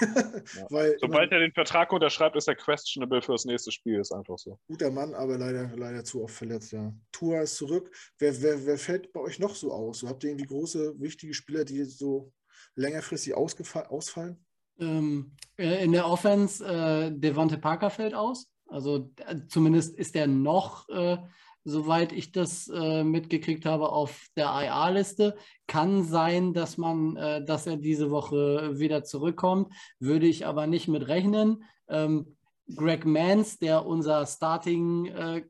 [0.70, 4.00] Weil Sobald er den Vertrag unterschreibt, ist er questionable für das nächste Spiel.
[4.00, 4.58] Ist einfach so.
[4.66, 6.92] Guter Mann, aber leider, leider zu oft verletzt, ja.
[7.12, 7.94] Tua ist zurück.
[8.18, 10.00] Wer, wer, wer fällt bei euch noch so aus?
[10.00, 12.32] So, habt ihr irgendwie große, wichtige Spieler, die so
[12.74, 14.44] längerfristig ausfallen?
[14.78, 18.50] Ähm, äh, in der Offense, äh, Devonte Parker fällt aus.
[18.66, 21.18] Also äh, zumindest ist er noch äh,
[21.64, 25.36] soweit ich das äh, mitgekriegt habe, auf der IA-Liste.
[25.66, 30.88] Kann sein, dass man, äh, dass er diese Woche wieder zurückkommt, würde ich aber nicht
[30.88, 31.64] mit rechnen.
[31.88, 32.36] Ähm,
[32.76, 35.42] Greg Mans, der unser Starting äh,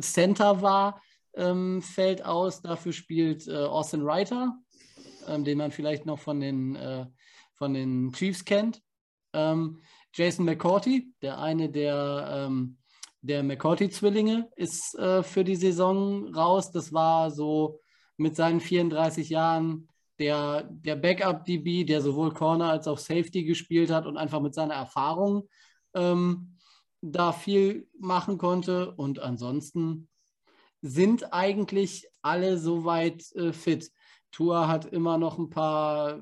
[0.00, 1.00] Center war,
[1.34, 2.62] ähm, fällt aus.
[2.62, 4.56] Dafür spielt äh, Austin Reiter,
[5.26, 7.06] ähm, den man vielleicht noch von den, äh,
[7.54, 8.82] von den Chiefs kennt.
[9.32, 9.80] Ähm,
[10.12, 12.78] Jason McCourty, der eine der ähm,
[13.22, 16.70] der McCourty-Zwillinge ist äh, für die Saison raus.
[16.70, 17.80] Das war so
[18.16, 24.06] mit seinen 34 Jahren der, der Backup-DB, der sowohl Corner als auch Safety gespielt hat
[24.06, 25.48] und einfach mit seiner Erfahrung
[25.94, 26.56] ähm,
[27.00, 28.92] da viel machen konnte.
[28.92, 30.08] Und ansonsten
[30.82, 33.90] sind eigentlich alle soweit äh, fit.
[34.30, 36.20] Tua hat immer noch ein paar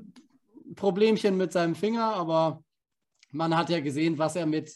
[0.75, 2.63] Problemchen mit seinem Finger, aber
[3.31, 4.73] man hat ja gesehen, was er mit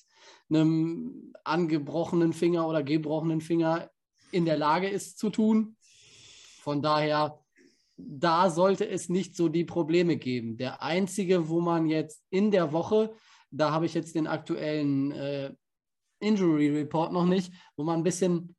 [0.54, 3.90] einem angebrochenen Finger oder gebrochenen Finger
[4.30, 5.76] in der Lage ist zu tun.
[6.60, 7.38] Von daher,
[7.96, 10.56] da sollte es nicht so die Probleme geben.
[10.56, 13.14] Der einzige, wo man jetzt in der Woche,
[13.50, 15.52] da habe ich jetzt den aktuellen äh,
[16.20, 18.56] Injury Report noch nicht, wo man ein bisschen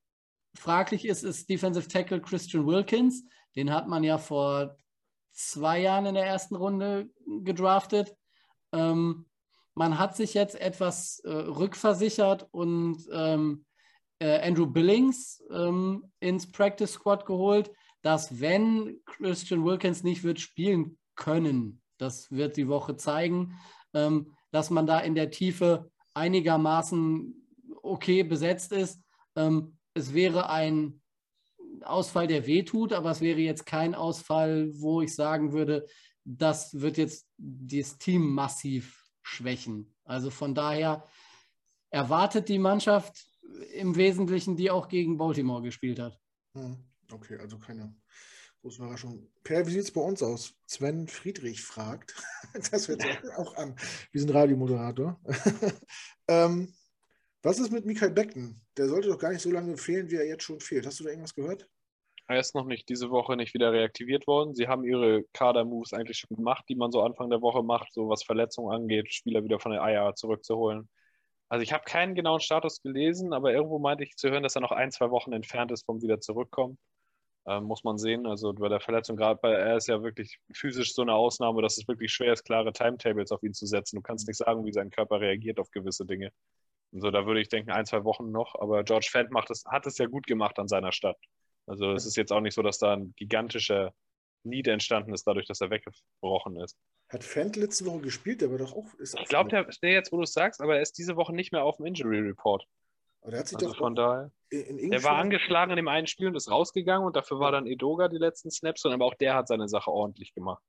[0.55, 3.23] fraglich ist, ist Defensive Tackle Christian Wilkins.
[3.55, 4.75] Den hat man ja vor
[5.31, 7.09] zwei Jahren in der ersten Runde
[7.43, 8.15] gedraftet.
[8.71, 9.25] Ähm,
[9.75, 13.65] man hat sich jetzt etwas äh, rückversichert und ähm,
[14.19, 17.71] äh, Andrew Billings ähm, ins Practice Squad geholt,
[18.01, 23.59] dass wenn Christian Wilkins nicht wird spielen können, das wird die Woche zeigen,
[23.93, 27.47] ähm, dass man da in der Tiefe einigermaßen
[27.81, 29.01] okay besetzt ist.
[29.35, 31.01] Ähm, es wäre ein
[31.81, 35.85] Ausfall, der wehtut, aber es wäre jetzt kein Ausfall, wo ich sagen würde,
[36.23, 39.95] das wird jetzt das Team massiv schwächen.
[40.03, 41.07] Also von daher
[41.89, 43.25] erwartet die Mannschaft
[43.73, 46.19] im Wesentlichen, die auch gegen Baltimore gespielt hat.
[46.53, 46.77] Hm,
[47.11, 47.95] okay, also keine
[48.61, 49.27] große Überraschung.
[49.43, 50.53] Per, wie sieht es bei uns aus?
[50.65, 52.15] Sven Friedrich fragt,
[52.71, 53.03] das wird
[53.37, 53.75] auch an,
[54.11, 55.19] wir sind Radiomoderator.
[56.27, 56.73] ähm,
[57.41, 58.61] was ist mit Michael Beckton?
[58.77, 60.85] Der sollte doch gar nicht so lange fehlen, wie er jetzt schon fehlt.
[60.85, 61.69] Hast du da irgendwas gehört?
[62.27, 64.55] Er ist noch nicht diese Woche nicht wieder reaktiviert worden.
[64.55, 68.09] Sie haben ihre Kader-Moves eigentlich schon gemacht, die man so Anfang der Woche macht, so
[68.09, 70.89] was Verletzungen angeht, Spieler wieder von der IA zurückzuholen.
[71.49, 74.61] Also ich habe keinen genauen Status gelesen, aber irgendwo meinte ich zu hören, dass er
[74.61, 76.77] noch ein, zwei Wochen entfernt ist vom wieder zurückkommen.
[77.45, 78.25] Ähm, muss man sehen.
[78.25, 81.77] Also bei der Verletzung gerade, weil er ist ja wirklich physisch so eine Ausnahme, dass
[81.77, 83.97] es wirklich schwer ist, klare Timetables auf ihn zu setzen.
[83.97, 86.31] Du kannst nicht sagen, wie sein Körper reagiert auf gewisse Dinge.
[86.91, 88.55] Und so, da würde ich denken, ein, zwei Wochen noch.
[88.59, 91.17] Aber George Fent macht es, hat es ja gut gemacht an seiner Stadt.
[91.65, 93.93] Also es ist jetzt auch nicht so, dass da ein gigantischer
[94.43, 96.77] Need entstanden ist, dadurch, dass er weggebrochen ist.
[97.09, 98.87] Hat Fent letzte Woche gespielt, der war doch auch.
[98.99, 101.51] ich glaube, der ist jetzt, wo du es sagst, aber er ist diese Woche nicht
[101.51, 102.65] mehr auf dem Injury Report.
[103.21, 104.31] Aber der hat sich also doch von daher.
[104.51, 108.09] der war angeschlagen in dem einen Spiel und ist rausgegangen und dafür war dann Edoga
[108.09, 110.61] die letzten Snaps, aber auch der hat seine Sache ordentlich gemacht.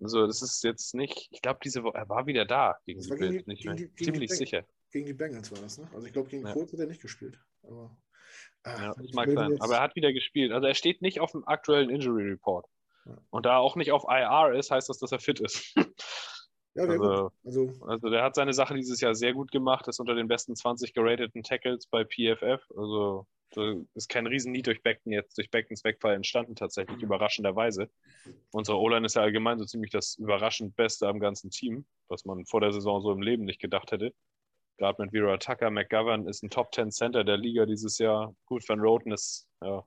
[0.00, 3.08] Also das ist jetzt nicht, ich glaube, diese Woche, er war wieder da gegen die
[3.08, 3.76] Bills, nicht mehr.
[3.96, 4.64] Ziemlich sicher.
[4.90, 5.88] Gegen die Bengals war das, ne?
[5.92, 6.52] Also ich glaube, gegen ja.
[6.52, 7.40] Colts hat er nicht gespielt.
[7.62, 7.96] Aber
[8.66, 9.60] ja, das mag sein.
[9.60, 10.52] Aber er hat wieder gespielt.
[10.52, 12.66] Also er steht nicht auf dem aktuellen Injury Report.
[13.06, 13.18] Ja.
[13.30, 15.74] Und da er auch nicht auf IR ist, heißt das, dass er fit ist.
[16.74, 20.14] ja, also, also, also, der hat seine Sache dieses Jahr sehr gut gemacht, ist unter
[20.14, 22.62] den besten 20 gerateten Tackles bei PFF.
[22.76, 23.26] Also
[23.94, 27.88] ist kein Riesen-Need durch Becken jetzt, durch Beckens Wegfall entstanden, tatsächlich überraschenderweise.
[28.50, 32.46] Unsere O-Line ist ja allgemein so ziemlich das überraschend Beste am ganzen Team, was man
[32.46, 34.12] vor der Saison so im Leben nicht gedacht hätte.
[34.78, 38.34] Gerade mit Vera Tucker, McGovern ist ein Top 10 Center der Liga dieses Jahr.
[38.46, 39.84] Gut, Van Roten ist, ja,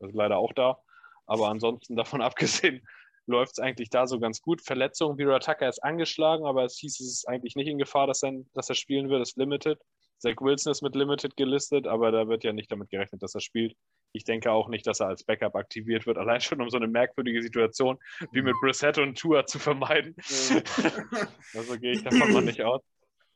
[0.00, 0.78] ist leider auch da.
[1.26, 2.86] Aber ansonsten davon abgesehen,
[3.26, 4.62] läuft es eigentlich da so ganz gut.
[4.62, 8.22] Verletzung, Vera Tucker ist angeschlagen, aber es hieß, es ist eigentlich nicht in Gefahr, dass
[8.22, 9.78] er, dass er spielen wird, ist limited.
[10.20, 13.40] Zach Wilson ist mit Limited gelistet, aber da wird ja nicht damit gerechnet, dass er
[13.40, 13.74] spielt.
[14.12, 16.88] Ich denke auch nicht, dass er als Backup aktiviert wird, allein schon um so eine
[16.88, 17.98] merkwürdige Situation
[18.32, 20.14] wie mit Brissett und Tua zu vermeiden.
[21.54, 22.82] also gehe ich davon mal nicht aus.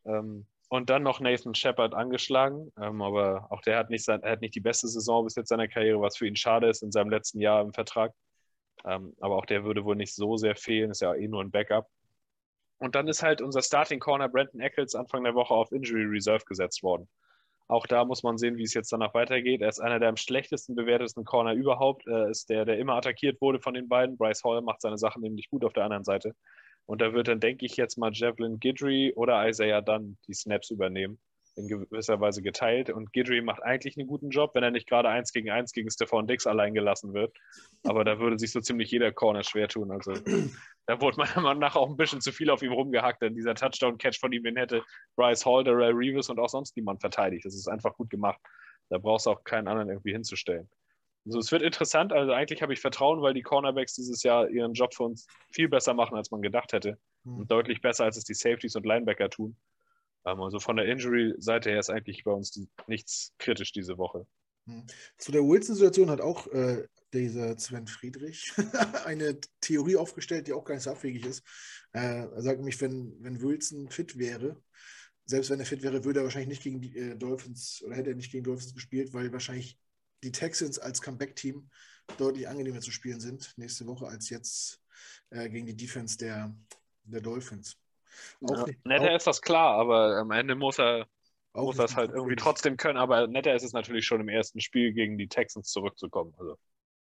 [0.04, 2.72] Ähm, und dann noch Nathan Shepard angeschlagen.
[2.80, 5.68] Ähm, aber auch der hat nicht, sein, hat nicht die beste Saison bis jetzt seiner
[5.68, 8.12] Karriere, was für ihn schade ist in seinem letzten Jahr im Vertrag.
[8.84, 11.50] Ähm, aber auch der würde wohl nicht so sehr fehlen, ist ja eh nur ein
[11.50, 11.88] Backup.
[12.78, 16.44] Und dann ist halt unser Starting Corner Brandon Eccles Anfang der Woche auf Injury Reserve
[16.44, 17.08] gesetzt worden.
[17.66, 19.62] Auch da muss man sehen, wie es jetzt danach weitergeht.
[19.62, 22.06] Er ist einer der am schlechtesten bewertesten Corner überhaupt.
[22.06, 24.18] Er ist der, der immer attackiert wurde von den beiden.
[24.18, 26.34] Bryce Hall macht seine Sachen nämlich gut auf der anderen Seite.
[26.86, 30.70] Und da wird dann, denke ich, jetzt mal Javelin Gidry oder Isaiah Dunn die Snaps
[30.70, 31.18] übernehmen
[31.56, 32.90] in gewisser Weise geteilt.
[32.90, 35.90] Und Gidry macht eigentlich einen guten Job, wenn er nicht gerade eins gegen eins gegen
[35.90, 37.36] Stefan Dix allein gelassen wird.
[37.84, 39.90] Aber da würde sich so ziemlich jeder Corner schwer tun.
[39.90, 40.14] Also
[40.86, 43.54] da wurde meiner Meinung nach auch ein bisschen zu viel auf ihm rumgehackt, denn dieser
[43.54, 44.82] Touchdown-Catch von ihm, den hätte
[45.16, 47.44] Bryce Hall, Darrell Reeves und auch sonst niemand verteidigt.
[47.44, 48.40] Das ist einfach gut gemacht.
[48.90, 50.68] Da brauchst du auch keinen anderen irgendwie hinzustellen.
[51.26, 52.12] Also es wird interessant.
[52.12, 55.68] Also eigentlich habe ich Vertrauen, weil die Cornerbacks dieses Jahr ihren Job für uns viel
[55.68, 56.98] besser machen, als man gedacht hätte.
[57.24, 57.38] Hm.
[57.40, 59.56] Und deutlich besser, als es die Safeties und Linebacker tun.
[60.26, 64.26] Ähm, also von der Injury-Seite her ist eigentlich bei uns nichts kritisch diese Woche.
[64.66, 64.86] Hm.
[65.18, 68.52] Zu der Wilson-Situation hat auch äh, dieser Sven Friedrich
[69.04, 71.42] eine Theorie aufgestellt, die auch gar nicht so abwegig ist.
[71.92, 74.60] Äh, er sagt nämlich, wenn, wenn Wilson fit wäre,
[75.26, 78.10] selbst wenn er fit wäre, würde er wahrscheinlich nicht gegen die äh, Dolphins oder hätte
[78.10, 79.78] er nicht gegen Dolphins gespielt, weil wahrscheinlich
[80.24, 81.70] die Texans als Comeback-Team
[82.18, 84.82] deutlich angenehmer zu spielen sind nächste Woche als jetzt
[85.30, 86.54] äh, gegen die Defense der,
[87.04, 87.76] der Dolphins.
[88.40, 91.06] Ja, netter auch, ist das klar, aber am Ende muss er
[91.54, 92.98] muss das halt irgendwie trotzdem können.
[92.98, 96.34] Aber netter ist es natürlich schon im ersten Spiel gegen die Texans zurückzukommen.
[96.38, 96.56] Also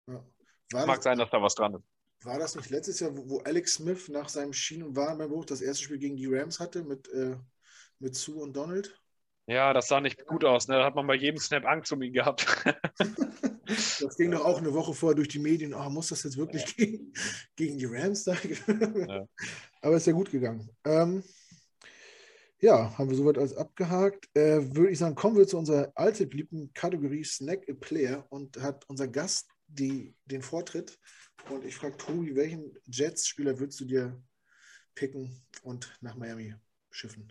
[0.06, 0.24] ja.
[0.72, 1.84] mag das, sein, dass da was dran ist.
[2.24, 5.84] War das nicht letztes Jahr, wo, wo Alex Smith nach seinem Schienen- und das erste
[5.84, 7.36] Spiel gegen die Rams hatte mit, äh,
[7.98, 8.98] mit Sue und Donald?
[9.46, 10.68] Ja, das sah nicht gut aus.
[10.68, 10.76] Ne?
[10.76, 12.46] Da hat man bei jedem Snap Angst um ihn gehabt.
[13.66, 15.74] das ging doch auch eine Woche vorher durch die Medien.
[15.74, 16.72] Oh, muss das jetzt wirklich ja.
[16.76, 17.12] gegen,
[17.54, 18.34] gegen, die Rams da?
[19.06, 19.26] Ja.
[19.82, 20.70] Aber ist ja gut gegangen.
[20.84, 21.22] Ähm,
[22.58, 24.30] ja, haben wir soweit alles abgehakt.
[24.34, 28.56] Äh, Würde ich sagen, kommen wir zu unserer alte beliebten Kategorie Snack a Player und
[28.62, 30.98] hat unser Gast die, den Vortritt.
[31.50, 34.18] Und ich frage Tobi, welchen Jets-Spieler würdest du dir
[34.94, 36.54] picken und nach Miami
[36.90, 37.30] schiffen?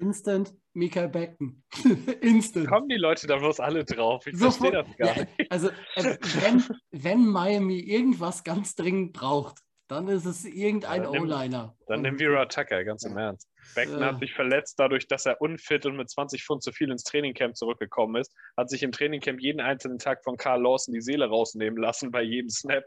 [0.00, 1.62] Instant Mikael Becken.
[2.20, 2.68] Instant.
[2.68, 4.26] Kommen die Leute da bloß alle drauf?
[4.26, 5.52] Ich so verstehe das gar ja, nicht.
[5.52, 9.58] Also, äh, wenn, wenn Miami irgendwas ganz dringend braucht,
[9.90, 11.76] dann ist es irgendein O-Liner.
[11.88, 13.48] Dann nimm Vera Tucker, ganz im Ernst.
[13.74, 14.04] Becken äh.
[14.04, 17.56] hat sich verletzt dadurch, dass er unfit und mit 20 Pfund zu viel ins Trainingcamp
[17.56, 18.32] zurückgekommen ist.
[18.56, 22.22] Hat sich im Trainingcamp jeden einzelnen Tag von Carl Lawson die Seele rausnehmen lassen bei
[22.22, 22.84] jedem Snap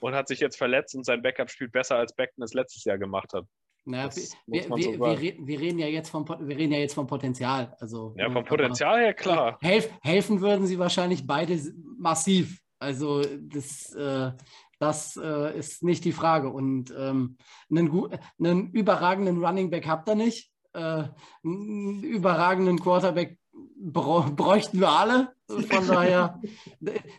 [0.00, 2.98] und hat sich jetzt verletzt und sein Backup spielt besser, als Becken es letztes Jahr
[2.98, 3.46] gemacht hat.
[3.86, 7.06] Naja, wir, wir, so wir, wir, reden ja jetzt vom, wir reden ja jetzt vom
[7.06, 7.76] Potenzial.
[7.80, 9.58] Also, ja, vom Potenzial her, klar.
[9.62, 11.60] Helf, helfen würden sie wahrscheinlich beide
[11.98, 12.60] massiv.
[12.78, 14.32] Also das, äh,
[14.78, 16.48] das äh, ist nicht die Frage.
[16.48, 17.36] Und ähm,
[17.70, 20.50] einen, einen, überragenden Running Back habt ihr nicht.
[20.72, 21.04] Äh,
[21.44, 23.38] einen überragenden Quarterback
[23.76, 25.34] bräuchten wir alle.
[25.46, 26.40] Von daher,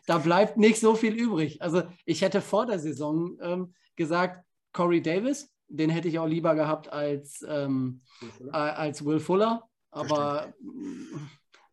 [0.08, 1.62] da bleibt nicht so viel übrig.
[1.62, 4.44] Also ich hätte vor der Saison ähm, gesagt,
[4.74, 8.02] Corey Davis, den hätte ich auch lieber gehabt als, ähm,
[8.40, 9.64] Will als Will Fuller.
[9.92, 10.54] Aber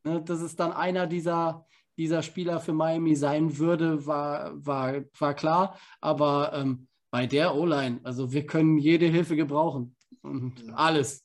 [0.05, 1.67] ne, das ist dann einer dieser,
[1.97, 5.79] dieser Spieler für Miami sein würde, war, war, war klar.
[6.01, 9.97] Aber ähm, bei der O-Line, also wir können jede Hilfe gebrauchen.
[10.23, 11.25] Und alles.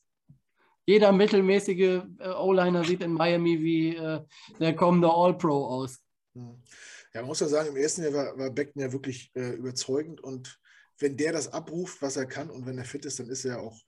[0.86, 4.22] Jeder mittelmäßige äh, O-Liner sieht in Miami wie äh,
[4.58, 6.02] der kommende All-Pro aus.
[6.34, 10.20] Ja, man muss ja sagen, im ersten Jahr war, war Beckton ja wirklich äh, überzeugend
[10.20, 10.58] und
[10.98, 13.60] wenn der das abruft, was er kann und wenn er fit ist, dann ist er
[13.60, 13.80] auch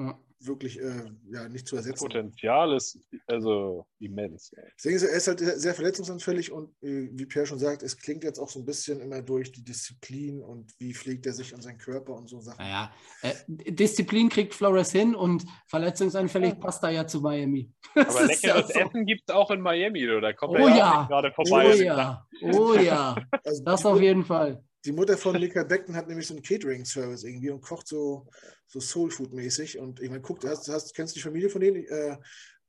[0.00, 0.18] ja.
[0.40, 2.02] wirklich äh, ja, nicht zu ersetzen.
[2.02, 4.50] Potenzial ist also immens.
[4.76, 7.96] Deswegen ist er, er ist halt sehr verletzungsanfällig und äh, wie Pierre schon sagt, es
[7.98, 11.54] klingt jetzt auch so ein bisschen immer durch die Disziplin und wie pflegt er sich
[11.54, 12.58] an seinen Körper und so Sachen.
[12.58, 16.58] Naja, äh, Disziplin kriegt Flores hin und verletzungsanfällig ja.
[16.58, 17.70] passt er ja zu Miami.
[17.94, 20.32] Aber leckeres ja Essen gibt es auch in Miami, oder?
[20.32, 21.06] Kommt oh, ja.
[21.08, 21.70] gerade vorbei.
[21.70, 23.14] Oh ja, oh ja,
[23.44, 24.64] also das auf jeden Fall.
[24.84, 28.26] Die Mutter von Mika Beckton hat nämlich so einen Catering-Service irgendwie und kocht so,
[28.66, 29.78] so Soul-Food-mäßig.
[29.78, 31.84] Und ich meine, guck, du hast, hast, kennst du die Familie von denen?
[31.84, 32.16] Äh,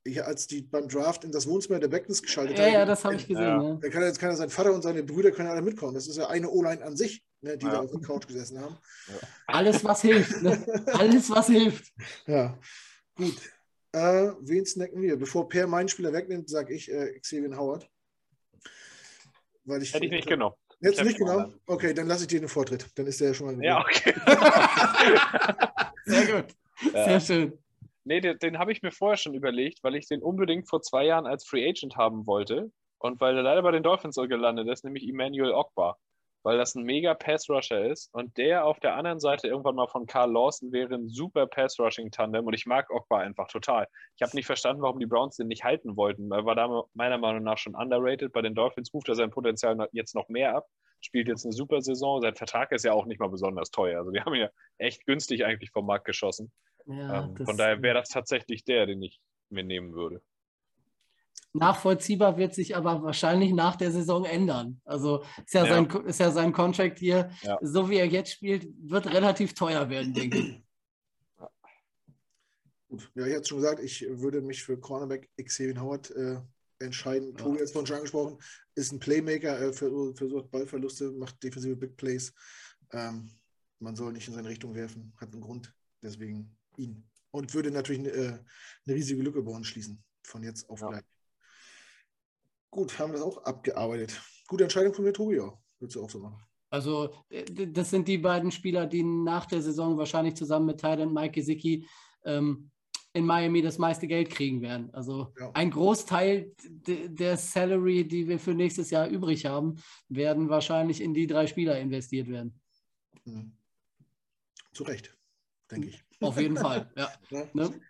[0.04, 2.66] ich, als die beim Draft in das Wohnzimmer der Beckens geschaltet haben.
[2.66, 3.44] Ja, ja, das habe ich gesehen.
[3.44, 3.78] Ja.
[3.80, 5.94] Da kann, jetzt kann sein Vater und seine Brüder können alle mitkommen.
[5.94, 7.74] Das ist ja eine O-Line an sich, ne, die ja.
[7.74, 8.78] da auf der Couch gesessen haben.
[9.08, 9.28] Ja.
[9.48, 10.42] Alles, was hilft.
[10.42, 10.84] Ne?
[10.88, 11.94] Alles, was hilft.
[12.26, 12.58] Ja,
[13.16, 13.38] gut.
[13.94, 15.18] Äh, wen snacken wir?
[15.18, 17.88] Bevor Per meinen Spieler wegnimmt, sage ich äh, Xavier Howard.
[19.66, 20.56] Weil ich, Hätte ich nicht genommen.
[20.82, 21.52] Jetzt nicht genau?
[21.68, 22.88] Okay, dann lasse ich dir den Vortritt.
[22.96, 23.64] Dann ist der ja schon mal.
[23.64, 24.14] Ja, okay.
[26.06, 26.56] Sehr gut.
[26.92, 27.58] Sehr schön.
[28.04, 31.06] Nee, den, den habe ich mir vorher schon überlegt, weil ich den unbedingt vor zwei
[31.06, 32.72] Jahren als Free Agent haben wollte.
[32.98, 35.98] Und weil er leider bei den Dolphins so gelandet ist, nämlich Emmanuel Ogbar
[36.44, 40.06] weil das ein mega Pass-Rusher ist und der auf der anderen Seite irgendwann mal von
[40.06, 43.88] Carl Lawson wäre ein super Pass-Rushing-Tandem und ich mag Ogba einfach total.
[44.16, 46.32] Ich habe nicht verstanden, warum die Browns den nicht halten wollten.
[46.32, 48.32] Er war da meiner Meinung nach schon underrated.
[48.34, 50.68] Bei den Dolphins ruft er sein Potenzial jetzt noch mehr ab,
[51.02, 52.22] spielt jetzt eine super Saison.
[52.22, 54.00] Sein Vertrag ist ja auch nicht mal besonders teuer.
[54.00, 56.52] Also die haben ja echt günstig eigentlich vom Markt geschossen.
[56.86, 59.20] Ja, ähm, von daher wäre das tatsächlich der, den ich
[59.50, 60.22] mir nehmen würde.
[61.54, 64.80] Nachvollziehbar wird sich aber wahrscheinlich nach der Saison ändern.
[64.86, 65.74] Also ist ja, ja.
[65.74, 67.58] Sein, ist ja sein Contract hier, ja.
[67.62, 70.64] so wie er jetzt spielt, wird relativ teuer werden, denke ich.
[72.88, 76.42] Gut, ja, ich hatte schon gesagt, ich würde mich für Cornerback Xavier Howard äh,
[76.80, 77.32] entscheiden.
[77.32, 77.38] Ja.
[77.38, 78.38] Tobi hat es vorhin schon angesprochen,
[78.76, 82.34] ist ein Playmaker, äh, versucht Ballverluste, macht defensive Big Plays.
[82.92, 83.30] Ähm,
[83.80, 87.04] man soll nicht in seine Richtung werfen, hat einen Grund, deswegen ihn.
[87.32, 88.40] Und würde natürlich äh,
[88.86, 91.04] eine riesige Lücke bei uns schließen, von jetzt auf gleich.
[92.72, 94.20] Gut, haben wir das auch abgearbeitet.
[94.48, 95.54] Gute Entscheidung von mir, Tobi, ja.
[95.80, 96.42] Würdest du auch so machen.
[96.70, 101.34] Also, das sind die beiden Spieler, die nach der Saison wahrscheinlich zusammen mit Thailand Mike
[101.34, 101.86] Gesicki
[102.24, 102.72] ähm,
[103.14, 104.90] in Miami das meiste Geld kriegen werden.
[104.94, 105.52] Also ja.
[105.54, 109.76] ein Großteil der Salary, die wir für nächstes Jahr übrig haben,
[110.08, 112.60] werden wahrscheinlich in die drei Spieler investiert werden.
[113.26, 113.52] Mhm.
[114.72, 115.14] Zu Recht,
[115.70, 116.02] denke ich.
[116.22, 117.12] Auf jeden Fall, ja.
[117.32, 117.50] ja.
[117.54, 117.82] Ne?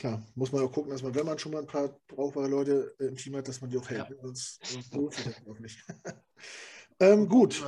[0.00, 2.94] Klar, muss man auch gucken, dass man, wenn man schon mal ein paar brauchbare Leute
[3.00, 4.08] im Team hat, dass man die auch hält.
[4.08, 4.16] Ja.
[4.22, 5.84] Sonst, sonst lohnt sich das auch nicht.
[7.00, 7.62] ähm, gut.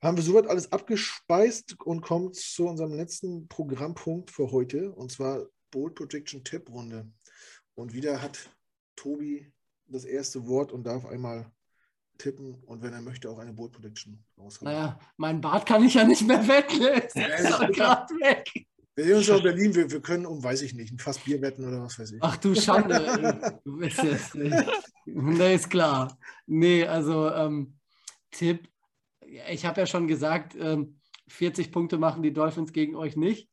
[0.00, 5.44] Haben wir soweit alles abgespeist und kommen zu unserem letzten Programmpunkt für heute, und zwar
[5.70, 7.12] Bold Prediction Tipp Runde.
[7.74, 8.50] Und wieder hat
[8.94, 9.52] Tobi
[9.88, 11.52] das erste Wort und darf einmal
[12.16, 14.72] tippen und wenn er möchte auch eine Bold Prediction raushauen.
[14.72, 16.80] Naja, mein Bart kann ich ja nicht mehr wetten.
[16.80, 18.66] Ist ja, gerade weg.
[18.96, 21.18] Wir sehen uns ja in Berlin, wir, wir können um, weiß ich nicht, ein Fass
[21.18, 22.18] Bier wetten oder was weiß ich.
[22.22, 24.34] Ach du Schande, du bist es.
[25.04, 26.18] Nee, ist klar.
[26.46, 27.78] Nee, also ähm,
[28.30, 28.68] Tipp
[29.50, 30.98] ich habe ja schon gesagt, ähm,
[31.28, 33.50] 40 Punkte machen die Dolphins gegen euch nicht.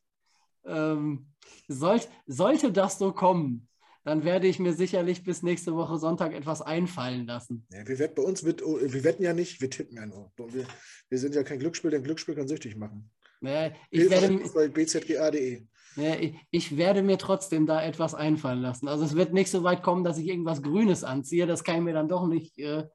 [0.66, 1.28] Ähm,
[1.68, 3.68] sollt, sollte das so kommen,
[4.04, 7.66] dann werde ich mir sicherlich bis nächste Woche Sonntag etwas einfallen lassen.
[7.70, 10.32] Ja, wir, wetten, bei uns oh, wir wetten ja nicht, wir tippen ja nur.
[10.38, 10.66] Wir,
[11.10, 13.12] wir sind ja kein Glücksspiel, denn Glücksspiel kann süchtig machen.
[13.44, 15.64] Ja, ich werde, bei bzga.de.
[15.96, 16.16] Ja,
[16.50, 18.88] ich, werde mir trotzdem da etwas einfallen lassen.
[18.88, 21.46] Also es wird nicht so weit kommen, dass ich irgendwas Grünes anziehe.
[21.46, 22.86] Das kann ich mir dann doch nicht, äh,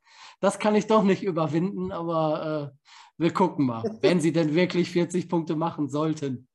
[0.41, 4.91] das kann ich doch nicht überwinden, aber äh, wir gucken mal, wenn sie denn wirklich
[4.91, 6.49] 40 Punkte machen sollten.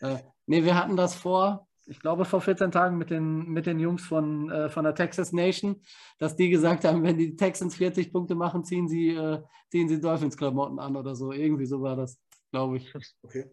[0.00, 3.80] Äh, nee, wir hatten das vor, ich glaube vor 14 Tagen mit den, mit den
[3.80, 5.82] Jungs von, äh, von der Texas Nation,
[6.18, 10.00] dass die gesagt haben, wenn die Texans 40 Punkte machen, ziehen sie, äh, ziehen sie
[10.00, 11.32] Dolphins-Klamotten an oder so.
[11.32, 12.18] Irgendwie so war das,
[12.50, 12.92] glaube ich.
[13.22, 13.50] Okay.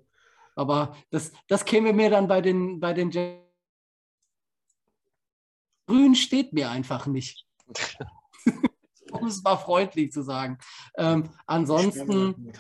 [0.55, 3.11] Aber das, das käme mir dann bei den, bei den
[5.87, 7.45] Grün steht mir einfach nicht.
[9.11, 10.57] um es mal freundlich zu sagen.
[10.97, 12.51] Ähm, ansonsten,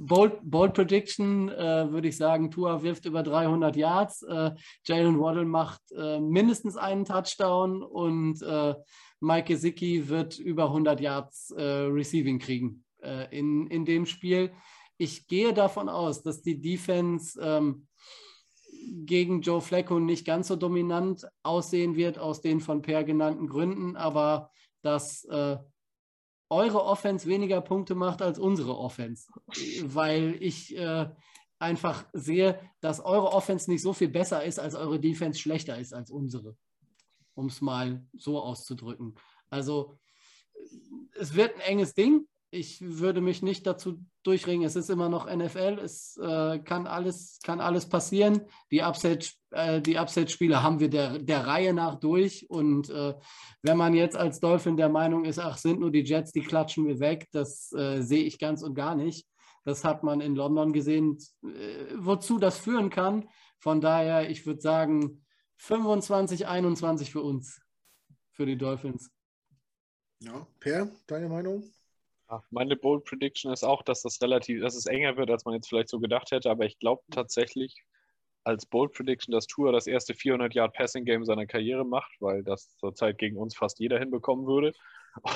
[0.00, 4.52] Bold, Bold Prediction äh, würde ich sagen, Tua wirft über 300 Yards, äh,
[4.84, 8.74] Jalen Waddle macht äh, mindestens einen Touchdown und äh,
[9.20, 14.52] Mike Gesicki wird über 100 Yards äh, Receiving kriegen äh, in, in dem Spiel.
[14.96, 17.88] Ich gehe davon aus, dass die Defense ähm,
[19.04, 23.96] gegen Joe Flacco nicht ganz so dominant aussehen wird, aus den von Per genannten Gründen,
[23.96, 24.50] aber
[24.82, 25.56] dass äh,
[26.50, 29.28] eure Offense weniger Punkte macht als unsere Offense,
[29.82, 31.08] weil ich äh,
[31.58, 35.94] einfach sehe, dass eure Offense nicht so viel besser ist, als eure Defense schlechter ist
[35.94, 36.56] als unsere,
[37.34, 39.14] um es mal so auszudrücken.
[39.50, 39.98] Also
[41.14, 42.28] es wird ein enges Ding.
[42.54, 44.64] Ich würde mich nicht dazu durchringen.
[44.64, 45.80] Es ist immer noch NFL.
[45.82, 48.42] Es äh, kann, alles, kann alles passieren.
[48.70, 52.48] Die Upset, äh, Upset-Spiele haben wir der, der Reihe nach durch.
[52.48, 53.14] Und äh,
[53.62, 56.86] wenn man jetzt als Dolphin der Meinung ist, ach, sind nur die Jets, die klatschen
[56.86, 59.26] wir weg, das äh, sehe ich ganz und gar nicht.
[59.64, 61.48] Das hat man in London gesehen, äh,
[61.96, 63.28] wozu das führen kann.
[63.58, 65.24] Von daher, ich würde sagen,
[65.56, 67.60] 25, 21 für uns,
[68.30, 69.10] für die Dolphins.
[70.20, 71.64] Ja, Per, deine Meinung?
[72.50, 75.68] Meine Bold Prediction ist auch, dass das relativ, dass es enger wird, als man jetzt
[75.68, 77.82] vielleicht so gedacht hätte, aber ich glaube tatsächlich
[78.44, 82.42] als Bold Prediction, dass Tour das erste 400 Yard Passing Game seiner Karriere macht, weil
[82.42, 84.72] das zurzeit gegen uns fast jeder hinbekommen würde.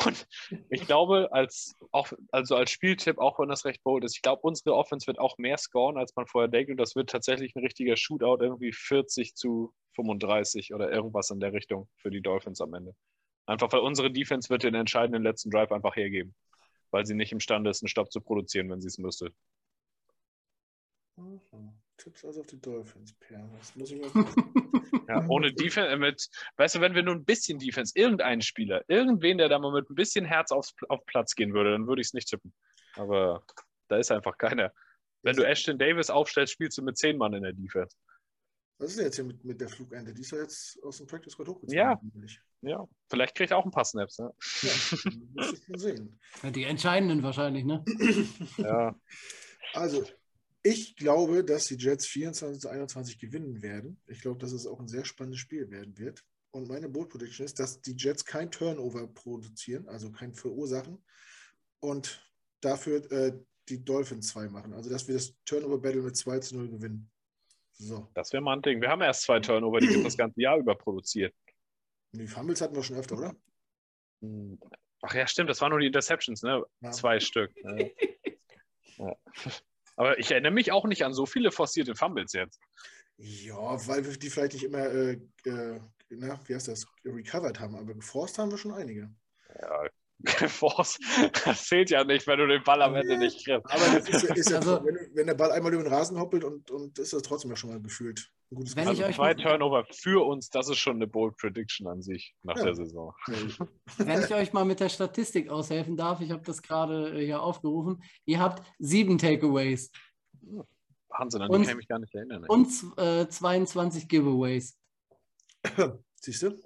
[0.05, 0.27] Und
[0.71, 4.43] ich glaube, als, auch, also als Spieltipp, auch wenn das recht bold ist, ich glaube,
[4.43, 6.71] unsere Offense wird auch mehr scoren, als man vorher denkt.
[6.71, 11.53] Und das wird tatsächlich ein richtiger Shootout, irgendwie 40 zu 35 oder irgendwas in der
[11.53, 12.95] Richtung für die Dolphins am Ende.
[13.47, 16.35] Einfach weil unsere Defense wird den entscheidenden letzten Drive einfach hergeben
[16.91, 19.33] weil sie nicht imstande ist, einen Stopp zu produzieren, wenn sie es müsste.
[21.17, 21.41] Mhm.
[21.97, 23.51] Tipps also auf die Dolphins, Per.
[23.59, 24.25] Das muss ich mal
[25.09, 28.85] ja, ohne Defense, äh, mit, weißt du, wenn wir nur ein bisschen Defense, irgendeinen Spieler,
[28.89, 32.01] irgendwen, der da mal mit ein bisschen Herz aufs, auf Platz gehen würde, dann würde
[32.01, 32.55] ich es nicht tippen.
[32.95, 33.43] Aber
[33.89, 34.73] da ist einfach keiner.
[35.23, 37.97] Wenn du Ashton Davis aufstellst, spielst du mit zehn Mann in der Defense.
[38.79, 40.15] Was ist denn jetzt hier mit, mit der Flugende?
[40.15, 41.77] Die ist ja jetzt aus dem Practice Squad hochgezogen.
[41.77, 42.01] Ja,
[42.63, 42.89] ja.
[43.09, 44.19] vielleicht kriegt er auch ein paar Snaps.
[44.21, 44.33] Ne?
[44.63, 44.71] Ja,
[45.35, 46.21] muss ich mal sehen.
[46.55, 47.85] Die entscheidenden wahrscheinlich, ne?
[48.59, 48.95] ja.
[49.75, 50.05] Also,
[50.63, 54.01] ich glaube, dass die Jets 24 zu 21 gewinnen werden.
[54.07, 56.25] Ich glaube, dass es auch ein sehr spannendes Spiel werden wird.
[56.51, 61.05] Und meine Bold Prediction ist, dass die Jets kein Turnover produzieren, also kein verursachen.
[61.81, 62.25] Und
[62.61, 63.33] dafür äh,
[63.69, 64.73] die Dolphins 2 machen.
[64.73, 67.11] Also, dass wir das Turnover Battle mit 2 zu 0 gewinnen.
[67.79, 68.09] So.
[68.15, 68.81] Das wäre mal ein Ding.
[68.81, 71.35] Wir haben erst zwei Turnover, die wird das ganze Jahr über produziert.
[72.13, 73.37] Die Fumbles hatten wir schon öfter, oder?
[74.21, 74.59] Hm.
[75.03, 76.65] Ach ja, stimmt, das waren nur die Interceptions, ne?
[76.81, 76.91] Ja.
[76.91, 77.53] Zwei Stück.
[77.57, 77.77] Ja.
[78.97, 79.17] Ja.
[79.97, 82.61] Aber ich erinnere mich auch nicht an so viele forcierte Fumbles jetzt.
[83.17, 85.81] Ja, weil wir die vielleicht nicht immer, äh, äh,
[86.11, 89.11] na, wie heißt das, recovered haben, aber geforst haben wir schon einige.
[89.61, 89.89] Ja,
[90.49, 90.99] Force,
[91.45, 93.65] das zählt ja nicht, wenn du den Ball am Ende nicht kriegst.
[93.71, 96.19] Aber das ist, ja- ist ja, Also- wenn, wenn der Ball einmal über den Rasen
[96.19, 99.35] hoppelt und, und ist das trotzdem ja schon mal gefühlt ein gutes Wenn Also zwei
[99.35, 102.65] Turnover für uns, das ist schon eine bold Prediction an sich nach Ja.
[102.65, 103.15] der Saison.
[103.99, 107.41] Wenn ich euch mal mit der Statistik aushelfen darf, ich habe das gerade äh, hier
[107.41, 108.03] aufgerufen.
[108.25, 109.91] Ihr habt sieben Takeaways
[111.11, 112.43] Wahnsinn, an Und- die kann ich mich gar nicht erinnern.
[112.45, 112.49] ey.
[112.49, 114.77] und äh, 22 Giveaways.
[116.17, 116.61] Siehst du?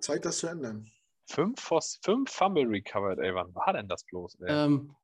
[0.00, 0.86] Zeit, das zu ändern.
[1.32, 4.38] Fünf, Force, fünf Fumble recovered, ey, wann war denn das bloß?
[4.40, 4.46] Ey?
[4.50, 4.94] Ähm,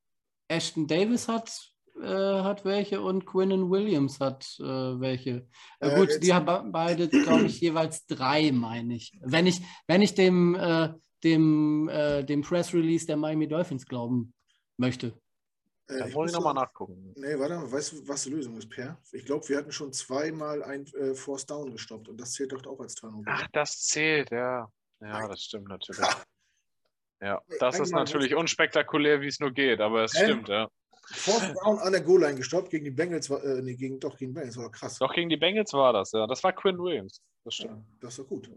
[0.48, 1.72] Ashton Davis hat,
[2.02, 5.46] äh, hat welche und Quinnen Williams hat äh, welche.
[5.80, 9.18] Äh, Äh, gut, die haben beide, glaube ich, jeweils drei, meine ich.
[9.22, 10.92] Wenn ich, wenn ich dem, äh,
[11.24, 14.34] dem, äh, dem Press Release der Miami Dolphins glauben
[14.76, 15.18] möchte.
[15.88, 17.14] Äh, da ich wollte muss ich nochmal nachgucken.
[17.16, 18.98] Nee, warte mal, weißt du, was die Lösung ist, Per?
[19.12, 22.64] Ich glaube, wir hatten schon zweimal ein äh, Force Down gestoppt und das zählt doch
[22.66, 23.24] auch als Turnover.
[23.26, 24.70] Ach, das zählt, ja.
[25.00, 26.00] Ja, das stimmt natürlich.
[27.20, 30.68] Ja, Nee, das ist natürlich unspektakulär, wie es nur geht, aber es stimmt, ja.
[31.10, 34.32] Force Down an der Goal-Line gestoppt gegen die Bengals, war, äh, nee, gegen, doch gegen
[34.32, 34.98] die Bengals, war krass.
[34.98, 36.26] Doch gegen die Bengals war das, ja.
[36.26, 37.22] Das war Quinn Williams.
[37.44, 37.72] Das stimmt.
[37.72, 38.50] Ja, das ist doch gut.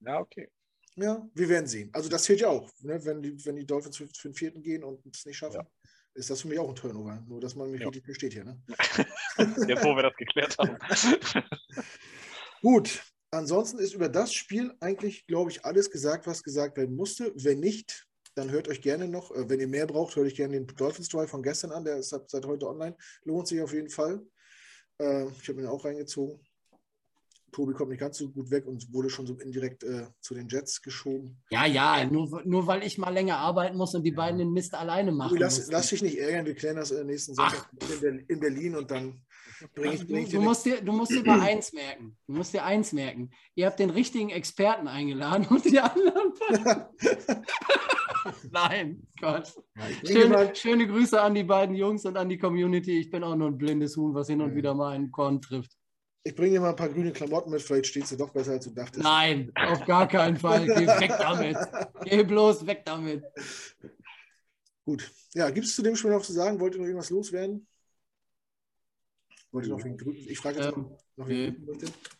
[0.00, 0.48] Ja, okay.
[0.96, 1.90] Ja, wir werden sehen.
[1.92, 3.04] Also das zählt ja auch, ne?
[3.04, 5.66] wenn, die, wenn die Dolphins für, für den vierten gehen und es nicht schaffen,
[6.14, 7.22] ist das für mich auch ein Turnover.
[7.26, 7.86] Nur, dass man mich Ja.
[7.86, 8.44] richtig versteht hier.
[8.44, 8.60] Ne?
[9.68, 10.76] Jetzt, wo wir das geklärt haben.
[12.62, 17.32] Gut, ansonsten ist über das Spiel eigentlich, glaube ich, alles gesagt, was gesagt werden musste.
[17.36, 20.54] Wenn nicht, dann hört euch gerne noch, äh, wenn ihr mehr braucht, hört euch gerne
[20.54, 21.84] den Dolphins Drive von gestern an.
[21.84, 22.96] Der ist seit heute online.
[23.24, 24.20] Lohnt sich auf jeden Fall.
[24.98, 26.40] Äh, ich habe ihn auch reingezogen.
[27.52, 30.48] Tobi kommt nicht ganz so gut weg und wurde schon so indirekt äh, zu den
[30.48, 31.42] Jets geschoben.
[31.50, 34.74] Ja, ja, nur, nur weil ich mal länger arbeiten muss und die beiden den Mist
[34.74, 35.30] alleine machen.
[35.30, 38.40] Tobi, lass, lass dich nicht ärgern, wir klären das äh, nächsten Sonntag in, Ber- in
[38.40, 39.22] Berlin und dann
[39.74, 42.16] bringe ich, bring ich Du, du, musst dir, du musst dir mal eins merken.
[42.26, 43.30] Du musst dir eins merken.
[43.54, 46.32] Ihr habt den richtigen Experten eingeladen und die anderen.
[48.50, 49.52] Nein, Gott.
[50.06, 52.98] Schöne, schöne Grüße an die beiden Jungs und an die Community.
[53.00, 55.72] Ich bin auch nur ein blindes Huhn, was hin und wieder mal einen Korn trifft.
[56.22, 58.64] Ich bringe dir mal ein paar grüne Klamotten mit, vielleicht steht sie doch besser, als
[58.64, 59.02] du dachtest.
[59.02, 60.66] Nein, auf gar keinen Fall.
[60.66, 61.56] Geh weg damit.
[62.04, 63.24] Geh bloß weg damit.
[64.84, 65.10] Gut.
[65.34, 66.60] Ja, gibt es zu dem Spiel noch zu sagen?
[66.60, 67.66] Wollt ihr noch irgendwas loswerden?
[69.50, 69.84] Wollt ihr noch?
[70.14, 71.46] Ich frage jetzt Ähm, noch nee.
[71.46, 71.56] ihr?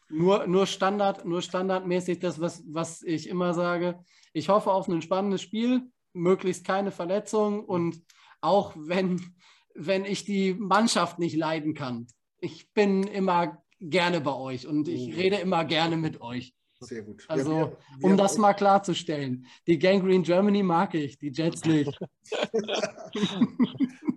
[0.09, 4.02] Nur, nur, Standard, nur standardmäßig das, was, was ich immer sage.
[4.32, 5.82] Ich hoffe auf ein spannendes Spiel,
[6.14, 8.02] möglichst keine Verletzungen und
[8.40, 9.36] auch wenn,
[9.74, 12.06] wenn ich die Mannschaft nicht leiden kann.
[12.39, 15.16] Ich bin immer gerne bei euch und ich Oh.
[15.16, 16.55] rede immer gerne mit euch.
[16.82, 17.24] Sehr gut.
[17.28, 19.44] Also, wir, wir Um das mal klarzustellen.
[19.66, 21.98] Die Gangrene Germany mag ich, die Jets nicht.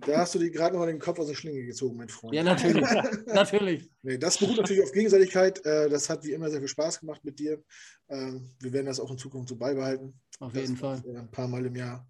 [0.06, 2.34] Da hast du die gerade noch mal den Kopf aus der Schlinge gezogen, mein Freund.
[2.34, 2.86] Ja, natürlich.
[3.26, 3.90] natürlich.
[4.02, 5.64] Nee, das beruht natürlich auf Gegenseitigkeit.
[5.64, 7.62] Äh, Das hat wie immer sehr viel Spaß gemacht mit dir.
[8.10, 10.20] Ähm, Wir werden das auch in Zukunft so beibehalten.
[10.40, 11.02] Auf jeden Fall.
[11.06, 12.06] äh, Ein paar Mal im Jahr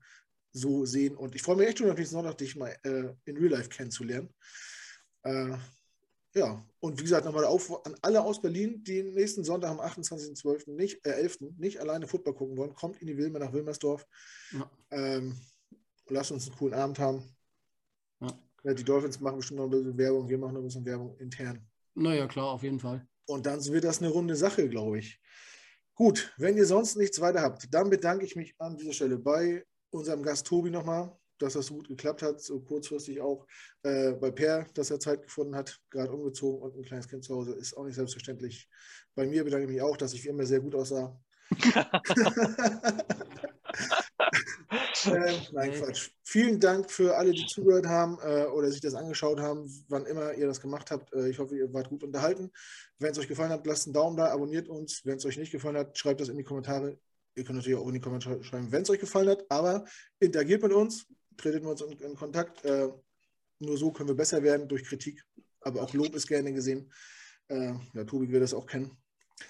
[0.52, 1.16] so sehen.
[1.16, 3.68] Und ich freue mich echt schon auf nächsten Sonntag, dich mal äh, in Real Life
[3.68, 4.28] kennenzulernen.
[6.36, 10.72] Ja, und wie gesagt, nochmal auf an alle aus Berlin, die nächsten Sonntag am 28.12.
[10.72, 11.38] nicht, äh, 11.
[11.58, 14.04] nicht alleine Football gucken wollen, kommt in die Wilmer nach Wilmersdorf.
[14.52, 14.70] Ja.
[14.90, 15.38] Ähm,
[16.08, 17.22] lasst uns einen coolen Abend haben.
[18.20, 18.38] Ja.
[18.64, 21.16] Ja, die Dolphins machen bestimmt noch ein bisschen Werbung, wir machen noch ein bisschen Werbung
[21.18, 21.64] intern.
[21.94, 23.06] Naja, klar, auf jeden Fall.
[23.26, 25.20] Und dann wird das eine runde Sache, glaube ich.
[25.94, 29.64] Gut, wenn ihr sonst nichts weiter habt, dann bedanke ich mich an dieser Stelle bei
[29.90, 33.46] unserem Gast Tobi nochmal, dass das so gut geklappt hat, so kurzfristig auch.
[33.82, 37.34] Äh, bei Per, dass er Zeit gefunden hat, gerade umgezogen und ein kleines Kind zu
[37.34, 38.68] Hause, ist auch nicht selbstverständlich.
[39.14, 41.18] Bei mir bedanke ich mich auch, dass ich wie immer sehr gut aussah.
[45.06, 46.10] äh, nein, Quatsch.
[46.22, 50.34] Vielen Dank für alle, die zugehört haben äh, oder sich das angeschaut haben, wann immer
[50.34, 51.12] ihr das gemacht habt.
[51.12, 52.50] Äh, ich hoffe, ihr wart gut unterhalten.
[52.98, 55.04] Wenn es euch gefallen hat, lasst einen Daumen da, abonniert uns.
[55.04, 56.98] Wenn es euch nicht gefallen hat, schreibt das in die Kommentare.
[57.36, 59.84] Ihr könnt natürlich auch in die Kommentare schreiben, wenn es euch gefallen hat, aber
[60.20, 61.06] interagiert mit uns,
[61.36, 62.64] tretet mit uns in, in Kontakt.
[62.64, 62.88] Äh,
[63.60, 65.22] nur so können wir besser werden durch Kritik,
[65.60, 66.92] aber auch Lob ist gerne gesehen.
[67.48, 68.96] Äh, ja, Tobi will das auch kennen.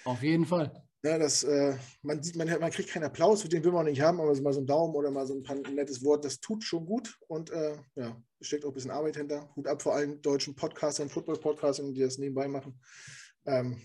[0.05, 0.73] Auf jeden Fall.
[1.05, 4.21] Ja, das, äh, man, sieht, man, man kriegt keinen Applaus, den will man nicht haben,
[4.21, 6.65] aber so mal so ein Daumen oder mal so ein, ein nettes Wort, das tut
[6.65, 9.55] schon gut und äh, ja, es steckt auch ein bisschen Arbeit hinter.
[9.55, 12.81] Hut ab vor allen deutschen Podcastern, Football-Podcastern, die das nebenbei machen.
[13.45, 13.83] Ähm,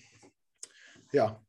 [1.11, 1.43] ja,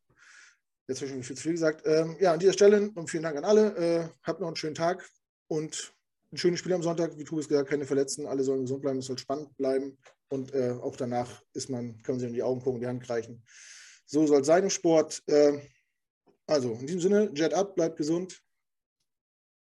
[0.88, 1.86] jetzt habe ich schon viel zu viel gesagt.
[1.86, 3.76] Ähm, ja, an dieser Stelle und vielen Dank an alle.
[3.76, 5.08] Äh, habt noch einen schönen Tag
[5.46, 5.94] und
[6.32, 9.06] ein schönes Spiel am Sonntag, wie Tobias gesagt, keine Verletzten, alle sollen gesund bleiben, es
[9.06, 9.98] soll spannend bleiben
[10.28, 13.08] und äh, auch danach ist man, kann man sich in die Augen gucken, die Hand
[13.10, 13.42] reichen.
[14.06, 15.22] So soll es sein im Sport.
[15.26, 15.58] Äh,
[16.46, 18.42] also, in diesem Sinne, Jet up, bleibt gesund.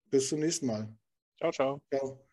[0.05, 0.93] Bis zum nächsten Mal.
[1.37, 1.81] Ciao, ciao.
[1.93, 2.30] Ciao.